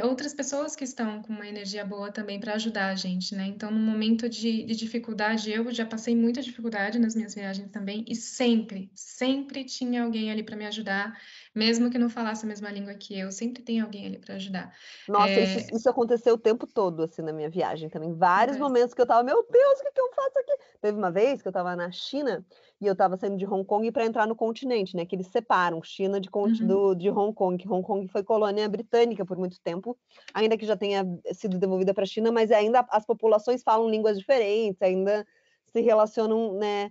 outras 0.00 0.32
pessoas 0.32 0.74
que 0.74 0.84
estão 0.84 1.20
com 1.20 1.32
uma 1.32 1.46
energia 1.46 1.84
boa 1.84 2.10
também 2.10 2.40
para 2.40 2.54
ajudar 2.54 2.86
a 2.86 2.94
gente, 2.94 3.34
né? 3.34 3.46
Então, 3.46 3.70
no 3.70 3.78
momento 3.78 4.28
de, 4.28 4.64
de, 4.64 4.74
dificuldade, 4.74 5.50
eu 5.50 5.70
já 5.70 5.84
passei 5.84 6.16
muita 6.16 6.40
dificuldade 6.40 6.98
nas 6.98 7.14
minhas 7.14 7.34
viagens 7.34 7.70
também, 7.70 8.04
e 8.08 8.14
sempre, 8.14 8.90
sempre 8.94 9.64
tinha 9.64 10.04
alguém 10.04 10.30
ali 10.30 10.42
para 10.42 10.56
me 10.56 10.64
ajudar, 10.66 11.20
mesmo 11.54 11.90
que 11.90 11.98
não 11.98 12.08
falasse 12.08 12.44
a 12.44 12.48
mesma 12.48 12.70
língua 12.70 12.94
que 12.94 13.18
eu, 13.18 13.30
sempre 13.30 13.62
tem 13.62 13.80
alguém 13.80 14.06
ali 14.06 14.18
para 14.18 14.36
ajudar. 14.36 14.72
Nossa, 15.08 15.28
é... 15.28 15.44
isso, 15.44 15.76
isso, 15.76 15.88
aconteceu 15.88 16.34
o 16.34 16.38
tempo 16.38 16.66
todo, 16.66 17.02
assim, 17.02 17.22
na 17.22 17.32
minha 17.32 17.50
viagem 17.50 17.88
também. 17.88 18.12
Vários 18.14 18.56
é. 18.56 18.60
momentos 18.60 18.94
que 18.94 19.00
eu 19.00 19.06
tava, 19.06 19.22
meu 19.22 19.46
Deus, 19.50 19.80
o 19.80 19.82
que, 19.82 19.92
que 19.92 20.00
eu 20.00 20.10
faço 20.14 20.38
aqui? 20.38 20.52
Teve 20.80 20.96
uma 20.98 21.10
vez 21.10 21.42
que 21.42 21.48
eu 21.48 21.50
estava 21.50 21.76
na 21.76 21.90
China 21.90 22.44
e 22.80 22.86
eu 22.86 22.92
estava 22.92 23.16
saindo 23.16 23.36
de 23.36 23.46
Hong 23.46 23.64
Kong 23.64 23.90
para 23.92 24.06
entrar 24.06 24.26
no 24.26 24.34
continente, 24.34 24.96
né? 24.96 25.04
Que 25.04 25.14
eles 25.14 25.26
separam 25.26 25.82
China 25.82 26.18
de, 26.18 26.28
uhum. 26.34 26.66
do, 26.66 26.94
de 26.94 27.10
Hong 27.10 27.34
Kong. 27.34 27.62
Hong 27.68 27.82
Kong 27.82 28.08
foi 28.08 28.24
colônia 28.24 28.68
britânica 28.68 29.24
por 29.24 29.36
muito 29.36 29.60
tempo, 29.60 29.96
ainda 30.32 30.56
que 30.56 30.66
já 30.66 30.76
tenha 30.76 31.04
sido 31.32 31.58
devolvida 31.58 31.92
para 31.92 32.04
a 32.04 32.06
China, 32.06 32.32
mas 32.32 32.50
ainda 32.50 32.84
as 32.90 33.04
populações 33.04 33.62
falam 33.62 33.88
línguas 33.90 34.18
diferentes, 34.18 34.80
ainda 34.80 35.26
se 35.66 35.80
relacionam, 35.80 36.54
né? 36.54 36.90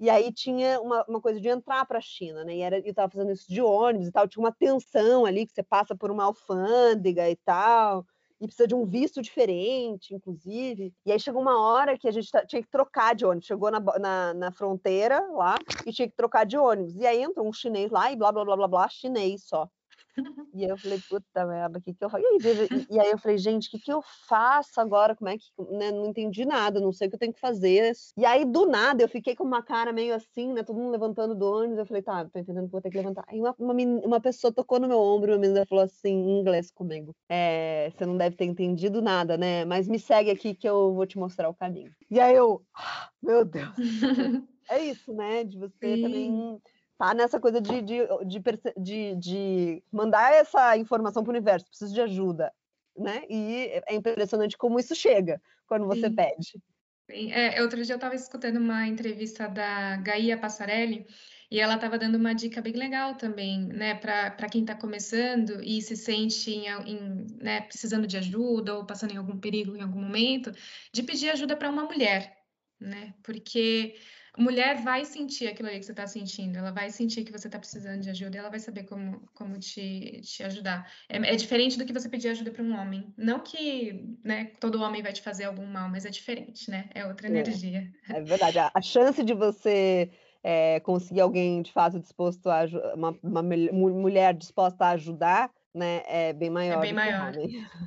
E 0.00 0.08
aí 0.08 0.32
tinha 0.32 0.80
uma, 0.80 1.04
uma 1.06 1.20
coisa 1.20 1.40
de 1.40 1.48
entrar 1.48 1.84
para 1.84 1.98
a 1.98 2.02
China, 2.02 2.42
né? 2.42 2.56
E 2.56 2.60
era, 2.62 2.78
eu 2.78 2.90
estava 2.90 3.12
fazendo 3.12 3.32
isso 3.32 3.46
de 3.48 3.60
ônibus 3.60 4.08
e 4.08 4.12
tal, 4.12 4.26
tinha 4.26 4.42
uma 4.42 4.52
tensão 4.52 5.26
ali 5.26 5.46
que 5.46 5.52
você 5.52 5.62
passa 5.62 5.94
por 5.94 6.10
uma 6.10 6.24
alfândega 6.24 7.28
e 7.28 7.36
tal 7.36 8.06
e 8.40 8.46
precisa 8.46 8.66
de 8.66 8.74
um 8.74 8.86
visto 8.86 9.20
diferente, 9.20 10.14
inclusive. 10.14 10.94
E 11.04 11.12
aí 11.12 11.20
chegou 11.20 11.42
uma 11.42 11.60
hora 11.60 11.98
que 11.98 12.08
a 12.08 12.10
gente 12.10 12.30
tinha 12.46 12.62
que 12.62 12.70
trocar 12.70 13.14
de 13.14 13.26
ônibus. 13.26 13.46
Chegou 13.46 13.70
na, 13.70 13.80
na, 13.98 14.34
na, 14.34 14.50
fronteira 14.50 15.20
lá 15.32 15.56
e 15.86 15.92
tinha 15.92 16.08
que 16.08 16.16
trocar 16.16 16.46
de 16.46 16.56
ônibus. 16.56 16.96
E 16.96 17.06
aí 17.06 17.22
entrou 17.22 17.46
um 17.46 17.52
chinês 17.52 17.90
lá 17.90 18.10
e 18.10 18.16
blá, 18.16 18.32
blá, 18.32 18.44
blá, 18.44 18.56
blá, 18.56 18.68
blá, 18.68 18.88
chinês 18.88 19.44
só. 19.44 19.68
E 20.52 20.64
aí 20.64 20.70
eu 20.70 20.76
falei, 20.76 21.00
puta 21.08 21.46
merda, 21.46 21.78
o 21.78 21.82
que 21.82 21.94
que 21.94 22.04
eu 22.04 22.10
faço? 22.10 22.24
E, 22.24 22.94
e, 22.94 23.00
aí 23.00 23.10
eu 23.10 23.18
falei, 23.18 23.38
gente, 23.38 23.68
o 23.68 23.70
que 23.70 23.78
que 23.78 23.92
eu 23.92 24.02
faço 24.28 24.80
agora? 24.80 25.14
Como 25.14 25.30
é 25.30 25.36
que, 25.38 25.46
né, 25.70 25.92
não 25.92 26.06
entendi 26.06 26.44
nada, 26.44 26.80
não 26.80 26.92
sei 26.92 27.06
o 27.06 27.10
que 27.10 27.16
eu 27.16 27.20
tenho 27.20 27.32
que 27.32 27.40
fazer. 27.40 27.92
E 28.16 28.24
aí, 28.24 28.44
do 28.44 28.66
nada, 28.66 29.02
eu 29.02 29.08
fiquei 29.08 29.36
com 29.36 29.44
uma 29.44 29.62
cara 29.62 29.92
meio 29.92 30.14
assim, 30.14 30.52
né, 30.52 30.62
todo 30.62 30.76
mundo 30.76 30.90
levantando 30.90 31.34
do 31.34 31.46
ônibus, 31.46 31.78
eu 31.78 31.86
falei, 31.86 32.02
tá, 32.02 32.24
tô 32.24 32.38
entendendo 32.38 32.66
que 32.66 32.72
vou 32.72 32.80
ter 32.80 32.90
que 32.90 32.96
levantar. 32.96 33.24
Aí 33.28 33.40
uma, 33.40 33.54
uma, 33.58 33.74
uma 33.74 34.20
pessoa 34.20 34.52
tocou 34.52 34.80
no 34.80 34.88
meu 34.88 34.98
ombro, 34.98 35.32
uma 35.32 35.38
menina 35.38 35.66
falou 35.66 35.84
assim, 35.84 36.10
em 36.10 36.40
inglês 36.40 36.70
comigo, 36.70 37.14
é, 37.28 37.90
você 37.90 38.04
não 38.04 38.16
deve 38.16 38.36
ter 38.36 38.44
entendido 38.44 39.00
nada, 39.00 39.36
né, 39.36 39.64
mas 39.64 39.88
me 39.88 39.98
segue 39.98 40.30
aqui 40.30 40.54
que 40.54 40.68
eu 40.68 40.92
vou 40.94 41.06
te 41.06 41.18
mostrar 41.18 41.48
o 41.48 41.54
caminho. 41.54 41.92
E 42.10 42.18
aí 42.18 42.34
eu, 42.34 42.62
ah, 42.74 43.08
meu 43.22 43.44
Deus. 43.44 43.74
é 44.68 44.82
isso, 44.82 45.12
né, 45.12 45.44
de 45.44 45.58
você 45.58 45.96
Sim. 45.96 46.02
também 46.02 46.60
tá 47.00 47.14
nessa 47.14 47.40
coisa 47.40 47.62
de, 47.62 47.80
de, 47.80 47.98
de, 48.76 49.16
de 49.16 49.82
mandar 49.90 50.34
essa 50.34 50.76
informação 50.76 51.22
para 51.22 51.30
o 51.30 51.34
universo, 51.34 51.66
preciso 51.66 51.94
de 51.94 52.00
ajuda, 52.02 52.52
né? 52.94 53.24
E 53.26 53.70
é 53.88 53.94
impressionante 53.94 54.58
como 54.58 54.78
isso 54.78 54.94
chega 54.94 55.40
quando 55.66 55.86
você 55.86 56.10
Sim. 56.10 56.14
pede. 56.14 56.62
É, 57.08 57.62
outro 57.62 57.82
dia 57.82 57.94
eu 57.94 57.96
estava 57.96 58.14
escutando 58.14 58.58
uma 58.58 58.86
entrevista 58.86 59.48
da 59.48 59.96
Gaia 59.96 60.38
Passarelli 60.38 61.06
E 61.50 61.58
ela 61.58 61.74
estava 61.74 61.98
dando 61.98 62.16
uma 62.16 62.34
dica 62.34 62.60
bem 62.60 62.74
legal 62.74 63.16
também, 63.16 63.66
né, 63.66 63.94
para 63.94 64.48
quem 64.50 64.60
está 64.60 64.74
começando 64.76 65.60
e 65.64 65.80
se 65.82 65.96
sente 65.96 66.50
em, 66.50 66.66
em, 66.86 67.26
né, 67.40 67.62
precisando 67.62 68.06
de 68.06 68.16
ajuda 68.18 68.76
ou 68.76 68.86
passando 68.86 69.12
em 69.12 69.16
algum 69.16 69.38
perigo 69.40 69.74
em 69.74 69.80
algum 69.82 70.00
momento, 70.02 70.52
de 70.92 71.02
pedir 71.02 71.30
ajuda 71.30 71.56
para 71.56 71.70
uma 71.70 71.84
mulher, 71.84 72.36
né? 72.78 73.14
Porque 73.22 73.96
mulher 74.38 74.82
vai 74.82 75.04
sentir 75.04 75.48
aquilo 75.48 75.68
ali 75.68 75.78
que 75.78 75.84
você 75.84 75.92
está 75.92 76.06
sentindo, 76.06 76.58
ela 76.58 76.70
vai 76.70 76.90
sentir 76.90 77.24
que 77.24 77.32
você 77.32 77.48
está 77.48 77.58
precisando 77.58 78.00
de 78.00 78.10
ajuda, 78.10 78.36
e 78.36 78.38
ela 78.38 78.50
vai 78.50 78.58
saber 78.58 78.84
como, 78.84 79.20
como 79.34 79.58
te, 79.58 80.20
te 80.22 80.42
ajudar. 80.42 80.90
É, 81.08 81.16
é 81.16 81.36
diferente 81.36 81.78
do 81.78 81.84
que 81.84 81.92
você 81.92 82.08
pedir 82.08 82.28
ajuda 82.28 82.50
para 82.50 82.62
um 82.62 82.78
homem. 82.78 83.12
Não 83.16 83.40
que 83.40 84.16
né, 84.22 84.52
todo 84.60 84.82
homem 84.82 85.02
vai 85.02 85.12
te 85.12 85.22
fazer 85.22 85.44
algum 85.44 85.66
mal, 85.66 85.88
mas 85.88 86.04
é 86.04 86.10
diferente, 86.10 86.70
né? 86.70 86.88
É 86.94 87.06
outra 87.06 87.26
é, 87.26 87.30
energia. 87.30 87.90
É 88.08 88.20
verdade. 88.20 88.58
A, 88.58 88.70
a 88.74 88.80
chance 88.80 89.22
de 89.22 89.34
você 89.34 90.10
é, 90.42 90.80
conseguir 90.80 91.20
alguém 91.20 91.62
de 91.62 91.72
fato 91.72 91.98
disposto 91.98 92.48
a 92.48 92.64
uma, 92.94 93.16
uma 93.22 93.42
mulher 93.42 94.34
disposta 94.34 94.86
a 94.86 94.90
ajudar, 94.90 95.50
né, 95.74 96.02
é 96.06 96.32
bem 96.32 96.50
maior. 96.50 96.78
É 96.78 96.80
bem 96.80 96.92
maior. 96.92 97.32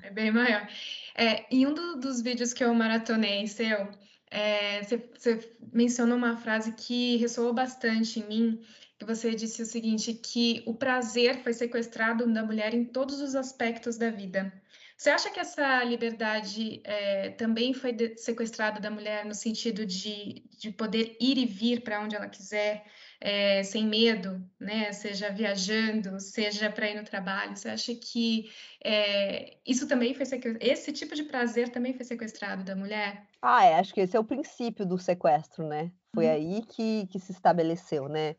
É 0.03 0.09
bem 0.11 0.31
maior. 0.31 0.67
É, 1.15 1.45
em 1.51 1.65
um 1.67 1.73
do, 1.73 1.99
dos 1.99 2.21
vídeos 2.21 2.53
que 2.53 2.63
eu 2.63 2.73
maratonei 2.73 3.45
seu, 3.47 3.89
é, 4.33 4.83
você, 4.83 4.97
você 4.97 5.55
mencionou 5.71 6.17
uma 6.17 6.35
frase 6.35 6.73
que 6.73 7.17
ressoou 7.17 7.53
bastante 7.53 8.19
em 8.19 8.27
mim, 8.27 8.61
que 8.97 9.05
você 9.05 9.35
disse 9.35 9.61
o 9.61 9.65
seguinte, 9.65 10.13
que 10.13 10.63
o 10.65 10.73
prazer 10.73 11.43
foi 11.43 11.53
sequestrado 11.53 12.25
da 12.33 12.43
mulher 12.43 12.73
em 12.73 12.83
todos 12.83 13.21
os 13.21 13.35
aspectos 13.35 13.97
da 13.97 14.09
vida. 14.09 14.51
Você 14.97 15.09
acha 15.09 15.29
que 15.29 15.39
essa 15.39 15.83
liberdade 15.83 16.81
é, 16.83 17.29
também 17.31 17.73
foi 17.73 17.95
sequestrada 18.15 18.79
da 18.79 18.91
mulher 18.91 19.25
no 19.25 19.33
sentido 19.33 19.85
de, 19.85 20.43
de 20.57 20.71
poder 20.71 21.17
ir 21.19 21.37
e 21.37 21.45
vir 21.45 21.81
para 21.81 21.99
onde 22.01 22.15
ela 22.15 22.29
quiser, 22.29 22.85
é, 23.19 23.63
sem 23.63 23.85
medo, 23.85 24.41
né? 24.59 24.91
Seja 24.91 25.29
viajando, 25.29 26.19
seja 26.19 26.69
para 26.69 26.89
ir 26.89 26.95
no 26.95 27.03
trabalho. 27.03 27.55
Você 27.55 27.69
acha 27.69 27.95
que 27.95 28.51
é, 28.83 29.57
isso 29.65 29.87
também 29.87 30.13
foi 30.13 30.25
esse 30.59 30.91
tipo 30.91 31.15
de 31.15 31.23
prazer 31.23 31.69
também 31.69 31.93
foi 31.93 32.05
sequestrado 32.05 32.63
da 32.63 32.75
mulher? 32.75 33.25
Ah, 33.41 33.65
é, 33.65 33.75
acho 33.75 33.93
que 33.93 34.01
esse 34.01 34.15
é 34.15 34.19
o 34.19 34.23
princípio 34.23 34.85
do 34.85 34.97
sequestro, 34.97 35.67
né? 35.67 35.91
Foi 36.13 36.27
hum. 36.27 36.31
aí 36.31 36.61
que, 36.63 37.07
que 37.07 37.19
se 37.19 37.31
estabeleceu, 37.31 38.07
né? 38.07 38.35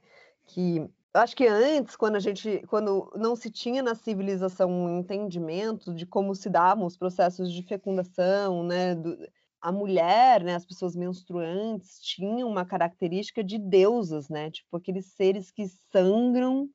Que 0.46 0.88
acho 1.14 1.36
que 1.36 1.46
antes, 1.46 1.96
quando 1.96 2.16
a 2.16 2.20
gente, 2.20 2.62
quando 2.68 3.10
não 3.16 3.36
se 3.36 3.50
tinha 3.50 3.82
na 3.82 3.94
civilização 3.94 4.70
um 4.70 4.98
entendimento 4.98 5.94
de 5.94 6.06
como 6.06 6.34
se 6.34 6.50
davam 6.50 6.86
os 6.86 6.96
processos 6.96 7.52
de 7.52 7.62
fecundação, 7.62 8.64
né? 8.64 8.94
Do, 8.94 9.16
a 9.60 9.72
mulher, 9.72 10.44
né, 10.44 10.54
as 10.56 10.66
pessoas 10.66 10.94
menstruantes 10.94 11.98
tinham 12.00 12.50
uma 12.50 12.66
característica 12.66 13.42
de 13.42 13.58
deusas, 13.58 14.28
né? 14.28 14.50
Tipo 14.50 14.76
aqueles 14.76 15.06
seres 15.14 15.50
que 15.50 15.66
sangram 15.90 16.68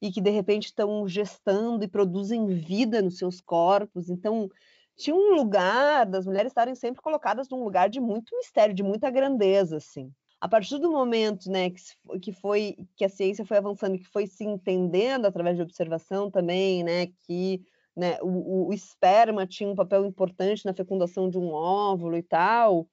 e 0.00 0.10
que 0.10 0.20
de 0.22 0.30
repente 0.30 0.66
estão 0.66 1.06
gestando 1.06 1.84
e 1.84 1.88
produzem 1.88 2.46
vida 2.46 3.02
nos 3.02 3.18
seus 3.18 3.40
corpos. 3.40 4.08
Então, 4.08 4.48
tinha 4.96 5.14
um 5.14 5.34
lugar 5.34 6.06
das 6.06 6.26
mulheres 6.26 6.50
estarem 6.50 6.74
sempre 6.74 7.02
colocadas 7.02 7.48
num 7.50 7.62
lugar 7.64 7.90
de 7.90 8.00
muito 8.00 8.34
mistério, 8.36 8.74
de 8.74 8.82
muita 8.82 9.10
grandeza, 9.10 9.76
assim. 9.76 10.12
A 10.40 10.48
partir 10.48 10.78
do 10.78 10.90
momento, 10.90 11.50
né, 11.50 11.70
que, 11.70 12.18
que 12.20 12.32
foi 12.32 12.76
que 12.96 13.04
a 13.04 13.08
ciência 13.08 13.44
foi 13.44 13.58
avançando, 13.58 13.98
que 13.98 14.06
foi 14.06 14.26
se 14.26 14.44
entendendo 14.44 15.26
através 15.26 15.56
de 15.56 15.62
observação 15.62 16.30
também, 16.30 16.82
né, 16.82 17.08
que 17.26 17.62
né, 17.94 18.18
o, 18.22 18.68
o, 18.68 18.72
esperma 18.72 19.46
tinha 19.46 19.68
um 19.68 19.74
papel 19.74 20.06
importante 20.06 20.64
na 20.64 20.72
fecundação 20.72 21.28
de 21.28 21.36
um 21.36 21.52
óvulo 21.52 22.16
e 22.16 22.22
tal, 22.22 22.88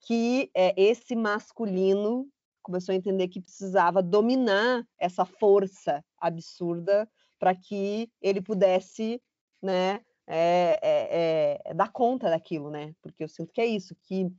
que 0.00 0.50
é, 0.52 0.74
esse 0.80 1.14
masculino 1.14 2.26
começou 2.60 2.92
a 2.92 2.96
entender 2.96 3.28
que 3.28 3.40
precisava 3.40 4.02
dominar 4.02 4.84
essa 4.98 5.24
força 5.24 6.04
absurda 6.18 7.08
para 7.38 7.54
que 7.54 8.10
ele 8.20 8.40
pudesse, 8.40 9.22
né, 9.62 10.00
é, 10.26 10.78
é, 10.82 11.60
é, 11.64 11.74
dar 11.74 11.90
conta 11.90 12.28
daquilo, 12.30 12.70
né? 12.70 12.94
Porque 13.02 13.24
eu 13.24 13.28
sinto 13.28 13.52
que 13.52 13.60
é 13.60 13.66
isso, 13.66 13.96
que 14.02 14.30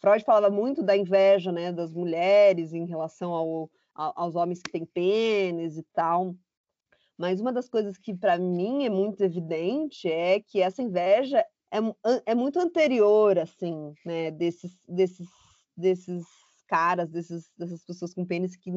Freud 0.00 0.24
falava 0.24 0.50
muito 0.50 0.82
da 0.82 0.96
inveja, 0.96 1.52
né, 1.52 1.72
das 1.72 1.92
mulheres 1.92 2.72
em 2.72 2.86
relação 2.86 3.32
ao, 3.32 3.70
aos 3.94 4.34
homens 4.34 4.62
que 4.62 4.70
têm 4.70 4.84
pênis 4.84 5.76
e 5.76 5.82
tal. 5.92 6.34
Mas 7.18 7.40
uma 7.40 7.52
das 7.52 7.68
coisas 7.68 7.98
que 7.98 8.14
para 8.14 8.38
mim 8.38 8.84
é 8.86 8.90
muito 8.90 9.22
evidente 9.22 10.10
é 10.10 10.40
que 10.40 10.60
essa 10.62 10.82
inveja 10.82 11.44
é, 11.70 11.78
é 12.26 12.34
muito 12.34 12.58
anterior, 12.58 13.38
assim, 13.38 13.92
né, 14.04 14.30
desses, 14.30 14.72
desses, 14.88 15.28
desses 15.76 16.24
caras, 16.66 17.10
desses, 17.10 17.50
dessas 17.58 17.84
pessoas 17.84 18.14
com 18.14 18.24
pênis 18.24 18.56
que, 18.56 18.70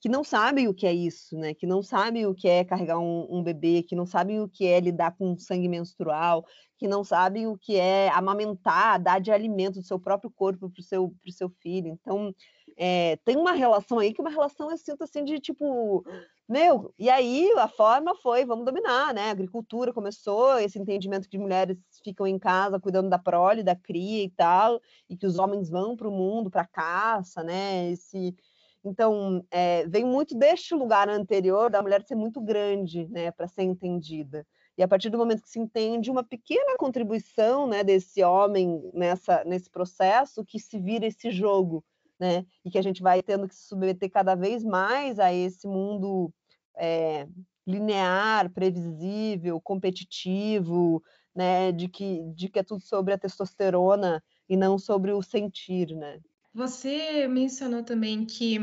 que 0.00 0.08
não 0.08 0.24
sabem 0.24 0.66
o 0.66 0.74
que 0.74 0.86
é 0.86 0.92
isso, 0.92 1.36
né, 1.36 1.52
que 1.52 1.66
não 1.66 1.82
sabem 1.82 2.26
o 2.26 2.34
que 2.34 2.48
é 2.48 2.64
carregar 2.64 2.98
um, 2.98 3.26
um 3.30 3.42
bebê, 3.42 3.82
que 3.82 3.94
não 3.94 4.06
sabem 4.06 4.40
o 4.40 4.48
que 4.48 4.66
é 4.66 4.80
lidar 4.80 5.14
com 5.16 5.36
sangue 5.36 5.68
menstrual, 5.68 6.44
que 6.78 6.88
não 6.88 7.04
sabem 7.04 7.46
o 7.46 7.58
que 7.58 7.76
é 7.76 8.08
amamentar, 8.08 9.00
dar 9.00 9.20
de 9.20 9.30
alimento 9.30 9.80
do 9.80 9.86
seu 9.86 10.00
próprio 10.00 10.30
corpo 10.30 10.70
para 10.70 10.80
o 10.80 10.82
seu, 10.82 11.14
seu 11.28 11.50
filho. 11.60 11.88
Então, 11.88 12.34
é, 12.78 13.16
tem 13.26 13.36
uma 13.36 13.52
relação 13.52 13.98
aí 13.98 14.14
que 14.14 14.22
uma 14.22 14.30
relação, 14.30 14.70
eu 14.70 14.78
sinto 14.78 15.04
assim, 15.04 15.22
de 15.22 15.38
tipo, 15.38 16.02
meu, 16.48 16.94
e 16.98 17.10
aí 17.10 17.52
a 17.58 17.68
forma 17.68 18.14
foi, 18.16 18.46
vamos 18.46 18.64
dominar, 18.64 19.12
né? 19.12 19.28
A 19.28 19.32
agricultura 19.32 19.92
começou, 19.92 20.58
esse 20.58 20.78
entendimento 20.78 21.28
que 21.28 21.36
mulheres 21.36 21.76
ficam 22.02 22.26
em 22.26 22.38
casa 22.38 22.80
cuidando 22.80 23.10
da 23.10 23.18
prole, 23.18 23.62
da 23.62 23.76
cria 23.76 24.24
e 24.24 24.30
tal, 24.30 24.80
e 25.10 25.16
que 25.16 25.26
os 25.26 25.38
homens 25.38 25.68
vão 25.68 25.94
para 25.94 26.08
o 26.08 26.10
mundo, 26.10 26.50
para 26.50 26.66
caça, 26.66 27.42
né? 27.44 27.90
Esse, 27.90 28.34
então, 28.84 29.44
é, 29.50 29.86
vem 29.88 30.04
muito 30.04 30.36
deste 30.36 30.74
lugar 30.74 31.08
anterior 31.08 31.70
da 31.70 31.82
mulher 31.82 32.02
ser 32.02 32.14
muito 32.14 32.40
grande, 32.40 33.06
né, 33.08 33.30
para 33.30 33.46
ser 33.46 33.62
entendida. 33.62 34.46
E 34.78 34.82
a 34.82 34.88
partir 34.88 35.10
do 35.10 35.18
momento 35.18 35.42
que 35.42 35.50
se 35.50 35.60
entende 35.60 36.10
uma 36.10 36.24
pequena 36.24 36.76
contribuição, 36.78 37.66
né, 37.66 37.84
desse 37.84 38.22
homem 38.22 38.90
nessa 38.94 39.44
nesse 39.44 39.68
processo, 39.70 40.44
que 40.44 40.58
se 40.58 40.78
vira 40.78 41.06
esse 41.06 41.30
jogo, 41.30 41.84
né, 42.18 42.46
e 42.64 42.70
que 42.70 42.78
a 42.78 42.82
gente 42.82 43.02
vai 43.02 43.22
tendo 43.22 43.46
que 43.48 43.54
se 43.54 43.66
submeter 43.68 44.10
cada 44.10 44.34
vez 44.34 44.64
mais 44.64 45.18
a 45.18 45.32
esse 45.32 45.66
mundo 45.66 46.32
é, 46.76 47.28
linear, 47.66 48.50
previsível, 48.52 49.60
competitivo, 49.60 51.02
né, 51.34 51.72
de 51.72 51.88
que, 51.88 52.22
de 52.34 52.48
que 52.48 52.58
é 52.58 52.62
tudo 52.62 52.82
sobre 52.82 53.14
a 53.14 53.18
testosterona 53.18 54.22
e 54.48 54.56
não 54.56 54.78
sobre 54.78 55.12
o 55.12 55.22
sentir, 55.22 55.94
né? 55.94 56.20
Você 56.52 57.28
mencionou 57.28 57.84
também 57.84 58.24
que 58.24 58.58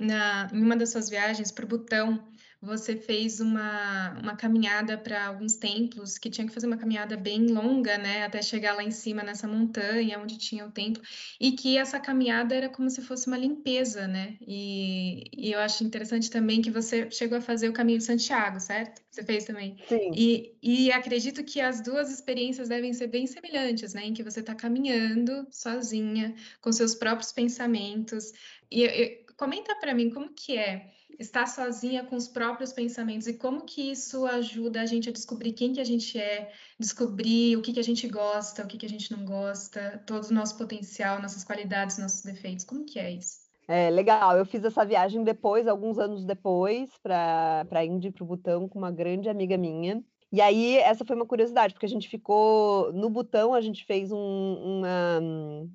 na, 0.00 0.48
em 0.52 0.62
uma 0.62 0.76
das 0.76 0.90
suas 0.90 1.08
viagens 1.08 1.50
para 1.50 1.64
o 1.64 1.68
Butão, 1.68 2.31
você 2.62 2.94
fez 2.94 3.40
uma, 3.40 4.16
uma 4.22 4.36
caminhada 4.36 4.96
para 4.96 5.26
alguns 5.26 5.56
templos, 5.56 6.16
que 6.16 6.30
tinha 6.30 6.46
que 6.46 6.52
fazer 6.54 6.68
uma 6.68 6.76
caminhada 6.76 7.16
bem 7.16 7.48
longa, 7.48 7.98
né, 7.98 8.24
até 8.24 8.40
chegar 8.40 8.74
lá 8.74 8.84
em 8.84 8.92
cima 8.92 9.24
nessa 9.24 9.48
montanha 9.48 10.20
onde 10.20 10.38
tinha 10.38 10.64
o 10.64 10.70
templo, 10.70 11.02
e 11.40 11.50
que 11.52 11.76
essa 11.76 11.98
caminhada 11.98 12.54
era 12.54 12.68
como 12.68 12.88
se 12.88 13.02
fosse 13.02 13.26
uma 13.26 13.36
limpeza, 13.36 14.06
né? 14.06 14.36
E, 14.46 15.24
e 15.36 15.50
eu 15.50 15.58
acho 15.58 15.82
interessante 15.82 16.30
também 16.30 16.62
que 16.62 16.70
você 16.70 17.10
chegou 17.10 17.38
a 17.38 17.40
fazer 17.40 17.68
o 17.68 17.72
caminho 17.72 17.98
de 17.98 18.04
Santiago, 18.04 18.60
certo? 18.60 19.02
Você 19.10 19.24
fez 19.24 19.44
também. 19.44 19.76
Sim. 19.88 20.12
E, 20.14 20.54
e 20.62 20.92
acredito 20.92 21.42
que 21.42 21.60
as 21.60 21.80
duas 21.80 22.12
experiências 22.12 22.68
devem 22.68 22.92
ser 22.92 23.08
bem 23.08 23.26
semelhantes, 23.26 23.92
né? 23.92 24.06
Em 24.06 24.14
que 24.14 24.22
você 24.22 24.38
está 24.38 24.54
caminhando 24.54 25.48
sozinha, 25.50 26.32
com 26.60 26.70
seus 26.70 26.94
próprios 26.94 27.32
pensamentos. 27.32 28.32
E, 28.70 28.84
e 28.84 29.26
comenta 29.36 29.74
para 29.74 29.92
mim 29.92 30.10
como 30.10 30.32
que 30.32 30.56
é 30.56 30.92
estar 31.22 31.46
sozinha 31.46 32.04
com 32.04 32.16
os 32.16 32.28
próprios 32.28 32.72
pensamentos 32.72 33.26
e 33.26 33.34
como 33.34 33.64
que 33.64 33.92
isso 33.92 34.26
ajuda 34.26 34.82
a 34.82 34.86
gente 34.86 35.08
a 35.08 35.12
descobrir 35.12 35.52
quem 35.52 35.72
que 35.72 35.80
a 35.80 35.84
gente 35.84 36.18
é, 36.18 36.52
descobrir 36.78 37.56
o 37.56 37.62
que 37.62 37.72
que 37.72 37.80
a 37.80 37.84
gente 37.84 38.06
gosta, 38.08 38.64
o 38.64 38.66
que 38.66 38.76
que 38.76 38.86
a 38.86 38.88
gente 38.88 39.10
não 39.12 39.24
gosta, 39.24 40.02
todo 40.06 40.24
o 40.26 40.34
nosso 40.34 40.58
potencial, 40.58 41.22
nossas 41.22 41.44
qualidades, 41.44 41.98
nossos 41.98 42.22
defeitos. 42.22 42.64
Como 42.64 42.84
que 42.84 42.98
é 42.98 43.10
isso? 43.12 43.42
É 43.68 43.88
legal, 43.88 44.36
eu 44.36 44.44
fiz 44.44 44.64
essa 44.64 44.84
viagem 44.84 45.22
depois, 45.22 45.68
alguns 45.68 45.98
anos 45.98 46.24
depois, 46.24 46.90
para 46.98 47.64
a 47.70 47.84
Índia 47.84 48.08
e 48.08 48.12
para 48.12 48.24
o 48.24 48.26
Butão 48.26 48.68
com 48.68 48.78
uma 48.78 48.90
grande 48.90 49.28
amiga 49.28 49.56
minha. 49.56 50.02
E 50.32 50.40
aí, 50.40 50.78
essa 50.78 51.04
foi 51.04 51.14
uma 51.14 51.26
curiosidade, 51.26 51.74
porque 51.74 51.84
a 51.84 51.88
gente 51.88 52.08
ficou 52.08 52.90
no 52.94 53.10
Butão, 53.10 53.52
a 53.52 53.60
gente 53.60 53.84
fez 53.84 54.10
um, 54.10 54.54
uma, 54.78 55.20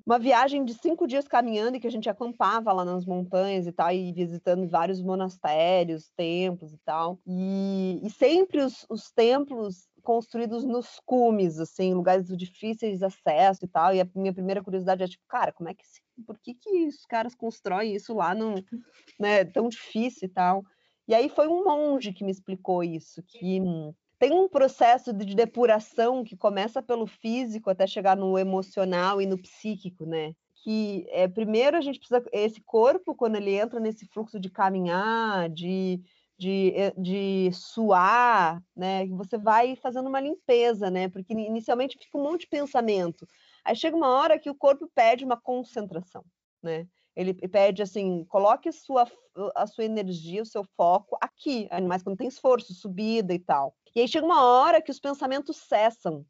uma 0.04 0.18
viagem 0.18 0.64
de 0.64 0.74
cinco 0.74 1.06
dias 1.06 1.28
caminhando 1.28 1.76
e 1.76 1.80
que 1.80 1.86
a 1.86 1.90
gente 1.90 2.10
acampava 2.10 2.72
lá 2.72 2.84
nas 2.84 3.06
montanhas 3.06 3.68
e 3.68 3.72
tal, 3.72 3.92
e 3.92 4.12
visitando 4.12 4.68
vários 4.68 5.00
monastérios, 5.00 6.10
templos 6.16 6.72
e 6.72 6.78
tal. 6.78 7.20
E, 7.24 8.00
e 8.02 8.10
sempre 8.10 8.60
os, 8.60 8.84
os 8.90 9.12
templos 9.12 9.88
construídos 10.02 10.64
nos 10.64 11.00
cumes, 11.06 11.60
assim, 11.60 11.94
lugares 11.94 12.26
difíceis 12.36 12.98
de 12.98 13.04
acesso 13.04 13.64
e 13.64 13.68
tal. 13.68 13.94
E 13.94 14.00
a 14.00 14.08
minha 14.12 14.32
primeira 14.32 14.60
curiosidade 14.60 15.04
é 15.04 15.06
tipo, 15.06 15.22
cara, 15.28 15.52
como 15.52 15.68
é 15.68 15.74
que 15.74 15.84
por 16.26 16.36
que, 16.36 16.54
que 16.54 16.88
os 16.88 17.06
caras 17.06 17.32
constroem 17.32 17.94
isso 17.94 18.12
lá 18.12 18.34
no, 18.34 18.56
né, 19.20 19.44
tão 19.44 19.68
difícil 19.68 20.26
e 20.26 20.32
tal? 20.32 20.64
E 21.06 21.14
aí 21.14 21.28
foi 21.28 21.46
um 21.46 21.62
monge 21.62 22.12
que 22.12 22.24
me 22.24 22.32
explicou 22.32 22.82
isso, 22.82 23.22
que 23.22 23.60
tem 24.18 24.32
um 24.32 24.48
processo 24.48 25.12
de 25.12 25.34
depuração 25.34 26.24
que 26.24 26.36
começa 26.36 26.82
pelo 26.82 27.06
físico 27.06 27.70
até 27.70 27.86
chegar 27.86 28.16
no 28.16 28.38
emocional 28.38 29.20
e 29.20 29.26
no 29.26 29.38
psíquico, 29.38 30.04
né? 30.04 30.34
que 30.62 31.06
é, 31.10 31.28
primeiro 31.28 31.76
a 31.76 31.80
gente 31.80 31.98
precisa 32.00 32.22
esse 32.32 32.60
corpo 32.60 33.14
quando 33.14 33.36
ele 33.36 33.54
entra 33.54 33.78
nesse 33.78 34.06
fluxo 34.06 34.40
de 34.40 34.50
caminhar, 34.50 35.48
de 35.48 36.02
de, 36.38 36.72
eh, 36.76 36.94
de 36.96 37.50
suar, 37.52 38.62
né? 38.74 39.06
Você 39.08 39.36
vai 39.36 39.74
fazendo 39.74 40.08
uma 40.08 40.20
limpeza, 40.20 40.88
né? 40.88 41.08
Porque 41.08 41.32
inicialmente 41.32 41.98
fica 42.00 42.16
um 42.16 42.22
monte 42.22 42.42
de 42.42 42.46
pensamento. 42.46 43.26
Aí 43.64 43.74
chega 43.74 43.96
uma 43.96 44.08
hora 44.08 44.38
que 44.38 44.48
o 44.48 44.54
corpo 44.54 44.88
pede 44.94 45.24
uma 45.24 45.36
concentração, 45.36 46.24
né? 46.62 46.86
Ele 47.16 47.34
pede 47.34 47.82
assim, 47.82 48.24
coloque 48.26 48.68
a 48.68 48.72
sua, 48.72 49.04
a 49.56 49.66
sua 49.66 49.84
energia, 49.84 50.42
o 50.42 50.46
seu 50.46 50.62
foco 50.76 51.18
aqui, 51.20 51.68
mais 51.88 52.04
quando 52.04 52.16
tem 52.16 52.28
esforço, 52.28 52.72
subida 52.72 53.34
e 53.34 53.40
tal. 53.40 53.74
E 53.94 54.00
aí 54.00 54.08
chega 54.08 54.26
uma 54.26 54.44
hora 54.44 54.82
que 54.82 54.90
os 54.90 55.00
pensamentos 55.00 55.56
cessam, 55.56 56.24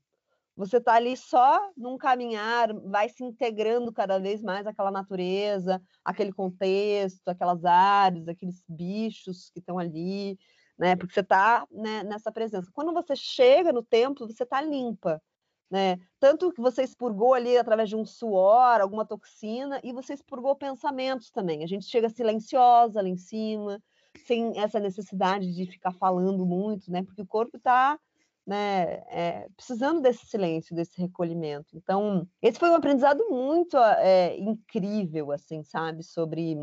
você 0.58 0.78
está 0.78 0.94
ali 0.94 1.16
só 1.16 1.70
num 1.76 1.96
caminhar, 1.96 2.74
vai 2.90 3.08
se 3.08 3.22
integrando 3.22 3.92
cada 3.92 4.18
vez 4.18 4.42
mais 4.42 4.66
aquela 4.66 4.90
natureza, 4.90 5.80
aquele 6.04 6.32
contexto, 6.32 7.28
aquelas 7.28 7.64
árvores, 7.64 8.26
aqueles 8.26 8.64
bichos 8.68 9.50
que 9.50 9.60
estão 9.60 9.78
ali, 9.78 10.36
né? 10.76 10.96
Porque 10.96 11.14
você 11.14 11.20
está 11.20 11.64
né, 11.70 12.02
nessa 12.02 12.32
presença. 12.32 12.72
Quando 12.72 12.92
você 12.92 13.14
chega 13.14 13.72
no 13.72 13.84
templo, 13.84 14.26
você 14.26 14.42
está 14.42 14.60
limpa, 14.60 15.22
né? 15.70 15.96
Tanto 16.18 16.52
que 16.52 16.60
você 16.60 16.82
expurgou 16.82 17.34
ali 17.34 17.56
através 17.56 17.88
de 17.88 17.94
um 17.94 18.04
suor, 18.04 18.80
alguma 18.80 19.06
toxina, 19.06 19.80
e 19.84 19.92
você 19.92 20.14
expurgou 20.14 20.56
pensamentos 20.56 21.30
também. 21.30 21.62
A 21.62 21.68
gente 21.68 21.86
chega 21.86 22.08
silenciosa 22.08 23.00
lá 23.00 23.08
em 23.08 23.16
cima, 23.16 23.80
sem 24.26 24.58
essa 24.58 24.80
necessidade 24.80 25.54
de 25.54 25.66
ficar 25.66 25.92
falando 25.92 26.44
muito, 26.44 26.90
né? 26.90 27.02
Porque 27.02 27.22
o 27.22 27.26
corpo 27.26 27.56
está 27.56 27.98
né, 28.46 29.02
é, 29.10 29.48
precisando 29.54 30.00
desse 30.00 30.24
silêncio, 30.26 30.74
desse 30.74 30.98
recolhimento. 30.98 31.76
Então, 31.76 32.26
esse 32.40 32.58
foi 32.58 32.70
um 32.70 32.74
aprendizado 32.74 33.22
muito 33.28 33.76
é, 33.76 34.38
incrível, 34.38 35.32
assim, 35.32 35.62
sabe, 35.62 36.02
sobre 36.02 36.56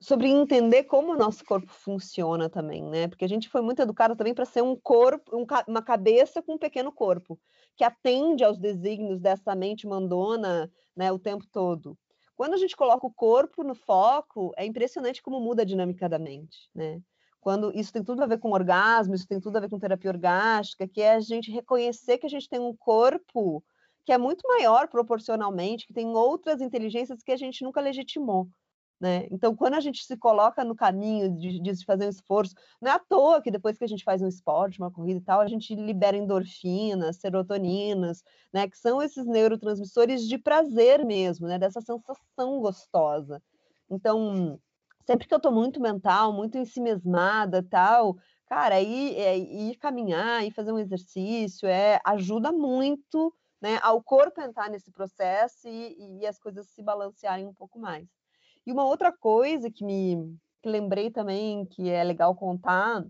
sobre 0.00 0.28
entender 0.28 0.84
como 0.84 1.12
o 1.12 1.16
nosso 1.16 1.44
corpo 1.44 1.72
funciona 1.72 2.48
também, 2.48 2.84
né? 2.84 3.08
Porque 3.08 3.24
a 3.24 3.28
gente 3.28 3.48
foi 3.48 3.60
muito 3.60 3.82
educado 3.82 4.14
também 4.14 4.32
para 4.32 4.44
ser 4.44 4.62
um 4.62 4.76
corpo, 4.76 5.36
um, 5.36 5.44
uma 5.66 5.82
cabeça 5.82 6.40
com 6.40 6.54
um 6.54 6.58
pequeno 6.58 6.92
corpo, 6.92 7.38
que 7.76 7.82
atende 7.82 8.44
aos 8.44 8.58
desígnios 8.58 9.20
dessa 9.20 9.54
mente 9.56 9.86
mandona, 9.86 10.70
né, 10.96 11.10
o 11.10 11.18
tempo 11.18 11.44
todo. 11.50 11.98
Quando 12.38 12.54
a 12.54 12.56
gente 12.56 12.76
coloca 12.76 13.06
o 13.06 13.12
corpo 13.12 13.62
no 13.62 13.74
foco, 13.74 14.54
é 14.56 14.64
impressionante 14.64 15.20
como 15.20 15.40
muda 15.40 15.62
a 15.62 15.64
dinâmica 15.66 16.08
da 16.08 16.18
mente, 16.18 16.70
né? 16.74 17.02
quando 17.40 17.72
isso 17.74 17.92
tem 17.92 18.04
tudo 18.04 18.22
a 18.22 18.26
ver 18.26 18.38
com 18.38 18.52
orgasmo, 18.52 19.14
isso 19.14 19.26
tem 19.26 19.40
tudo 19.40 19.56
a 19.56 19.60
ver 19.60 19.68
com 19.68 19.78
terapia 19.78 20.10
orgástica, 20.10 20.86
que 20.86 21.00
é 21.00 21.14
a 21.14 21.20
gente 21.20 21.50
reconhecer 21.50 22.18
que 22.18 22.26
a 22.26 22.28
gente 22.28 22.48
tem 22.48 22.60
um 22.60 22.76
corpo 22.76 23.64
que 24.04 24.12
é 24.12 24.18
muito 24.18 24.46
maior 24.46 24.86
proporcionalmente, 24.88 25.86
que 25.86 25.92
tem 25.92 26.06
outras 26.08 26.60
inteligências 26.60 27.22
que 27.22 27.32
a 27.32 27.36
gente 27.36 27.64
nunca 27.64 27.80
legitimou. 27.80 28.48
Né? 29.00 29.28
Então, 29.30 29.54
quando 29.54 29.74
a 29.74 29.80
gente 29.80 30.04
se 30.04 30.16
coloca 30.16 30.64
no 30.64 30.74
caminho 30.74 31.32
de, 31.32 31.60
de, 31.60 31.84
fazer 31.84 32.06
um 32.06 32.08
esforço, 32.08 32.54
não 32.80 32.90
é 32.90 32.94
à 32.94 32.98
toa 32.98 33.40
que 33.40 33.50
depois 33.50 33.78
que 33.78 33.84
a 33.84 33.88
gente 33.88 34.02
faz 34.02 34.20
um 34.20 34.26
esporte, 34.26 34.80
uma 34.80 34.90
corrida 34.90 35.20
e 35.20 35.22
tal, 35.22 35.40
a 35.40 35.46
gente 35.46 35.72
libera 35.74 36.16
endorfinas, 36.16 37.16
serotoninas, 37.16 38.24
né? 38.52 38.68
que 38.68 38.76
são 38.76 39.00
esses 39.00 39.24
neurotransmissores 39.24 40.26
de 40.26 40.36
prazer 40.36 41.04
mesmo, 41.04 41.46
né? 41.46 41.60
dessa 41.60 41.80
sensação 41.80 42.60
gostosa. 42.60 43.40
Então, 43.88 44.58
sempre 45.06 45.28
que 45.28 45.34
eu 45.34 45.40
tô 45.40 45.52
muito 45.52 45.80
mental, 45.80 46.32
muito 46.32 46.58
ensimesmada 46.58 47.62
tal, 47.62 48.16
cara, 48.48 48.80
ir, 48.80 49.16
é, 49.16 49.38
ir 49.38 49.76
caminhar, 49.76 50.44
ir 50.44 50.50
fazer 50.50 50.72
um 50.72 50.78
exercício, 50.78 51.68
é, 51.68 52.00
ajuda 52.04 52.50
muito 52.50 53.32
né, 53.60 53.78
ao 53.80 54.02
corpo 54.02 54.40
entrar 54.40 54.68
nesse 54.68 54.90
processo 54.90 55.68
e, 55.68 56.18
e 56.20 56.26
as 56.26 56.38
coisas 56.38 56.66
se 56.68 56.82
balancearem 56.82 57.46
um 57.46 57.54
pouco 57.54 57.78
mais. 57.78 58.17
E 58.68 58.72
uma 58.72 58.84
outra 58.84 59.10
coisa 59.10 59.70
que 59.70 59.82
me 59.82 60.36
que 60.62 60.68
lembrei 60.68 61.10
também 61.10 61.64
que 61.64 61.88
é 61.88 62.04
legal 62.04 62.34
contar 62.34 63.02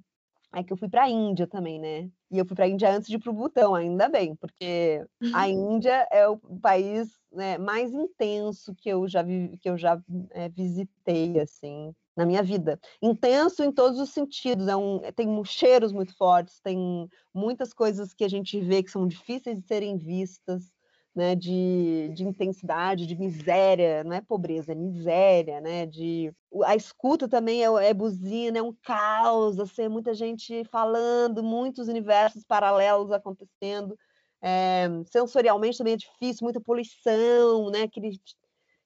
é 0.55 0.63
que 0.63 0.73
eu 0.73 0.77
fui 0.77 0.89
para 0.89 1.03
a 1.03 1.11
Índia 1.11 1.49
também, 1.49 1.81
né? 1.81 2.09
E 2.31 2.39
eu 2.39 2.47
fui 2.47 2.55
para 2.55 2.65
a 2.65 2.69
Índia 2.69 2.95
antes 2.95 3.09
de 3.09 3.17
ir 3.17 3.19
para 3.19 3.31
o 3.31 3.35
Butão, 3.35 3.75
ainda 3.75 4.09
bem, 4.09 4.37
porque 4.37 5.05
a. 5.35 5.49
Índia 5.51 6.07
é 6.13 6.29
o 6.29 6.39
país 6.39 7.09
né, 7.33 7.59
mais 7.59 7.93
intenso 7.93 8.73
que 8.73 8.89
eu 8.89 9.09
já 9.09 9.21
vi, 9.21 9.59
que 9.59 9.69
eu 9.69 9.77
já 9.77 10.01
é, 10.31 10.49
visitei 10.49 11.41
assim 11.41 11.93
na 12.17 12.25
minha 12.25 12.43
vida. 12.43 12.79
Intenso 13.03 13.65
em 13.65 13.73
todos 13.73 13.99
os 13.99 14.11
sentidos, 14.11 14.69
é 14.69 14.77
um, 14.77 15.01
tem 15.17 15.45
cheiros 15.45 15.93
muito 15.93 16.17
fortes, 16.17 16.61
tem 16.61 17.09
muitas 17.35 17.73
coisas 17.73 18.15
que 18.15 18.23
a 18.23 18.29
gente 18.29 18.61
vê 18.61 18.81
que 18.81 18.93
são 18.93 19.09
difíceis 19.09 19.59
de 19.59 19.67
serem 19.67 19.97
vistas, 19.97 20.71
né, 21.19 21.35
de, 21.35 22.11
de 22.15 22.23
intensidade, 22.23 23.05
de 23.05 23.17
miséria, 23.17 24.05
não 24.05 24.13
é 24.13 24.21
pobreza, 24.21 24.71
é 24.71 24.75
miséria, 24.77 25.61
né, 25.61 25.85
de 25.85 26.33
a 26.65 26.77
escuta 26.77 27.27
também 27.29 27.65
é, 27.65 27.89
é 27.89 27.93
buzina, 27.93 28.59
é 28.59 28.63
um 28.63 28.73
caos, 28.85 29.59
assim, 29.59 29.83
é 29.83 29.89
muita 29.89 30.15
gente 30.15 30.63
falando, 30.67 31.43
muitos 31.43 31.89
universos 31.89 32.45
paralelos 32.45 33.11
acontecendo, 33.11 33.99
é, 34.41 34.87
sensorialmente 35.11 35.77
também 35.77 35.95
é 35.95 35.97
difícil, 35.97 36.45
muita 36.45 36.61
poluição, 36.61 37.69
né, 37.69 37.83
aquele 37.83 38.13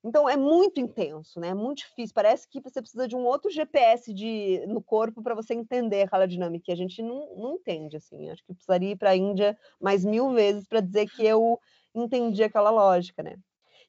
então 0.04 0.28
é 0.28 0.36
muito 0.36 0.80
intenso, 0.80 1.38
né? 1.38 1.50
É 1.50 1.54
muito 1.54 1.78
difícil. 1.78 2.12
Parece 2.12 2.48
que 2.48 2.60
você 2.60 2.82
precisa 2.82 3.06
de 3.06 3.14
um 3.14 3.24
outro 3.24 3.48
GPS 3.52 4.12
de, 4.12 4.60
no 4.66 4.82
corpo 4.82 5.22
para 5.22 5.32
você 5.32 5.54
entender 5.54 6.02
aquela 6.02 6.26
dinâmica. 6.26 6.64
E 6.68 6.72
a 6.72 6.76
gente 6.76 7.00
não, 7.00 7.36
não 7.36 7.54
entende, 7.54 7.96
assim. 7.98 8.28
Acho 8.28 8.42
que 8.44 8.52
precisaria 8.52 8.90
ir 8.90 8.96
para 8.96 9.10
a 9.10 9.16
Índia 9.16 9.56
mais 9.80 10.04
mil 10.04 10.32
vezes 10.32 10.66
para 10.66 10.80
dizer 10.80 11.08
que 11.08 11.24
eu 11.24 11.56
entendi 11.94 12.42
aquela 12.42 12.70
lógica, 12.70 13.22
né? 13.22 13.36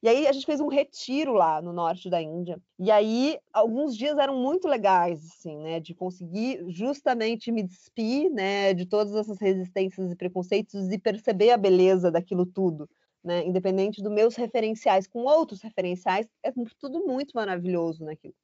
E 0.01 0.09
aí 0.09 0.27
a 0.27 0.33
gente 0.33 0.45
fez 0.45 0.59
um 0.59 0.67
retiro 0.67 1.33
lá 1.33 1.61
no 1.61 1.71
norte 1.71 2.09
da 2.09 2.21
Índia. 2.21 2.59
E 2.77 2.91
aí 2.91 3.39
alguns 3.53 3.95
dias 3.95 4.17
eram 4.17 4.37
muito 4.37 4.67
legais, 4.67 5.25
assim, 5.25 5.57
né? 5.57 5.79
De 5.79 5.93
conseguir 5.95 6.65
justamente 6.69 7.51
me 7.51 7.63
despir, 7.63 8.29
né? 8.31 8.73
De 8.73 8.85
todas 8.85 9.15
essas 9.15 9.39
resistências 9.39 10.11
e 10.11 10.15
preconceitos 10.15 10.91
e 10.91 10.99
perceber 10.99 11.51
a 11.51 11.57
beleza 11.57 12.11
daquilo 12.11 12.45
tudo 12.45 12.89
né? 13.23 13.45
Independente 13.45 14.01
dos 14.01 14.11
meus 14.11 14.35
referenciais 14.35 15.07
com 15.07 15.23
outros 15.23 15.61
referenciais, 15.61 16.27
é 16.43 16.51
tudo 16.77 17.05
muito 17.05 17.31
maravilhoso 17.33 18.03
naquilo. 18.03 18.35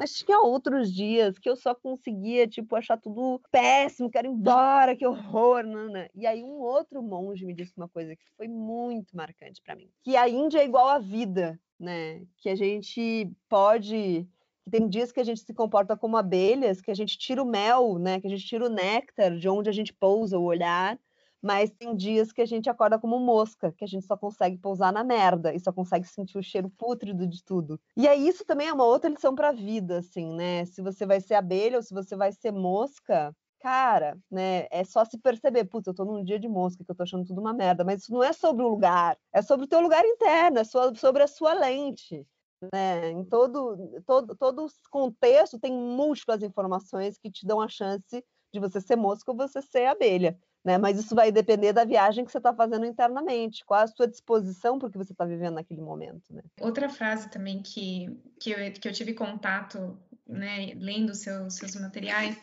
Mas 0.00 0.14
tinha 0.14 0.40
outros 0.40 0.90
dias 0.90 1.38
que 1.38 1.46
eu 1.46 1.54
só 1.54 1.74
conseguia, 1.74 2.48
tipo, 2.48 2.74
achar 2.74 2.96
tudo 2.96 3.38
péssimo, 3.52 4.10
quero 4.10 4.28
ir 4.28 4.30
embora, 4.30 4.96
que 4.96 5.06
horror, 5.06 5.62
Nana. 5.62 6.08
E 6.14 6.26
aí 6.26 6.42
um 6.42 6.58
outro 6.58 7.02
monge 7.02 7.44
me 7.44 7.52
disse 7.52 7.74
uma 7.76 7.86
coisa 7.86 8.16
que 8.16 8.24
foi 8.34 8.48
muito 8.48 9.14
marcante 9.14 9.60
para 9.60 9.76
mim, 9.76 9.90
que 10.02 10.16
a 10.16 10.26
Índia 10.26 10.60
é 10.60 10.64
igual 10.64 10.88
à 10.88 10.98
vida, 10.98 11.60
né? 11.78 12.24
Que 12.38 12.48
a 12.48 12.54
gente 12.54 13.30
pode 13.46 14.26
tem 14.70 14.88
dias 14.88 15.12
que 15.12 15.20
a 15.20 15.24
gente 15.24 15.40
se 15.40 15.52
comporta 15.52 15.94
como 15.96 16.16
abelhas, 16.16 16.80
que 16.80 16.90
a 16.90 16.94
gente 16.94 17.18
tira 17.18 17.42
o 17.42 17.46
mel, 17.46 17.98
né? 17.98 18.20
Que 18.22 18.26
a 18.26 18.30
gente 18.30 18.46
tira 18.46 18.64
o 18.64 18.70
néctar 18.70 19.36
de 19.36 19.50
onde 19.50 19.68
a 19.68 19.72
gente 19.72 19.92
pousa 19.92 20.38
o 20.38 20.44
olhar, 20.44 20.98
mas 21.42 21.70
tem 21.70 21.96
dias 21.96 22.32
que 22.32 22.42
a 22.42 22.46
gente 22.46 22.68
acorda 22.68 22.98
como 22.98 23.18
mosca, 23.18 23.72
que 23.72 23.84
a 23.84 23.86
gente 23.86 24.06
só 24.06 24.16
consegue 24.16 24.58
pousar 24.58 24.92
na 24.92 25.02
merda 25.02 25.54
e 25.54 25.60
só 25.60 25.72
consegue 25.72 26.06
sentir 26.06 26.38
o 26.38 26.42
cheiro 26.42 26.68
pútrido 26.70 27.26
de 27.26 27.42
tudo. 27.42 27.80
E 27.96 28.06
aí 28.06 28.28
isso 28.28 28.44
também 28.44 28.68
é 28.68 28.72
uma 28.72 28.84
outra 28.84 29.10
lição 29.10 29.34
para 29.34 29.48
a 29.48 29.52
vida, 29.52 29.98
assim, 29.98 30.34
né? 30.34 30.64
Se 30.66 30.82
você 30.82 31.06
vai 31.06 31.20
ser 31.20 31.34
abelha 31.34 31.76
ou 31.76 31.82
se 31.82 31.94
você 31.94 32.14
vai 32.14 32.32
ser 32.32 32.52
mosca, 32.52 33.34
cara, 33.60 34.18
né? 34.30 34.66
É 34.70 34.84
só 34.84 35.04
se 35.04 35.18
perceber, 35.18 35.64
putz, 35.64 35.86
eu 35.86 35.94
tô 35.94 36.04
num 36.04 36.22
dia 36.24 36.38
de 36.38 36.48
mosca 36.48 36.84
que 36.84 36.90
eu 36.90 36.94
tô 36.94 37.02
achando 37.02 37.26
tudo 37.26 37.40
uma 37.40 37.54
merda, 37.54 37.84
mas 37.84 38.02
isso 38.02 38.12
não 38.12 38.22
é 38.22 38.32
sobre 38.32 38.62
o 38.62 38.68
lugar, 38.68 39.16
é 39.32 39.40
sobre 39.42 39.64
o 39.64 39.68
teu 39.68 39.80
lugar 39.80 40.04
interno, 40.04 40.58
é 40.58 40.64
sobre 40.64 41.22
a 41.22 41.26
sua 41.26 41.54
lente. 41.54 42.26
Né? 42.72 43.10
Em 43.10 43.24
todo, 43.24 44.02
todo, 44.06 44.36
todo 44.36 44.66
contexto 44.90 45.58
tem 45.58 45.72
múltiplas 45.72 46.42
informações 46.42 47.16
que 47.16 47.30
te 47.30 47.46
dão 47.46 47.58
a 47.60 47.68
chance 47.68 48.22
de 48.52 48.60
você 48.60 48.80
ser 48.80 48.96
mosca 48.96 49.30
ou 49.30 49.36
você 49.36 49.62
ser 49.62 49.86
abelha 49.86 50.38
né? 50.64 50.78
Mas 50.78 50.98
isso 50.98 51.14
vai 51.14 51.32
depender 51.32 51.72
da 51.72 51.84
viagem 51.84 52.24
que 52.24 52.30
você 52.30 52.38
está 52.38 52.54
fazendo 52.54 52.84
internamente, 52.84 53.64
qual 53.64 53.80
a 53.80 53.86
sua 53.86 54.06
disposição 54.06 54.78
para 54.78 54.88
o 54.88 54.90
que 54.90 54.98
você 54.98 55.12
está 55.12 55.24
vivendo 55.24 55.54
naquele 55.54 55.80
momento, 55.80 56.32
né? 56.32 56.42
Outra 56.60 56.88
frase 56.88 57.30
também 57.30 57.62
que, 57.62 58.18
que, 58.38 58.50
eu, 58.50 58.72
que 58.72 58.88
eu 58.88 58.92
tive 58.92 59.14
contato, 59.14 59.98
né, 60.28 60.72
lendo 60.76 61.14
seus, 61.14 61.54
seus 61.54 61.74
materiais, 61.76 62.36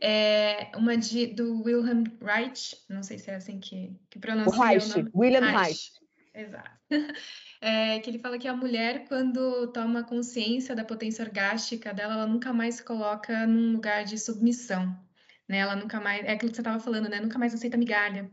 é 0.00 0.72
uma 0.76 0.96
de, 0.96 1.28
do 1.28 1.62
Wilhelm 1.62 2.04
Reich, 2.22 2.76
não 2.88 3.02
sei 3.02 3.18
se 3.18 3.30
é 3.30 3.36
assim 3.36 3.60
que, 3.60 3.94
que 4.08 4.18
pronuncia 4.18 4.58
o, 4.58 4.62
Reich, 4.62 4.86
o 4.86 4.96
nome. 4.96 5.10
William 5.14 5.40
Reich. 5.40 5.56
Reich. 5.56 5.92
Exato. 6.34 6.70
É, 7.62 7.98
que 7.98 8.08
ele 8.08 8.18
fala 8.18 8.38
que 8.38 8.48
a 8.48 8.56
mulher, 8.56 9.06
quando 9.06 9.66
toma 9.66 10.02
consciência 10.02 10.74
da 10.74 10.82
potência 10.82 11.22
orgástica 11.22 11.92
dela, 11.92 12.14
ela 12.14 12.26
nunca 12.26 12.54
mais 12.54 12.76
se 12.76 12.82
coloca 12.82 13.46
num 13.46 13.72
lugar 13.72 14.02
de 14.02 14.16
submissão 14.16 14.98
né? 15.50 15.58
Ela 15.58 15.76
nunca 15.76 16.00
mais, 16.00 16.24
é 16.24 16.32
aquilo 16.32 16.50
que 16.50 16.56
você 16.56 16.62
estava 16.62 16.80
falando, 16.80 17.08
né? 17.08 17.20
Nunca 17.20 17.38
mais 17.38 17.54
aceita 17.54 17.76
migalha. 17.76 18.30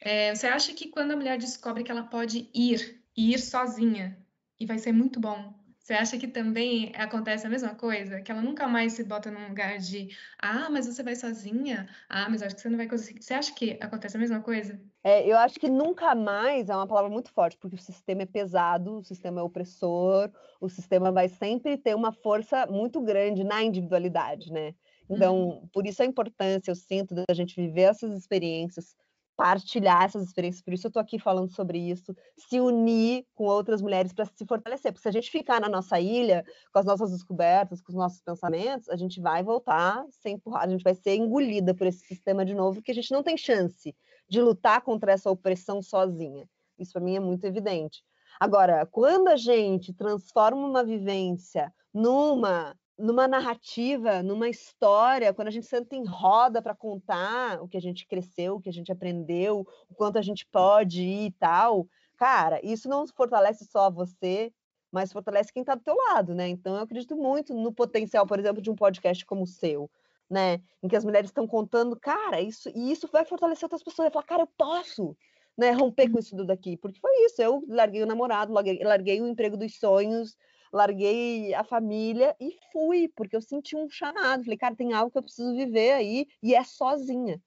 É, 0.00 0.34
você 0.34 0.46
acha 0.46 0.74
que 0.74 0.88
quando 0.90 1.12
a 1.12 1.16
mulher 1.16 1.38
descobre 1.38 1.84
que 1.84 1.90
ela 1.90 2.04
pode 2.04 2.50
ir, 2.54 3.02
e 3.16 3.32
ir 3.34 3.38
sozinha, 3.38 4.18
e 4.60 4.66
vai 4.66 4.78
ser 4.78 4.92
muito 4.92 5.20
bom, 5.20 5.54
Você 5.78 5.94
acha 5.94 6.18
que 6.18 6.26
também 6.28 6.92
acontece 6.96 7.46
a 7.46 7.50
mesma 7.50 7.74
coisa? 7.76 8.20
Que 8.20 8.32
ela 8.32 8.42
nunca 8.42 8.66
mais 8.68 8.94
se 8.94 9.04
bota 9.04 9.30
num 9.30 9.48
lugar 9.48 9.78
de, 9.78 10.08
ah, 10.38 10.68
mas 10.70 10.86
você 10.86 11.02
vai 11.02 11.14
sozinha? 11.16 11.88
Ah, 12.08 12.28
mas 12.28 12.42
acho 12.42 12.56
que 12.56 12.60
você 12.62 12.68
não 12.68 12.76
vai 12.76 12.88
conseguir. 12.88 13.22
Você 13.22 13.34
acha 13.34 13.54
que 13.54 13.78
acontece 13.80 14.16
a 14.16 14.20
mesma 14.20 14.40
coisa? 14.42 14.80
É, 15.04 15.24
eu 15.30 15.38
acho 15.38 15.60
que 15.60 15.68
nunca 15.68 16.14
mais 16.16 16.68
é 16.68 16.74
uma 16.74 16.86
palavra 16.86 17.08
muito 17.08 17.30
forte, 17.32 17.56
porque 17.58 17.76
o 17.76 17.78
sistema 17.78 18.22
é 18.22 18.26
pesado, 18.26 18.98
o 18.98 19.04
sistema 19.04 19.40
é 19.40 19.42
opressor, 19.42 20.32
o 20.60 20.68
sistema 20.68 21.12
vai 21.12 21.28
sempre 21.28 21.78
ter 21.78 21.94
uma 21.94 22.10
força 22.12 22.66
muito 22.66 23.00
grande 23.00 23.44
na 23.44 23.62
individualidade, 23.62 24.52
né? 24.52 24.74
Então, 25.08 25.48
uhum. 25.48 25.68
por 25.72 25.86
isso 25.86 26.02
a 26.02 26.06
importância, 26.06 26.70
eu 26.70 26.74
sinto, 26.74 27.14
da 27.14 27.34
gente 27.34 27.54
viver 27.54 27.82
essas 27.82 28.16
experiências, 28.16 28.94
partilhar 29.36 30.04
essas 30.04 30.24
experiências, 30.24 30.62
por 30.62 30.72
isso 30.72 30.86
eu 30.86 30.88
estou 30.88 31.00
aqui 31.00 31.18
falando 31.18 31.50
sobre 31.50 31.78
isso, 31.78 32.16
se 32.38 32.58
unir 32.58 33.26
com 33.34 33.44
outras 33.44 33.82
mulheres 33.82 34.12
para 34.12 34.24
se 34.24 34.46
fortalecer, 34.46 34.92
porque 34.92 35.02
se 35.02 35.08
a 35.08 35.12
gente 35.12 35.30
ficar 35.30 35.60
na 35.60 35.68
nossa 35.68 36.00
ilha, 36.00 36.42
com 36.72 36.78
as 36.78 36.86
nossas 36.86 37.10
descobertas, 37.10 37.82
com 37.82 37.92
os 37.92 37.96
nossos 37.96 38.20
pensamentos, 38.22 38.88
a 38.88 38.96
gente 38.96 39.20
vai 39.20 39.42
voltar 39.42 40.04
sem 40.10 40.36
empurrar, 40.36 40.64
a 40.64 40.68
gente 40.68 40.82
vai 40.82 40.94
ser 40.94 41.16
engolida 41.16 41.74
por 41.74 41.86
esse 41.86 42.00
sistema 42.06 42.44
de 42.44 42.54
novo, 42.54 42.82
que 42.82 42.90
a 42.90 42.94
gente 42.94 43.12
não 43.12 43.22
tem 43.22 43.36
chance 43.36 43.94
de 44.28 44.40
lutar 44.40 44.80
contra 44.80 45.12
essa 45.12 45.30
opressão 45.30 45.82
sozinha. 45.82 46.48
Isso 46.78 46.92
para 46.92 47.02
mim 47.02 47.16
é 47.16 47.20
muito 47.20 47.44
evidente. 47.44 48.02
Agora, 48.40 48.86
quando 48.86 49.28
a 49.28 49.36
gente 49.36 49.92
transforma 49.92 50.66
uma 50.66 50.84
vivência 50.84 51.72
numa 51.92 52.74
numa 52.98 53.28
narrativa, 53.28 54.22
numa 54.22 54.48
história, 54.48 55.32
quando 55.34 55.48
a 55.48 55.50
gente 55.50 55.66
senta 55.66 55.94
em 55.94 56.04
roda 56.04 56.62
para 56.62 56.74
contar 56.74 57.62
o 57.62 57.68
que 57.68 57.76
a 57.76 57.80
gente 57.80 58.06
cresceu, 58.06 58.56
o 58.56 58.60
que 58.60 58.68
a 58.68 58.72
gente 58.72 58.90
aprendeu, 58.90 59.66
o 59.88 59.94
quanto 59.94 60.18
a 60.18 60.22
gente 60.22 60.46
pode 60.46 61.02
ir 61.02 61.26
e 61.26 61.32
tal, 61.32 61.86
cara, 62.16 62.60
isso 62.64 62.88
não 62.88 63.06
fortalece 63.06 63.64
só 63.66 63.90
você, 63.90 64.52
mas 64.90 65.12
fortalece 65.12 65.52
quem 65.52 65.60
está 65.60 65.74
do 65.74 65.82
teu 65.82 65.94
lado, 65.94 66.34
né? 66.34 66.48
Então 66.48 66.74
eu 66.74 66.82
acredito 66.82 67.16
muito 67.16 67.52
no 67.54 67.72
potencial, 67.72 68.26
por 68.26 68.38
exemplo, 68.38 68.62
de 68.62 68.70
um 68.70 68.74
podcast 68.74 69.26
como 69.26 69.42
o 69.42 69.46
seu, 69.46 69.90
né? 70.28 70.60
Em 70.82 70.88
que 70.88 70.96
as 70.96 71.04
mulheres 71.04 71.28
estão 71.28 71.46
contando, 71.46 71.98
cara, 72.00 72.40
isso 72.40 72.70
e 72.74 72.90
isso 72.90 73.08
vai 73.12 73.24
fortalecer 73.26 73.64
outras 73.64 73.82
pessoas, 73.82 74.06
vai 74.06 74.12
falar, 74.12 74.24
cara, 74.24 74.42
eu 74.44 74.48
posso, 74.56 75.14
né, 75.56 75.70
romper 75.72 76.10
com 76.10 76.18
isso 76.18 76.30
tudo 76.30 76.46
daqui, 76.46 76.76
porque 76.78 76.98
foi 77.00 77.10
isso, 77.26 77.42
eu 77.42 77.62
larguei 77.68 78.02
o 78.02 78.06
namorado, 78.06 78.52
larguei, 78.52 78.78
larguei 78.82 79.20
o 79.20 79.26
emprego 79.26 79.56
dos 79.56 79.78
sonhos, 79.78 80.36
larguei 80.72 81.54
a 81.54 81.64
família 81.64 82.34
e 82.40 82.56
fui, 82.72 83.08
porque 83.14 83.36
eu 83.36 83.40
senti 83.40 83.76
um 83.76 83.88
chamado. 83.88 84.44
Falei, 84.44 84.58
cara, 84.58 84.74
tem 84.74 84.92
algo 84.92 85.10
que 85.10 85.18
eu 85.18 85.22
preciso 85.22 85.54
viver 85.54 85.92
aí 85.92 86.26
e 86.42 86.54
é 86.54 86.64
sozinha, 86.64 87.40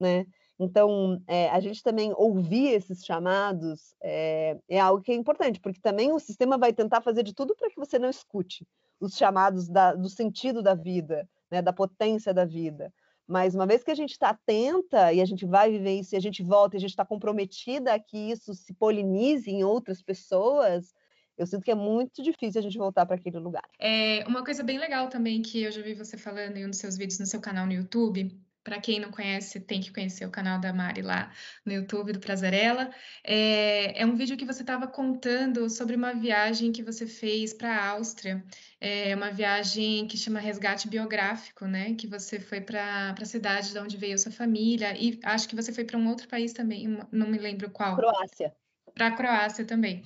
né? 0.00 0.26
Então, 0.58 1.22
é, 1.26 1.50
a 1.50 1.60
gente 1.60 1.82
também 1.82 2.12
ouvir 2.16 2.68
esses 2.68 3.04
chamados 3.04 3.94
é, 4.02 4.58
é, 4.68 4.80
algo 4.80 5.02
que 5.02 5.12
é 5.12 5.14
importante, 5.14 5.60
porque 5.60 5.80
também 5.80 6.12
o 6.12 6.18
sistema 6.18 6.56
vai 6.56 6.72
tentar 6.72 7.02
fazer 7.02 7.22
de 7.22 7.34
tudo 7.34 7.54
para 7.54 7.68
que 7.68 7.76
você 7.76 7.98
não 7.98 8.08
escute 8.08 8.66
os 8.98 9.16
chamados 9.16 9.68
da, 9.68 9.94
do 9.94 10.08
sentido 10.08 10.62
da 10.62 10.74
vida, 10.74 11.28
né, 11.50 11.60
da 11.60 11.72
potência 11.72 12.32
da 12.32 12.46
vida. 12.46 12.92
Mas 13.26 13.54
uma 13.54 13.66
vez 13.66 13.82
que 13.82 13.90
a 13.90 13.94
gente 13.94 14.12
está 14.12 14.30
atenta 14.30 15.12
e 15.12 15.20
a 15.20 15.24
gente 15.24 15.44
vai 15.44 15.70
viver 15.70 15.98
isso 15.98 16.14
e 16.14 16.16
a 16.16 16.20
gente 16.20 16.42
volta 16.42 16.76
e 16.76 16.78
a 16.78 16.80
gente 16.80 16.90
está 16.90 17.04
comprometida 17.04 17.92
a 17.92 17.98
que 17.98 18.16
isso 18.16 18.54
se 18.54 18.72
polinize 18.72 19.50
em 19.50 19.64
outras 19.64 20.00
pessoas, 20.00 20.94
eu 21.36 21.46
sinto 21.46 21.64
que 21.64 21.70
é 21.70 21.74
muito 21.74 22.22
difícil 22.22 22.60
a 22.60 22.62
gente 22.62 22.78
voltar 22.78 23.04
para 23.04 23.16
aquele 23.16 23.38
lugar. 23.38 23.68
É 23.78 24.24
uma 24.26 24.44
coisa 24.44 24.62
bem 24.62 24.78
legal 24.78 25.08
também 25.08 25.42
que 25.42 25.62
eu 25.62 25.70
já 25.70 25.82
vi 25.82 25.94
você 25.94 26.16
falando 26.16 26.56
em 26.56 26.66
um 26.66 26.70
dos 26.70 26.78
seus 26.78 26.96
vídeos 26.96 27.18
no 27.18 27.26
seu 27.26 27.40
canal 27.40 27.66
no 27.66 27.72
YouTube. 27.72 28.30
Para 28.64 28.80
quem 28.80 28.98
não 28.98 29.12
conhece, 29.12 29.60
tem 29.60 29.80
que 29.80 29.92
conhecer 29.92 30.26
o 30.26 30.30
canal 30.30 30.58
da 30.58 30.72
Mari 30.72 31.00
lá 31.00 31.30
no 31.64 31.72
YouTube 31.72 32.12
do 32.12 32.18
Prazerela. 32.18 32.90
É, 33.22 34.02
é 34.02 34.04
um 34.04 34.16
vídeo 34.16 34.36
que 34.36 34.44
você 34.44 34.62
estava 34.62 34.88
contando 34.88 35.70
sobre 35.70 35.94
uma 35.94 36.12
viagem 36.12 36.72
que 36.72 36.82
você 36.82 37.06
fez 37.06 37.54
para 37.54 37.76
a 37.76 37.90
Áustria. 37.90 38.44
É 38.80 39.14
uma 39.14 39.30
viagem 39.30 40.08
que 40.08 40.16
chama 40.18 40.40
Resgate 40.40 40.88
Biográfico, 40.88 41.64
né? 41.64 41.94
Que 41.94 42.08
você 42.08 42.40
foi 42.40 42.60
para 42.60 43.14
a 43.16 43.24
cidade 43.24 43.70
de 43.70 43.78
onde 43.78 43.96
veio 43.96 44.18
sua 44.18 44.32
família 44.32 45.00
e 45.00 45.20
acho 45.22 45.48
que 45.48 45.54
você 45.54 45.72
foi 45.72 45.84
para 45.84 45.96
um 45.96 46.08
outro 46.08 46.26
país 46.26 46.52
também, 46.52 46.98
não 47.12 47.28
me 47.28 47.38
lembro 47.38 47.70
qual. 47.70 47.94
Croácia. 47.94 48.52
Para 48.96 49.08
a 49.08 49.10
Croácia 49.12 49.64
também. 49.66 50.02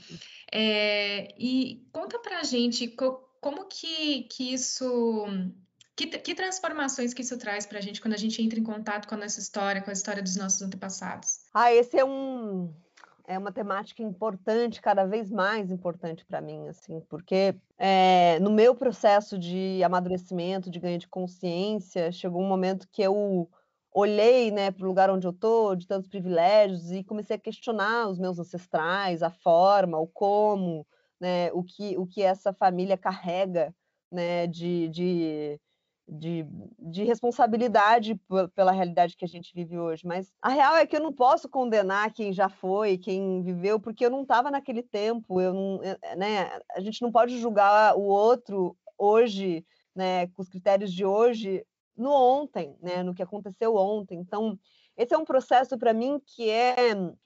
É, 0.53 1.33
e 1.39 1.87
conta 1.93 2.19
para 2.19 2.41
a 2.41 2.43
gente 2.43 2.89
co 2.89 3.25
como 3.41 3.67
que, 3.67 4.25
que 4.25 4.53
isso. 4.53 5.25
Que, 5.97 6.07
que 6.07 6.35
transformações 6.35 7.15
que 7.15 7.23
isso 7.23 7.39
traz 7.39 7.67
para 7.67 7.79
a 7.79 7.81
gente 7.81 8.01
quando 8.01 8.15
a 8.15 8.19
gente 8.19 8.43
entra 8.43 8.59
em 8.59 8.65
contato 8.65 9.07
com 9.07 9.15
a 9.15 9.19
nossa 9.19 9.39
história, 9.39 9.81
com 9.81 9.91
a 9.91 9.93
história 9.93 10.23
dos 10.23 10.37
nossos 10.37 10.61
antepassados? 10.61 11.41
Ah, 11.55 11.73
esse 11.73 11.99
é 11.99 12.05
um 12.05 12.75
é 13.31 13.39
uma 13.39 13.53
temática 13.53 14.03
importante, 14.03 14.83
cada 14.83 15.05
vez 15.05 15.31
mais 15.31 15.71
importante 15.71 16.25
para 16.25 16.41
mim, 16.41 16.67
assim, 16.67 17.01
porque 17.09 17.55
é, 17.79 18.41
no 18.41 18.51
meu 18.51 18.75
processo 18.75 19.39
de 19.39 19.81
amadurecimento, 19.85 20.69
de 20.69 20.81
ganho 20.81 20.99
de 20.99 21.07
consciência, 21.07 22.11
chegou 22.11 22.43
um 22.43 22.49
momento 22.49 22.89
que 22.91 23.01
eu 23.01 23.49
olhei, 23.93 24.51
né, 24.51 24.71
para 24.71 24.85
o 24.85 24.89
lugar 24.89 25.11
onde 25.11 25.27
eu 25.27 25.33
tô, 25.33 25.75
de 25.75 25.87
tantos 25.87 26.09
privilégios, 26.09 26.91
e 26.91 27.05
comecei 27.05 27.37
a 27.37 27.39
questionar 27.39 28.09
os 28.09 28.19
meus 28.19 28.39
ancestrais, 28.39 29.23
a 29.23 29.31
forma, 29.31 29.99
o 29.99 30.07
como, 30.07 30.87
né, 31.21 31.53
o 31.53 31.63
que, 31.63 31.99
o 31.99 32.07
que 32.07 32.23
essa 32.23 32.53
família 32.53 32.97
carrega, 32.97 33.75
né, 34.11 34.47
de, 34.47 34.89
de, 34.89 35.61
de, 36.09 36.47
de 36.79 37.05
responsabilidade 37.05 38.21
pela 38.55 38.73
realidade 38.73 39.17
que 39.17 39.25
a 39.25 39.29
gente 39.29 39.53
vive 39.55 39.79
hoje. 39.79 40.07
Mas 40.07 40.33
a 40.41 40.49
real 40.49 40.77
é 40.77 40.87
que 40.87 40.97
eu 40.97 41.01
não 41.01 41.13
posso 41.13 41.49
condenar 41.49 42.13
quem 42.13 42.33
já 42.33 42.49
foi, 42.49 42.99
quem 42.99 43.43
viveu, 43.43 43.79
porque 43.81 44.05
eu 44.05 44.11
não 44.11 44.23
estava 44.23 44.51
naquele 44.51 44.83
tempo, 44.83 45.41
eu 45.41 45.53
não, 45.53 45.81
né, 46.17 46.51
a 46.73 46.81
gente 46.81 47.03
não 47.03 47.11
pode 47.11 47.39
julgar 47.39 47.97
o 47.97 48.03
outro 48.03 48.77
hoje, 48.97 49.65
né, 49.95 50.27
com 50.29 50.43
os 50.43 50.49
critérios 50.49 50.93
de 50.93 51.05
hoje, 51.05 51.65
no 52.01 52.11
ontem, 52.11 52.77
né, 52.83 53.03
no 53.03 53.15
que 53.15 53.23
aconteceu 53.23 53.77
ontem. 53.77 54.19
Então, 54.19 54.59
esse 54.97 55.15
é 55.15 55.19
um 55.19 55.25
processo 55.25 55.79
para 55.79 55.95
mim 55.95 56.21
que 56.25 56.49
é, 56.51 56.75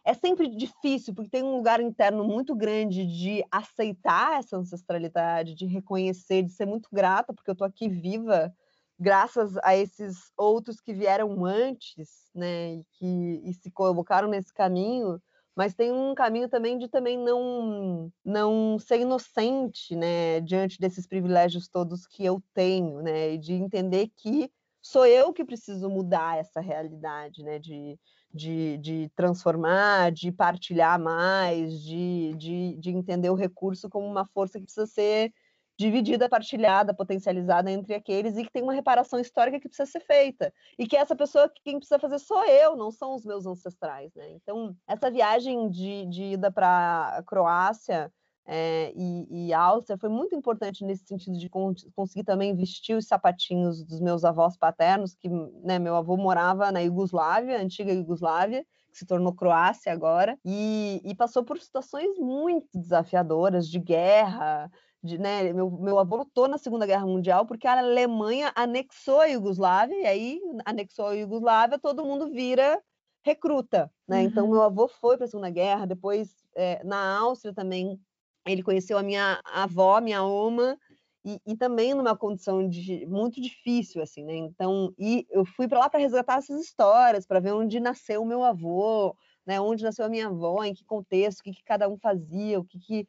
é 0.05 0.15
sempre 0.15 0.49
difícil, 0.49 1.15
porque 1.15 1.31
tem 1.31 1.43
um 1.43 1.57
lugar 1.57 1.81
interno 1.81 2.25
muito 2.25 2.55
grande 2.55 3.07
de 3.07 3.45
aceitar 3.51 4.39
essa 4.39 4.57
ancestralidade, 4.57 5.55
de 5.55 5.67
reconhecer, 5.67 6.43
de 6.43 6.53
ser 6.53 6.67
muito 6.67 6.89
grata, 6.93 7.33
porque 7.33 7.51
eu 7.51 7.55
estou 7.55 7.67
aqui 7.67 7.89
viva 7.89 8.53
graças 8.99 9.57
a 9.65 9.77
esses 9.77 10.33
outros 10.37 10.81
que 10.81 10.93
vieram 10.95 11.45
antes, 11.45 12.31
né, 12.35 12.75
e 12.75 12.85
que 12.93 13.41
e 13.45 13.53
se 13.55 13.71
colocaram 13.71 14.29
nesse 14.29 14.53
caminho, 14.55 15.21
mas 15.57 15.75
tem 15.75 15.93
um 15.93 16.15
caminho 16.15 16.49
também 16.49 16.79
de 16.79 16.89
também 16.89 17.19
não 17.19 18.13
não 18.25 18.79
ser 18.79 19.01
inocente, 19.01 19.97
né, 19.97 20.41
diante 20.41 20.79
desses 20.79 21.07
privilégios 21.07 21.69
todos 21.69 22.07
que 22.07 22.25
eu 22.25 22.41
tenho, 22.55 23.03
né, 23.03 23.33
e 23.35 23.39
de 23.39 23.53
entender 23.55 24.11
que 24.17 24.51
sou 24.85 25.07
eu 25.07 25.33
que 25.33 25.45
preciso 25.45 25.89
mudar 25.89 26.39
essa 26.39 26.61
realidade, 26.61 27.43
né? 27.43 27.59
De, 27.59 27.99
de, 28.33 28.77
de 28.79 29.11
transformar, 29.17 30.13
de 30.13 30.31
partilhar 30.31 31.01
mais, 31.01 31.81
de, 31.81 32.35
de, 32.37 32.77
de 32.77 32.91
entender 32.91 33.31
o 33.31 33.35
recurso 33.35 33.89
como 33.89 34.07
uma 34.07 34.27
força 34.27 34.59
que 34.59 34.67
precisa 34.67 34.87
ser 34.87 35.33
dividida, 35.77 36.29
partilhada, 36.29 36.95
potencializada 36.95 37.71
entre 37.71 37.95
aqueles 37.95 38.37
e 38.37 38.45
que 38.45 38.53
tem 38.53 38.63
uma 38.63 38.75
reparação 38.75 39.19
histórica 39.19 39.59
que 39.59 39.69
precisa 39.69 39.91
ser 39.91 40.01
feita. 40.01 40.53
E 40.79 40.87
que 40.87 40.97
essa 40.97 41.17
pessoa, 41.17 41.51
quem 41.65 41.79
precisa 41.79 41.99
fazer 41.99 42.19
sou 42.19 42.45
eu, 42.45 42.77
não 42.77 42.91
são 42.91 43.15
os 43.15 43.25
meus 43.25 43.47
ancestrais, 43.47 44.15
né? 44.15 44.31
Então, 44.33 44.77
essa 44.87 45.11
viagem 45.11 45.71
de, 45.71 46.07
de 46.07 46.23
ida 46.35 46.53
para 46.53 47.17
a 47.19 47.23
Croácia 47.25 48.13
é, 48.47 48.93
e, 48.95 49.49
e 49.49 49.55
Áustria 49.55 49.97
foi 49.97 50.11
muito 50.11 50.35
importante 50.35 50.85
nesse 50.85 51.07
sentido 51.07 51.39
de 51.39 51.49
conseguir 51.49 52.25
também 52.25 52.55
vestir 52.55 52.95
os 52.95 53.07
sapatinhos 53.07 53.83
dos 53.83 54.01
meus 54.01 54.25
avós 54.25 54.57
paternos, 54.57 55.15
que 55.15 55.29
né, 55.63 55.79
meu 55.79 55.97
avô 55.97 56.17
morava 56.17 56.71
na 56.71 56.81
Iugoslávia, 56.81 57.61
antiga 57.61 57.93
Iugoslávia, 57.93 58.65
que 58.93 58.99
se 58.99 59.07
tornou 59.07 59.35
Croácia 59.35 59.93
agora, 59.93 60.39
e, 60.45 61.01
e 61.05 61.15
passou 61.15 61.43
por 61.43 61.59
situações 61.59 62.19
muito 62.19 62.69
desafiadoras 62.75 63.67
de 63.67 63.79
guerra, 63.79 64.71
de, 65.03 65.19
né, 65.19 65.53
meu, 65.53 65.71
meu 65.71 65.99
avô 65.99 66.17
lutou 66.17 66.47
na 66.47 66.59
Segunda 66.59 66.87
Guerra 66.87 67.07
Mundial 67.07 67.47
porque 67.47 67.67
a 67.67 67.79
Alemanha 67.79 68.53
anexou 68.55 69.21
a 69.21 69.27
Iugoslávia, 69.27 69.97
e 70.03 70.07
aí 70.07 70.41
anexou 70.67 71.07
a 71.07 71.15
Iugoslávia, 71.15 71.79
todo 71.79 72.05
mundo 72.05 72.31
vira 72.31 72.79
recruta, 73.25 73.91
né? 74.07 74.23
Então, 74.23 74.45
uhum. 74.45 74.49
Então 74.49 74.49
meu 74.51 74.63
avô 74.63 74.87
foi 74.87 75.17
para 75.17 75.25
a 75.25 75.29
Segunda 75.29 75.49
Guerra, 75.49 75.87
depois 75.87 76.37
é, 76.55 76.85
na 76.85 77.19
Áustria 77.19 77.55
também 77.55 77.99
ele 78.47 78.63
conheceu 78.63 78.99
a 78.99 79.03
minha 79.03 79.41
avó, 79.45 80.01
minha 80.01 80.23
oma, 80.23 80.79
e, 81.25 81.41
e, 81.47 81.57
também 81.57 81.95
numa 81.95 82.15
condição 82.15 82.69
de, 82.69 83.07
muito 83.07 83.41
difícil, 83.41 84.03
assim, 84.03 84.23
né? 84.23 84.37
Então, 84.37 84.93
e 84.99 85.27
eu 85.31 85.45
fui 85.45 85.67
para 85.67 85.79
lá 85.79 85.89
para 85.89 86.01
resgatar 86.01 86.37
essas 86.37 86.61
histórias, 86.61 87.27
para 87.27 87.41
ver 87.41 87.53
onde 87.53 87.81
nasceu 87.81 88.23
o 88.23 88.27
meu 88.27 88.45
avô, 88.45 89.17
né? 89.47 89.59
Onde 89.59 89.83
nasceu 89.83 90.05
a 90.05 90.09
minha 90.09 90.27
avó, 90.27 90.63
em 90.63 90.75
que 90.75 90.85
contexto, 90.85 91.41
o 91.41 91.43
que, 91.45 91.53
que 91.53 91.65
cada 91.65 91.89
um 91.89 91.97
fazia, 91.97 92.61
o 92.61 92.65
que 92.65 92.79
que 92.79 93.07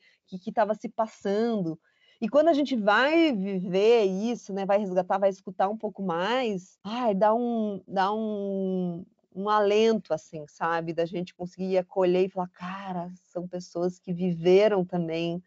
estava 0.49 0.73
se 0.73 0.87
passando. 0.87 1.77
E 2.21 2.29
quando 2.29 2.47
a 2.47 2.53
gente 2.53 2.75
vai 2.77 3.33
viver 3.33 4.05
isso, 4.05 4.53
né? 4.53 4.65
Vai 4.65 4.79
resgatar, 4.79 5.17
vai 5.17 5.29
escutar 5.29 5.67
um 5.67 5.77
pouco 5.77 6.01
mais, 6.01 6.79
ai, 6.85 7.13
dá 7.13 7.33
um, 7.33 7.83
dá 7.85 8.13
um, 8.13 9.05
um 9.35 9.49
alento, 9.49 10.13
assim, 10.13 10.47
sabe? 10.47 10.93
Da 10.93 11.05
gente 11.05 11.35
conseguir 11.35 11.77
acolher 11.77 12.25
e 12.25 12.29
falar, 12.29 12.47
cara, 12.49 13.11
são 13.15 13.47
pessoas 13.47 13.99
que 13.99 14.13
viveram 14.13 14.85
também 14.85 15.43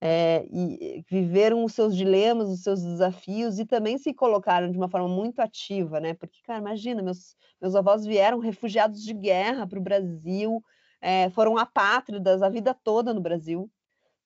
é, 0.00 0.46
e 0.50 1.04
viveram 1.10 1.64
os 1.64 1.74
seus 1.74 1.96
dilemas, 1.96 2.48
os 2.48 2.62
seus 2.62 2.82
desafios 2.82 3.58
e 3.58 3.66
também 3.66 3.98
se 3.98 4.14
colocaram 4.14 4.70
de 4.70 4.78
uma 4.78 4.88
forma 4.88 5.08
muito 5.08 5.40
ativa, 5.40 6.00
né? 6.00 6.14
Porque, 6.14 6.40
cara, 6.42 6.58
imagina, 6.58 7.02
meus, 7.02 7.36
meus 7.60 7.74
avós 7.74 8.06
vieram 8.06 8.38
refugiados 8.38 9.02
de 9.02 9.12
guerra 9.14 9.66
para 9.66 9.78
o 9.78 9.82
Brasil, 9.82 10.62
é, 11.00 11.30
foram 11.30 11.56
apátridas 11.58 12.42
a 12.42 12.48
vida 12.48 12.74
toda 12.74 13.12
no 13.14 13.20
Brasil, 13.20 13.70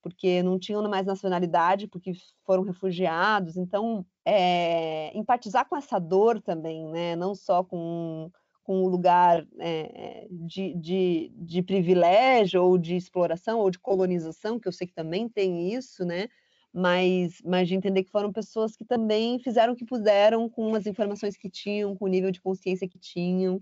porque 0.02 0.42
não 0.42 0.58
tinham 0.58 0.88
mais 0.88 1.06
nacionalidade, 1.06 1.88
porque 1.88 2.12
foram 2.44 2.62
refugiados. 2.62 3.56
Então, 3.56 4.04
é, 4.24 5.16
empatizar 5.16 5.68
com 5.68 5.76
essa 5.76 5.98
dor 5.98 6.40
também, 6.40 6.86
né? 6.88 7.16
Não 7.16 7.34
só 7.34 7.64
com 7.64 8.30
com 8.64 8.82
o 8.82 8.88
lugar 8.88 9.46
é, 9.60 10.26
de, 10.30 10.74
de, 10.74 11.32
de, 11.36 11.62
privilégio 11.62 12.62
ou 12.62 12.78
de 12.78 12.96
exploração 12.96 13.60
ou 13.60 13.70
de 13.70 13.78
colonização, 13.78 14.58
que 14.58 14.66
eu 14.66 14.72
sei 14.72 14.86
que 14.86 14.94
também 14.94 15.28
tem 15.28 15.72
isso, 15.72 16.04
né? 16.04 16.28
Mas, 16.72 17.40
mas 17.44 17.68
de 17.68 17.74
entender 17.76 18.02
que 18.02 18.10
foram 18.10 18.32
pessoas 18.32 18.74
que 18.74 18.84
também 18.84 19.38
fizeram 19.38 19.74
o 19.74 19.76
que 19.76 19.84
puderam 19.84 20.48
com 20.48 20.74
as 20.74 20.86
informações 20.86 21.36
que 21.36 21.48
tinham, 21.48 21.94
com 21.94 22.06
o 22.06 22.08
nível 22.08 22.32
de 22.32 22.40
consciência 22.40 22.88
que 22.88 22.98
tinham, 22.98 23.60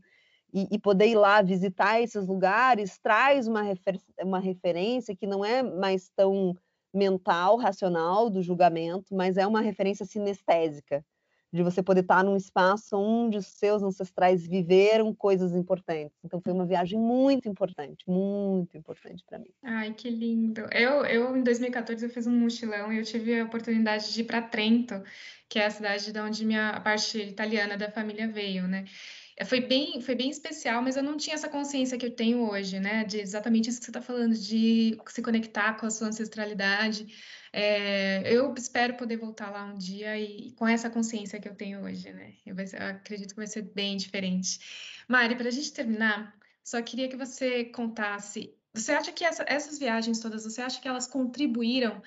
e, 0.55 0.69
e 0.71 0.79
poder 0.79 1.09
ir 1.09 1.17
lá 1.17 1.43
visitar 1.43 2.01
esses 2.01 2.27
lugares 2.27 2.99
traz 2.99 3.49
uma, 3.49 3.63
refer 3.63 3.99
uma 4.23 4.39
referência 4.39 5.17
que 5.17 5.27
não 5.27 5.45
é 5.45 5.63
mais 5.63 6.09
tão 6.11 6.55
mental, 6.95 7.57
racional 7.57 8.31
do 8.31 8.43
julgamento, 8.43 9.15
mas 9.15 9.37
é 9.37 9.47
uma 9.47 9.63
referência 9.63 10.07
sinestésica, 10.07 11.05
de 11.53 11.63
você 11.63 11.83
poder 11.83 12.01
estar 12.01 12.25
num 12.25 12.37
espaço 12.37 12.97
onde 12.97 13.37
os 13.37 13.47
seus 13.47 13.83
ancestrais 13.83 14.47
viveram 14.47 15.15
coisas 15.15 15.55
importantes. 15.55 16.17
Então 16.25 16.41
foi 16.41 16.53
uma 16.53 16.65
viagem 16.65 16.99
muito 16.99 17.49
importante, 17.49 18.09
muito 18.09 18.77
importante 18.77 19.23
para 19.29 19.39
mim. 19.39 19.51
Ai, 19.63 19.93
que 19.93 20.09
lindo. 20.09 20.63
Eu, 20.73 21.05
eu 21.05 21.37
em 21.37 21.43
2014 21.43 22.05
eu 22.05 22.11
fiz 22.11 22.27
um 22.27 22.33
mochilão 22.33 22.93
e 22.93 22.99
eu 22.99 23.05
tive 23.05 23.39
a 23.39 23.45
oportunidade 23.45 24.13
de 24.13 24.23
ir 24.23 24.25
para 24.25 24.41
Trento, 24.41 25.03
que 25.49 25.59
é 25.59 25.67
a 25.67 25.71
cidade 25.71 26.11
de 26.11 26.21
onde 26.21 26.47
minha 26.47 26.71
a 26.71 26.81
parte 26.81 27.19
italiana 27.19 27.77
da 27.77 27.91
família 27.91 28.27
veio, 28.27 28.67
né? 28.67 28.87
Foi 29.47 29.61
bem, 29.61 30.01
foi 30.01 30.15
bem 30.15 30.31
especial, 30.31 30.83
mas 30.83 30.97
eu 30.97 31.03
não 31.03 31.17
tinha 31.17 31.35
essa 31.35 31.49
consciência 31.49 31.97
que 31.97 32.05
eu 32.05 32.15
tenho 32.15 32.49
hoje, 32.49 32.79
né? 32.79 33.05
De 33.05 33.19
exatamente 33.19 33.71
isso 33.71 33.79
que 33.79 33.87
você 33.87 33.91
está 33.91 34.03
falando, 34.03 34.35
de 34.35 34.99
se 35.09 35.23
conectar 35.23 35.75
com 35.75 35.87
a 35.87 35.91
sua 35.91 36.09
ancestralidade. 36.09 37.07
É, 37.53 38.23
eu 38.33 38.55
espero 38.55 38.95
poder 38.95 39.17
voltar 39.17 39.51
lá 39.51 39.65
um 39.65 39.77
dia 39.77 40.19
e 40.19 40.53
com 40.53 40.67
essa 40.67 40.91
consciência 40.91 41.41
que 41.41 41.49
eu 41.49 41.55
tenho 41.55 41.83
hoje, 41.83 42.13
né? 42.13 42.35
Eu, 42.45 42.55
eu 42.57 42.87
acredito 42.89 43.31
que 43.31 43.37
vai 43.37 43.47
ser 43.47 43.63
bem 43.63 43.97
diferente. 43.97 44.59
Mari, 45.09 45.35
para 45.35 45.49
a 45.49 45.53
gente 45.53 45.73
terminar, 45.73 46.35
só 46.63 46.81
queria 46.83 47.09
que 47.09 47.17
você 47.17 47.65
contasse. 47.65 48.55
Você 48.75 48.93
acha 48.93 49.13
que 49.13 49.25
essa, 49.25 49.45
essas 49.47 49.79
viagens 49.79 50.21
todas, 50.21 50.45
você 50.45 50.63
acha 50.63 50.81
que 50.81 50.89
elas 50.89 51.07
contribuíram 51.07 52.03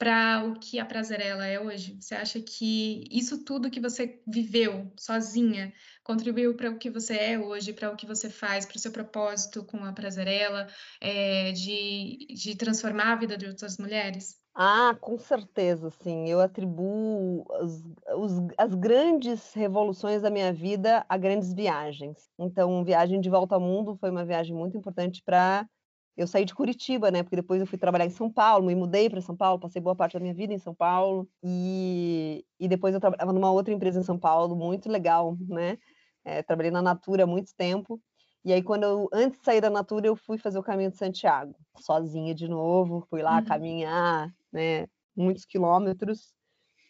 para 0.00 0.46
o 0.46 0.58
que 0.58 0.78
a 0.80 0.84
Prazerela 0.86 1.46
é 1.46 1.60
hoje? 1.60 1.94
Você 2.00 2.14
acha 2.14 2.40
que 2.40 3.04
isso 3.10 3.44
tudo 3.44 3.70
que 3.70 3.78
você 3.78 4.18
viveu 4.26 4.90
sozinha 4.98 5.74
contribuiu 6.02 6.56
para 6.56 6.70
o 6.70 6.78
que 6.78 6.88
você 6.88 7.16
é 7.18 7.38
hoje, 7.38 7.74
para 7.74 7.92
o 7.92 7.96
que 7.96 8.06
você 8.06 8.30
faz, 8.30 8.64
para 8.64 8.76
o 8.76 8.80
seu 8.80 8.90
propósito 8.90 9.62
com 9.62 9.84
a 9.84 9.92
Prazerela, 9.92 10.66
é, 11.02 11.52
de, 11.52 12.28
de 12.34 12.56
transformar 12.56 13.12
a 13.12 13.16
vida 13.16 13.36
de 13.36 13.44
outras 13.44 13.76
mulheres? 13.76 14.40
Ah, 14.54 14.96
com 14.98 15.18
certeza, 15.18 15.90
sim. 15.90 16.26
Eu 16.30 16.40
atribuo 16.40 17.44
as, 17.56 17.82
os, 18.16 18.32
as 18.56 18.74
grandes 18.74 19.52
revoluções 19.52 20.22
da 20.22 20.30
minha 20.30 20.50
vida 20.50 21.04
a 21.10 21.18
grandes 21.18 21.52
viagens. 21.52 22.26
Então, 22.38 22.82
viagem 22.86 23.20
de 23.20 23.28
volta 23.28 23.54
ao 23.54 23.60
mundo 23.60 23.98
foi 24.00 24.10
uma 24.10 24.24
viagem 24.24 24.56
muito 24.56 24.78
importante 24.78 25.22
para 25.22 25.68
eu 26.16 26.26
sair 26.26 26.44
de 26.44 26.54
Curitiba, 26.54 27.10
né? 27.10 27.22
Porque 27.22 27.36
depois 27.36 27.60
eu 27.60 27.66
fui 27.66 27.78
trabalhar 27.78 28.06
em 28.06 28.10
São 28.10 28.30
Paulo, 28.30 28.66
me 28.66 28.74
mudei 28.74 29.08
para 29.08 29.20
São 29.20 29.36
Paulo, 29.36 29.60
passei 29.60 29.80
boa 29.80 29.96
parte 29.96 30.14
da 30.14 30.20
minha 30.20 30.34
vida 30.34 30.52
em 30.52 30.58
São 30.58 30.74
Paulo 30.74 31.28
e, 31.42 32.44
e 32.58 32.68
depois 32.68 32.94
eu 32.94 33.00
trabalhava 33.00 33.32
numa 33.32 33.50
outra 33.50 33.72
empresa 33.72 34.00
em 34.00 34.04
São 34.04 34.18
Paulo, 34.18 34.56
muito 34.56 34.88
legal, 34.88 35.36
né? 35.48 35.78
É, 36.24 36.42
trabalhei 36.42 36.70
na 36.70 36.82
Natura 36.82 37.24
há 37.24 37.26
muito 37.26 37.54
tempo 37.56 38.00
e 38.44 38.52
aí, 38.52 38.62
quando 38.62 38.84
eu, 38.84 39.08
antes 39.12 39.38
de 39.38 39.44
sair 39.44 39.60
da 39.60 39.68
Natura, 39.68 40.06
eu 40.06 40.16
fui 40.16 40.38
fazer 40.38 40.58
o 40.58 40.62
caminho 40.62 40.90
de 40.90 40.96
Santiago, 40.96 41.54
sozinha 41.78 42.34
de 42.34 42.48
novo, 42.48 43.06
fui 43.10 43.22
lá 43.22 43.38
uhum. 43.38 43.44
caminhar, 43.44 44.34
né, 44.50 44.86
muitos 45.14 45.44
quilômetros. 45.44 46.32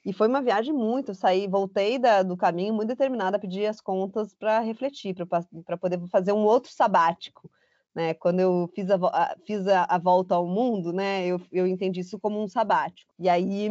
E 0.05 0.13
foi 0.13 0.29
uma 0.29 0.41
viagem 0.41 0.73
muito, 0.73 1.11
eu 1.11 1.15
saí, 1.15 1.49
voltei 1.49 1.99
da, 1.99 2.23
do 2.23 2.37
caminho 2.37 2.73
muito 2.73 2.89
determinada 2.89 3.37
a 3.37 3.41
pedir 3.41 3.67
as 3.67 3.81
contas 3.81 4.33
para 4.33 4.61
refletir, 4.61 5.15
para 5.15 5.77
poder 5.77 6.01
fazer 6.09 6.33
um 6.33 6.45
outro 6.45 6.73
sabático. 6.73 7.51
Né? 7.95 8.15
Quando 8.15 8.41
eu 8.41 8.71
fiz, 8.75 8.89
a, 8.91 9.37
fiz 9.45 9.67
a, 9.67 9.85
a, 9.85 9.99
volta 9.99 10.35
ao 10.35 10.47
mundo, 10.47 10.93
né, 10.93 11.27
eu, 11.27 11.41
eu 11.51 11.67
entendi 11.67 12.01
isso 12.01 12.21
como 12.21 12.41
um 12.41 12.47
sabático. 12.47 13.13
E 13.19 13.29
aí, 13.29 13.69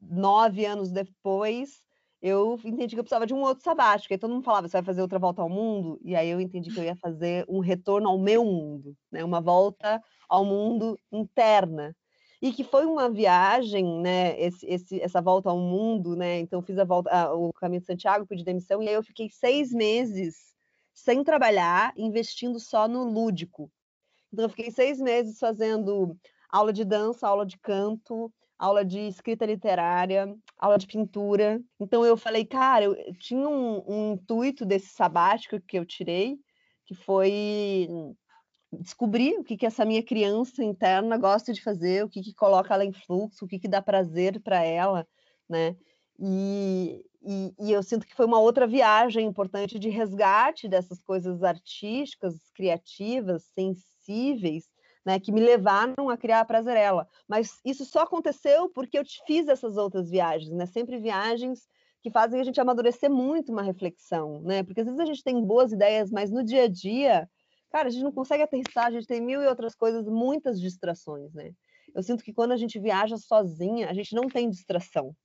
nove 0.00 0.66
anos 0.66 0.90
depois, 0.90 1.80
eu 2.22 2.58
entendi 2.64 2.94
que 2.94 3.00
eu 3.00 3.04
precisava 3.04 3.26
de 3.26 3.34
um 3.34 3.40
outro 3.40 3.64
sabático. 3.64 4.14
Aí 4.14 4.18
todo 4.18 4.32
mundo 4.32 4.44
falava, 4.44 4.68
você 4.68 4.76
vai 4.76 4.84
fazer 4.84 5.02
outra 5.02 5.18
volta 5.18 5.42
ao 5.42 5.48
mundo? 5.48 5.98
E 6.04 6.14
aí 6.14 6.28
eu 6.28 6.40
entendi 6.40 6.70
que 6.70 6.78
eu 6.78 6.84
ia 6.84 6.96
fazer 6.96 7.44
um 7.48 7.58
retorno 7.58 8.08
ao 8.08 8.18
meu 8.18 8.44
mundo, 8.44 8.96
né? 9.10 9.24
Uma 9.24 9.40
volta 9.40 10.00
ao 10.28 10.44
mundo 10.44 10.96
interna. 11.10 11.96
E 12.40 12.52
que 12.52 12.62
foi 12.62 12.86
uma 12.86 13.10
viagem, 13.10 13.84
né? 14.00 14.40
Esse, 14.40 14.66
esse, 14.66 15.00
essa 15.00 15.20
volta 15.20 15.50
ao 15.50 15.58
mundo, 15.58 16.14
né? 16.14 16.38
Então 16.38 16.60
eu 16.60 16.64
fiz 16.64 16.78
a 16.78 16.84
volta, 16.84 17.10
a, 17.10 17.34
o 17.34 17.52
caminho 17.54 17.80
de 17.80 17.86
Santiago, 17.86 18.26
pedi 18.26 18.44
demissão, 18.44 18.82
e 18.82 18.88
aí 18.88 18.94
eu 18.94 19.02
fiquei 19.02 19.28
seis 19.28 19.72
meses 19.72 20.52
sem 20.92 21.24
trabalhar, 21.24 21.92
investindo 21.96 22.58
só 22.60 22.86
no 22.86 23.04
lúdico. 23.04 23.70
Então 24.32 24.44
eu 24.44 24.48
fiquei 24.48 24.70
seis 24.70 24.98
meses 24.98 25.38
fazendo 25.38 26.16
aula 26.48 26.72
de 26.72 26.84
dança, 26.84 27.26
aula 27.26 27.46
de 27.46 27.58
canto, 27.58 28.32
aula 28.58 28.84
de 28.84 29.00
escrita 29.00 29.44
literária, 29.44 30.32
aula 30.58 30.78
de 30.78 30.86
pintura. 30.86 31.60
Então 31.80 32.04
eu 32.04 32.16
falei, 32.16 32.44
cara, 32.44 32.84
eu 32.84 32.96
tinha 33.18 33.48
um, 33.48 33.82
um 33.86 34.12
intuito 34.12 34.64
desse 34.64 34.88
sabático 34.94 35.60
que 35.60 35.78
eu 35.78 35.84
tirei, 35.84 36.38
que 36.86 36.94
foi 36.94 37.88
descobrir 38.80 39.34
o 39.38 39.44
que, 39.44 39.56
que 39.56 39.66
essa 39.66 39.84
minha 39.84 40.02
criança 40.02 40.64
interna 40.64 41.18
gosta 41.18 41.52
de 41.52 41.62
fazer, 41.62 42.04
o 42.04 42.08
que, 42.08 42.22
que 42.22 42.34
coloca 42.34 42.72
ela 42.72 42.84
em 42.84 42.92
fluxo, 42.92 43.44
o 43.44 43.48
que, 43.48 43.58
que 43.58 43.68
dá 43.68 43.82
prazer 43.82 44.40
para 44.40 44.62
ela, 44.62 45.06
né? 45.48 45.76
E, 46.24 47.04
e, 47.20 47.54
e, 47.58 47.72
eu 47.72 47.82
sinto 47.82 48.06
que 48.06 48.14
foi 48.14 48.26
uma 48.26 48.38
outra 48.38 48.64
viagem 48.64 49.26
importante 49.26 49.76
de 49.76 49.88
resgate 49.88 50.68
dessas 50.68 51.02
coisas 51.02 51.42
artísticas, 51.42 52.48
criativas, 52.54 53.42
sensíveis, 53.52 54.70
né, 55.04 55.18
que 55.18 55.32
me 55.32 55.40
levaram 55.40 56.08
a 56.08 56.16
criar 56.16 56.38
a 56.38 56.44
Prazerela. 56.44 57.08
Mas 57.26 57.58
isso 57.64 57.84
só 57.84 58.02
aconteceu 58.02 58.68
porque 58.68 58.96
eu 58.96 59.02
fiz 59.26 59.48
essas 59.48 59.76
outras 59.76 60.08
viagens, 60.10 60.54
né? 60.54 60.64
Sempre 60.64 60.96
viagens 61.00 61.66
que 62.00 62.08
fazem 62.08 62.40
a 62.40 62.44
gente 62.44 62.60
amadurecer 62.60 63.10
muito 63.10 63.50
uma 63.50 63.62
reflexão, 63.62 64.40
né? 64.42 64.62
Porque 64.62 64.80
às 64.80 64.86
vezes 64.86 65.00
a 65.00 65.04
gente 65.04 65.24
tem 65.24 65.44
boas 65.44 65.72
ideias, 65.72 66.08
mas 66.12 66.30
no 66.30 66.44
dia 66.44 66.64
a 66.64 66.68
dia, 66.68 67.28
cara, 67.68 67.88
a 67.88 67.90
gente 67.90 68.04
não 68.04 68.12
consegue 68.12 68.44
aterrissar, 68.44 68.86
a 68.86 68.90
gente 68.92 69.08
tem 69.08 69.20
mil 69.20 69.42
e 69.42 69.46
outras 69.48 69.74
coisas, 69.74 70.06
muitas 70.06 70.60
distrações, 70.60 71.34
né? 71.34 71.50
Eu 71.92 72.02
sinto 72.02 72.22
que 72.22 72.32
quando 72.32 72.52
a 72.52 72.56
gente 72.56 72.78
viaja 72.78 73.16
sozinha, 73.16 73.90
a 73.90 73.92
gente 73.92 74.14
não 74.14 74.28
tem 74.28 74.48
distração. 74.48 75.16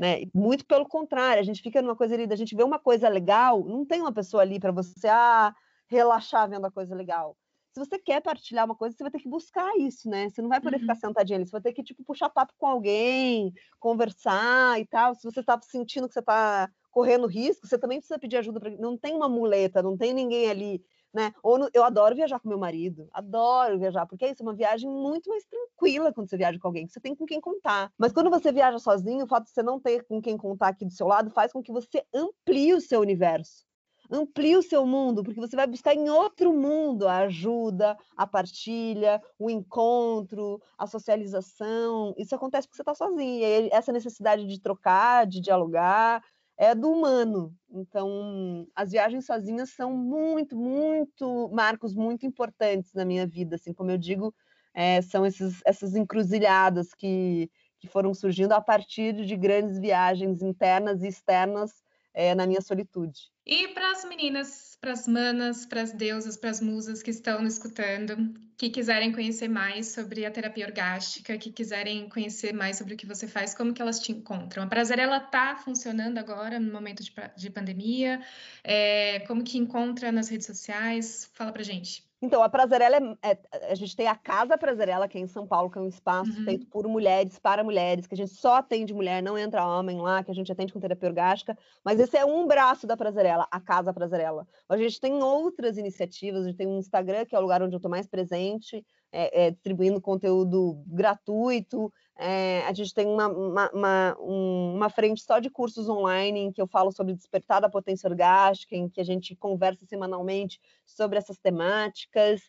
Né? 0.00 0.22
Muito 0.34 0.64
pelo 0.64 0.88
contrário, 0.88 1.40
a 1.40 1.44
gente 1.44 1.60
fica 1.60 1.82
numa 1.82 1.94
coisa 1.94 2.14
ali, 2.14 2.26
a 2.32 2.36
gente 2.36 2.56
vê 2.56 2.62
uma 2.62 2.78
coisa 2.78 3.06
legal, 3.06 3.62
não 3.62 3.84
tem 3.84 4.00
uma 4.00 4.12
pessoa 4.12 4.42
ali 4.42 4.58
para 4.58 4.72
você 4.72 5.06
ah, 5.06 5.54
relaxar 5.88 6.48
vendo 6.48 6.64
a 6.64 6.70
coisa 6.70 6.94
legal 6.94 7.36
se 7.72 7.78
você 7.78 7.98
quer 7.98 8.20
partilhar 8.20 8.64
uma 8.64 8.74
coisa, 8.74 8.96
você 8.96 9.04
vai 9.04 9.10
ter 9.10 9.20
que 9.20 9.28
buscar 9.28 9.76
isso, 9.78 10.08
né? 10.08 10.28
Você 10.28 10.42
não 10.42 10.48
vai 10.48 10.60
poder 10.60 10.76
uhum. 10.76 10.82
ficar 10.82 10.96
sentadinha 10.96 11.36
ali, 11.38 11.46
você 11.46 11.52
vai 11.52 11.60
ter 11.60 11.72
que, 11.72 11.84
tipo, 11.84 12.02
puxar 12.04 12.28
papo 12.28 12.52
com 12.58 12.66
alguém, 12.66 13.52
conversar 13.78 14.80
e 14.80 14.86
tal. 14.86 15.14
Se 15.14 15.22
você 15.22 15.40
está 15.40 15.58
sentindo 15.62 16.08
que 16.08 16.14
você 16.14 16.20
está 16.20 16.68
correndo 16.90 17.26
risco, 17.26 17.66
você 17.66 17.78
também 17.78 17.98
precisa 17.98 18.18
pedir 18.18 18.38
ajuda. 18.38 18.58
Pra... 18.58 18.70
Não 18.70 18.96
tem 18.96 19.14
uma 19.14 19.28
muleta, 19.28 19.82
não 19.82 19.96
tem 19.96 20.12
ninguém 20.12 20.50
ali, 20.50 20.82
né? 21.12 21.32
Ou 21.42 21.58
no... 21.58 21.68
eu 21.72 21.84
adoro 21.84 22.14
viajar 22.14 22.38
com 22.38 22.48
meu 22.48 22.58
marido, 22.58 23.08
adoro 23.12 23.78
viajar, 23.78 24.06
porque 24.06 24.24
é 24.24 24.30
isso, 24.30 24.42
é 24.42 24.46
uma 24.46 24.54
viagem 24.54 24.88
muito 24.88 25.28
mais 25.28 25.44
tranquila 25.44 26.12
quando 26.12 26.28
você 26.28 26.36
viaja 26.36 26.58
com 26.58 26.68
alguém, 26.68 26.86
que 26.86 26.92
você 26.92 27.00
tem 27.00 27.14
com 27.14 27.26
quem 27.26 27.40
contar. 27.40 27.92
Mas 27.98 28.12
quando 28.12 28.30
você 28.30 28.52
viaja 28.52 28.78
sozinho, 28.78 29.24
o 29.24 29.28
fato 29.28 29.44
de 29.44 29.50
você 29.50 29.62
não 29.62 29.80
ter 29.80 30.04
com 30.04 30.20
quem 30.20 30.36
contar 30.36 30.68
aqui 30.68 30.84
do 30.84 30.92
seu 30.92 31.06
lado 31.06 31.30
faz 31.30 31.52
com 31.52 31.62
que 31.62 31.72
você 31.72 32.04
amplie 32.14 32.74
o 32.74 32.80
seu 32.80 33.00
universo 33.00 33.64
amplie 34.10 34.56
o 34.56 34.62
seu 34.62 34.84
mundo, 34.84 35.22
porque 35.22 35.40
você 35.40 35.54
vai 35.54 35.66
buscar 35.66 35.94
em 35.94 36.10
outro 36.10 36.52
mundo 36.52 37.06
a 37.06 37.18
ajuda, 37.18 37.96
a 38.16 38.26
partilha, 38.26 39.22
o 39.38 39.48
encontro, 39.48 40.60
a 40.76 40.86
socialização. 40.86 42.14
Isso 42.18 42.34
acontece 42.34 42.66
porque 42.66 42.76
você 42.76 42.82
está 42.82 42.94
sozinho. 42.94 43.40
E 43.40 43.68
essa 43.70 43.92
necessidade 43.92 44.46
de 44.46 44.60
trocar, 44.60 45.26
de 45.26 45.40
dialogar, 45.40 46.22
é 46.60 46.74
do 46.74 46.92
humano. 46.92 47.56
Então, 47.70 48.68
as 48.76 48.90
viagens 48.90 49.24
sozinhas 49.24 49.70
são 49.70 49.96
muito, 49.96 50.54
muito 50.54 51.48
marcos 51.54 51.94
muito 51.94 52.26
importantes 52.26 52.92
na 52.92 53.02
minha 53.02 53.26
vida. 53.26 53.56
Assim 53.56 53.72
como 53.72 53.90
eu 53.90 53.96
digo, 53.96 54.34
é, 54.74 55.00
são 55.00 55.24
esses, 55.24 55.62
essas 55.64 55.96
encruzilhadas 55.96 56.92
que, 56.92 57.50
que 57.78 57.88
foram 57.88 58.12
surgindo 58.12 58.52
a 58.52 58.60
partir 58.60 59.24
de 59.24 59.36
grandes 59.36 59.78
viagens 59.78 60.42
internas 60.42 61.02
e 61.02 61.08
externas 61.08 61.82
é, 62.12 62.34
na 62.34 62.46
minha 62.46 62.60
solitude. 62.60 63.30
E 63.46 63.68
para 63.68 63.90
as 63.92 64.04
meninas, 64.04 64.76
para 64.80 64.92
as 64.92 65.06
manas, 65.08 65.66
para 65.66 65.82
as 65.82 65.92
deusas, 65.92 66.36
para 66.36 66.50
as 66.50 66.60
musas 66.60 67.02
que 67.02 67.10
estão 67.10 67.42
nos 67.42 67.54
escutando, 67.54 68.34
que 68.56 68.70
quiserem 68.70 69.12
conhecer 69.12 69.48
mais 69.48 69.88
sobre 69.88 70.24
a 70.24 70.30
terapia 70.30 70.66
orgástica, 70.66 71.36
que 71.38 71.50
quiserem 71.50 72.08
conhecer 72.08 72.52
mais 72.52 72.76
sobre 72.76 72.94
o 72.94 72.96
que 72.96 73.06
você 73.06 73.26
faz, 73.26 73.54
como 73.54 73.72
que 73.72 73.80
elas 73.80 74.00
te 74.00 74.12
encontram? 74.12 74.62
A 74.62 74.66
Prazerela 74.66 75.16
está 75.18 75.56
funcionando 75.56 76.18
agora 76.18 76.60
no 76.60 76.72
momento 76.72 77.02
de, 77.02 77.12
de 77.36 77.50
pandemia? 77.50 78.20
É, 78.62 79.20
como 79.20 79.42
que 79.42 79.58
encontra 79.58 80.12
nas 80.12 80.28
redes 80.28 80.46
sociais? 80.46 81.30
Fala 81.34 81.52
para 81.52 81.62
gente. 81.62 82.09
Então, 82.22 82.42
a 82.42 82.48
Prazerela 82.48 82.96
é, 83.22 83.30
é, 83.30 83.72
A 83.72 83.74
gente 83.74 83.96
tem 83.96 84.06
a 84.06 84.14
Casa 84.14 84.58
Prazerela, 84.58 85.08
que 85.08 85.16
é 85.16 85.20
em 85.20 85.26
São 85.26 85.46
Paulo, 85.46 85.70
que 85.70 85.78
é 85.78 85.80
um 85.80 85.88
espaço 85.88 86.30
uhum. 86.30 86.44
feito 86.44 86.66
por 86.66 86.86
mulheres, 86.86 87.38
para 87.38 87.64
mulheres, 87.64 88.06
que 88.06 88.14
a 88.14 88.16
gente 88.16 88.32
só 88.32 88.56
atende 88.56 88.92
mulher, 88.92 89.22
não 89.22 89.38
entra 89.38 89.66
homem 89.66 89.98
lá, 90.00 90.22
que 90.22 90.30
a 90.30 90.34
gente 90.34 90.52
atende 90.52 90.72
com 90.72 90.80
terapia 90.80 91.08
orgástica. 91.08 91.56
Mas 91.82 91.98
esse 91.98 92.16
é 92.16 92.24
um 92.24 92.46
braço 92.46 92.86
da 92.86 92.96
Prazerela, 92.96 93.48
a 93.50 93.60
Casa 93.60 93.92
Prazerela. 93.92 94.46
A 94.68 94.76
gente 94.76 95.00
tem 95.00 95.22
outras 95.22 95.78
iniciativas, 95.78 96.42
a 96.42 96.48
gente 96.48 96.56
tem 96.56 96.66
um 96.66 96.78
Instagram, 96.78 97.24
que 97.24 97.34
é 97.34 97.38
o 97.38 97.42
lugar 97.42 97.62
onde 97.62 97.74
eu 97.74 97.78
estou 97.78 97.90
mais 97.90 98.06
presente, 98.06 98.84
é, 99.12 99.46
é, 99.46 99.50
distribuindo 99.50 100.00
conteúdo 100.00 100.82
gratuito. 100.86 101.92
É, 102.18 102.62
a 102.66 102.72
gente 102.72 102.94
tem 102.94 103.06
uma, 103.06 103.28
uma, 103.28 103.70
uma, 103.72 104.16
uma, 104.18 104.90
frente 104.90 105.22
só 105.22 105.38
de 105.38 105.50
cursos 105.50 105.88
online 105.88 106.40
em 106.40 106.52
que 106.52 106.60
eu 106.60 106.66
falo 106.68 106.92
sobre 106.92 107.14
despertar 107.14 107.60
da 107.60 107.68
potência 107.68 108.08
orgástica, 108.08 108.76
em 108.76 108.88
que 108.88 109.00
a 109.00 109.04
gente 109.04 109.34
conversa 109.34 109.84
semanalmente 109.86 110.60
sobre 110.84 111.18
essas 111.18 111.38
temáticas. 111.38 112.40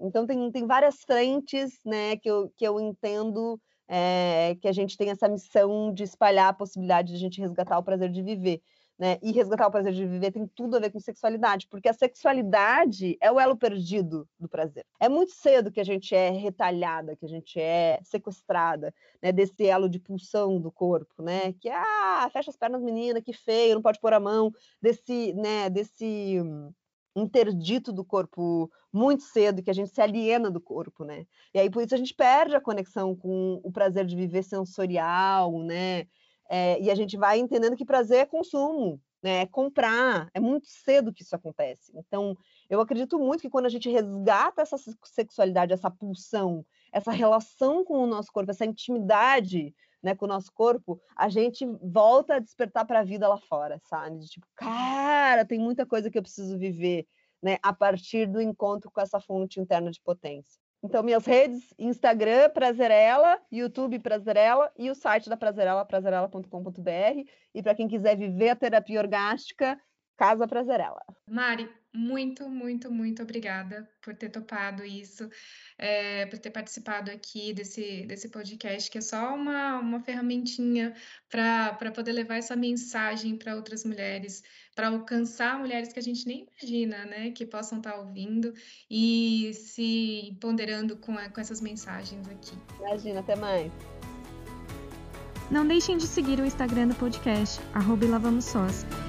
Então, 0.00 0.26
tem, 0.26 0.50
tem 0.50 0.66
várias 0.66 1.02
frentes 1.02 1.78
né, 1.84 2.16
que, 2.16 2.28
eu, 2.28 2.52
que 2.56 2.66
eu 2.66 2.78
entendo 2.80 3.60
que 4.60 4.68
a 4.68 4.72
gente 4.72 4.96
tem 4.96 5.10
essa 5.10 5.28
missão 5.28 5.92
de 5.92 6.04
espalhar 6.04 6.48
a 6.48 6.52
possibilidade 6.52 7.08
de 7.08 7.14
a 7.14 7.18
gente 7.18 7.40
resgatar 7.40 7.78
o 7.78 7.82
prazer 7.82 8.10
de 8.10 8.22
viver 8.22 8.60
né? 8.98 9.18
E 9.22 9.30
resgatar 9.30 9.68
o 9.68 9.70
prazer 9.70 9.92
de 9.92 10.04
viver 10.04 10.32
tem 10.32 10.46
tudo 10.48 10.76
a 10.76 10.80
ver 10.80 10.90
com 10.90 10.98
sexualidade, 10.98 11.68
porque 11.68 11.88
a 11.88 11.92
sexualidade 11.92 13.16
é 13.20 13.30
o 13.30 13.38
elo 13.38 13.56
perdido 13.56 14.28
do 14.38 14.48
prazer. 14.48 14.84
É 14.98 15.08
muito 15.08 15.32
cedo 15.32 15.70
que 15.70 15.80
a 15.80 15.84
gente 15.84 16.14
é 16.14 16.30
retalhada, 16.30 17.14
que 17.14 17.24
a 17.24 17.28
gente 17.28 17.60
é 17.60 18.00
sequestrada, 18.02 18.92
né? 19.22 19.30
Desse 19.30 19.66
elo 19.66 19.88
de 19.88 20.00
pulsão 20.00 20.60
do 20.60 20.72
corpo, 20.72 21.22
né? 21.22 21.52
Que 21.60 21.68
ah, 21.68 22.28
fecha 22.32 22.50
as 22.50 22.56
pernas, 22.56 22.82
menina, 22.82 23.22
que 23.22 23.32
feio, 23.32 23.76
não 23.76 23.82
pode 23.82 24.00
pôr 24.00 24.12
a 24.12 24.20
mão, 24.20 24.52
desse, 24.82 25.32
né? 25.34 25.70
Desse 25.70 26.42
interdito 27.14 27.92
do 27.92 28.04
corpo 28.04 28.70
muito 28.92 29.22
cedo, 29.22 29.62
que 29.62 29.70
a 29.70 29.74
gente 29.74 29.90
se 29.90 30.00
aliena 30.00 30.50
do 30.50 30.60
corpo, 30.60 31.04
né? 31.04 31.26
E 31.54 31.58
aí 31.58 31.70
por 31.70 31.82
isso 31.82 31.94
a 31.94 31.98
gente 31.98 32.14
perde 32.14 32.56
a 32.56 32.60
conexão 32.60 33.14
com 33.14 33.60
o 33.62 33.70
prazer 33.70 34.04
de 34.06 34.16
viver 34.16 34.42
sensorial, 34.42 35.58
né? 35.62 36.06
É, 36.48 36.80
e 36.80 36.90
a 36.90 36.94
gente 36.94 37.16
vai 37.16 37.38
entendendo 37.38 37.76
que 37.76 37.84
prazer 37.84 38.20
é 38.20 38.26
consumo, 38.26 39.00
né? 39.22 39.42
É 39.42 39.46
comprar. 39.46 40.28
É 40.32 40.40
muito 40.40 40.66
cedo 40.66 41.12
que 41.12 41.22
isso 41.22 41.36
acontece. 41.36 41.92
Então, 41.94 42.36
eu 42.70 42.80
acredito 42.80 43.18
muito 43.18 43.42
que 43.42 43.50
quando 43.50 43.66
a 43.66 43.70
gente 43.70 43.90
resgata 43.90 44.62
essa 44.62 44.76
sexualidade, 45.04 45.72
essa 45.72 45.90
pulsão, 45.90 46.64
essa 46.92 47.10
relação 47.12 47.84
com 47.84 48.02
o 48.02 48.06
nosso 48.06 48.32
corpo, 48.32 48.50
essa 48.50 48.64
intimidade 48.64 49.74
né, 50.02 50.14
com 50.14 50.24
o 50.24 50.28
nosso 50.28 50.52
corpo, 50.52 51.00
a 51.16 51.28
gente 51.28 51.66
volta 51.82 52.36
a 52.36 52.38
despertar 52.38 52.86
para 52.86 53.00
a 53.00 53.04
vida 53.04 53.28
lá 53.28 53.36
fora, 53.36 53.80
sabe? 53.84 54.18
De 54.18 54.28
tipo, 54.28 54.46
cara, 54.54 55.44
tem 55.44 55.58
muita 55.58 55.84
coisa 55.84 56.10
que 56.10 56.16
eu 56.16 56.22
preciso 56.22 56.56
viver, 56.56 57.06
né, 57.42 57.58
a 57.62 57.72
partir 57.72 58.26
do 58.26 58.40
encontro 58.40 58.90
com 58.90 59.00
essa 59.00 59.20
fonte 59.20 59.60
interna 59.60 59.90
de 59.90 60.00
potência. 60.00 60.60
Então, 60.82 61.02
minhas 61.02 61.26
redes, 61.26 61.74
Instagram, 61.78 62.50
Prazerela, 62.50 63.40
YouTube, 63.50 63.98
Prazerela, 63.98 64.70
e 64.78 64.90
o 64.90 64.94
site 64.94 65.28
da 65.28 65.36
Prazerela, 65.36 65.84
prazerela.com.br. 65.84 67.28
E 67.54 67.62
para 67.62 67.74
quem 67.74 67.88
quiser 67.88 68.16
viver 68.16 68.50
a 68.50 68.56
terapia 68.56 69.00
orgástica, 69.00 69.78
Casa 70.18 70.48
Prazerela. 70.48 71.00
Mari, 71.30 71.70
muito, 71.94 72.48
muito, 72.48 72.90
muito 72.90 73.22
obrigada 73.22 73.88
por 74.02 74.14
ter 74.14 74.28
topado 74.28 74.84
isso, 74.84 75.30
é, 75.78 76.26
por 76.26 76.38
ter 76.38 76.50
participado 76.50 77.10
aqui 77.10 77.52
desse, 77.52 78.04
desse 78.04 78.28
podcast, 78.28 78.90
que 78.90 78.98
é 78.98 79.00
só 79.00 79.34
uma, 79.34 79.78
uma 79.78 80.00
ferramentinha 80.00 80.92
para 81.30 81.92
poder 81.94 82.12
levar 82.12 82.36
essa 82.36 82.56
mensagem 82.56 83.36
para 83.36 83.54
outras 83.54 83.84
mulheres, 83.84 84.42
para 84.74 84.88
alcançar 84.88 85.58
mulheres 85.58 85.92
que 85.92 86.00
a 86.00 86.02
gente 86.02 86.26
nem 86.26 86.46
imagina, 86.60 87.04
né, 87.06 87.30
que 87.30 87.46
possam 87.46 87.78
estar 87.78 87.92
tá 87.92 87.98
ouvindo 87.98 88.52
e 88.90 89.52
se 89.54 90.36
ponderando 90.40 90.96
com, 90.96 91.14
com 91.14 91.40
essas 91.40 91.60
mensagens 91.60 92.28
aqui. 92.28 92.58
Imagina, 92.80 93.20
até 93.20 93.36
mais. 93.36 93.72
Não 95.50 95.66
deixem 95.66 95.96
de 95.96 96.06
seguir 96.06 96.38
o 96.40 96.44
Instagram 96.44 96.88
do 96.88 96.94
podcast, 96.94 97.58
arroba 97.72 98.04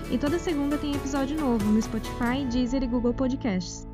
E 0.09 0.17
toda 0.17 0.39
segunda 0.39 0.77
tem 0.77 0.95
episódio 0.95 1.37
novo 1.37 1.65
no 1.65 1.81
Spotify, 1.81 2.45
Deezer 2.49 2.81
e 2.81 2.87
Google 2.87 3.13
Podcasts. 3.13 3.88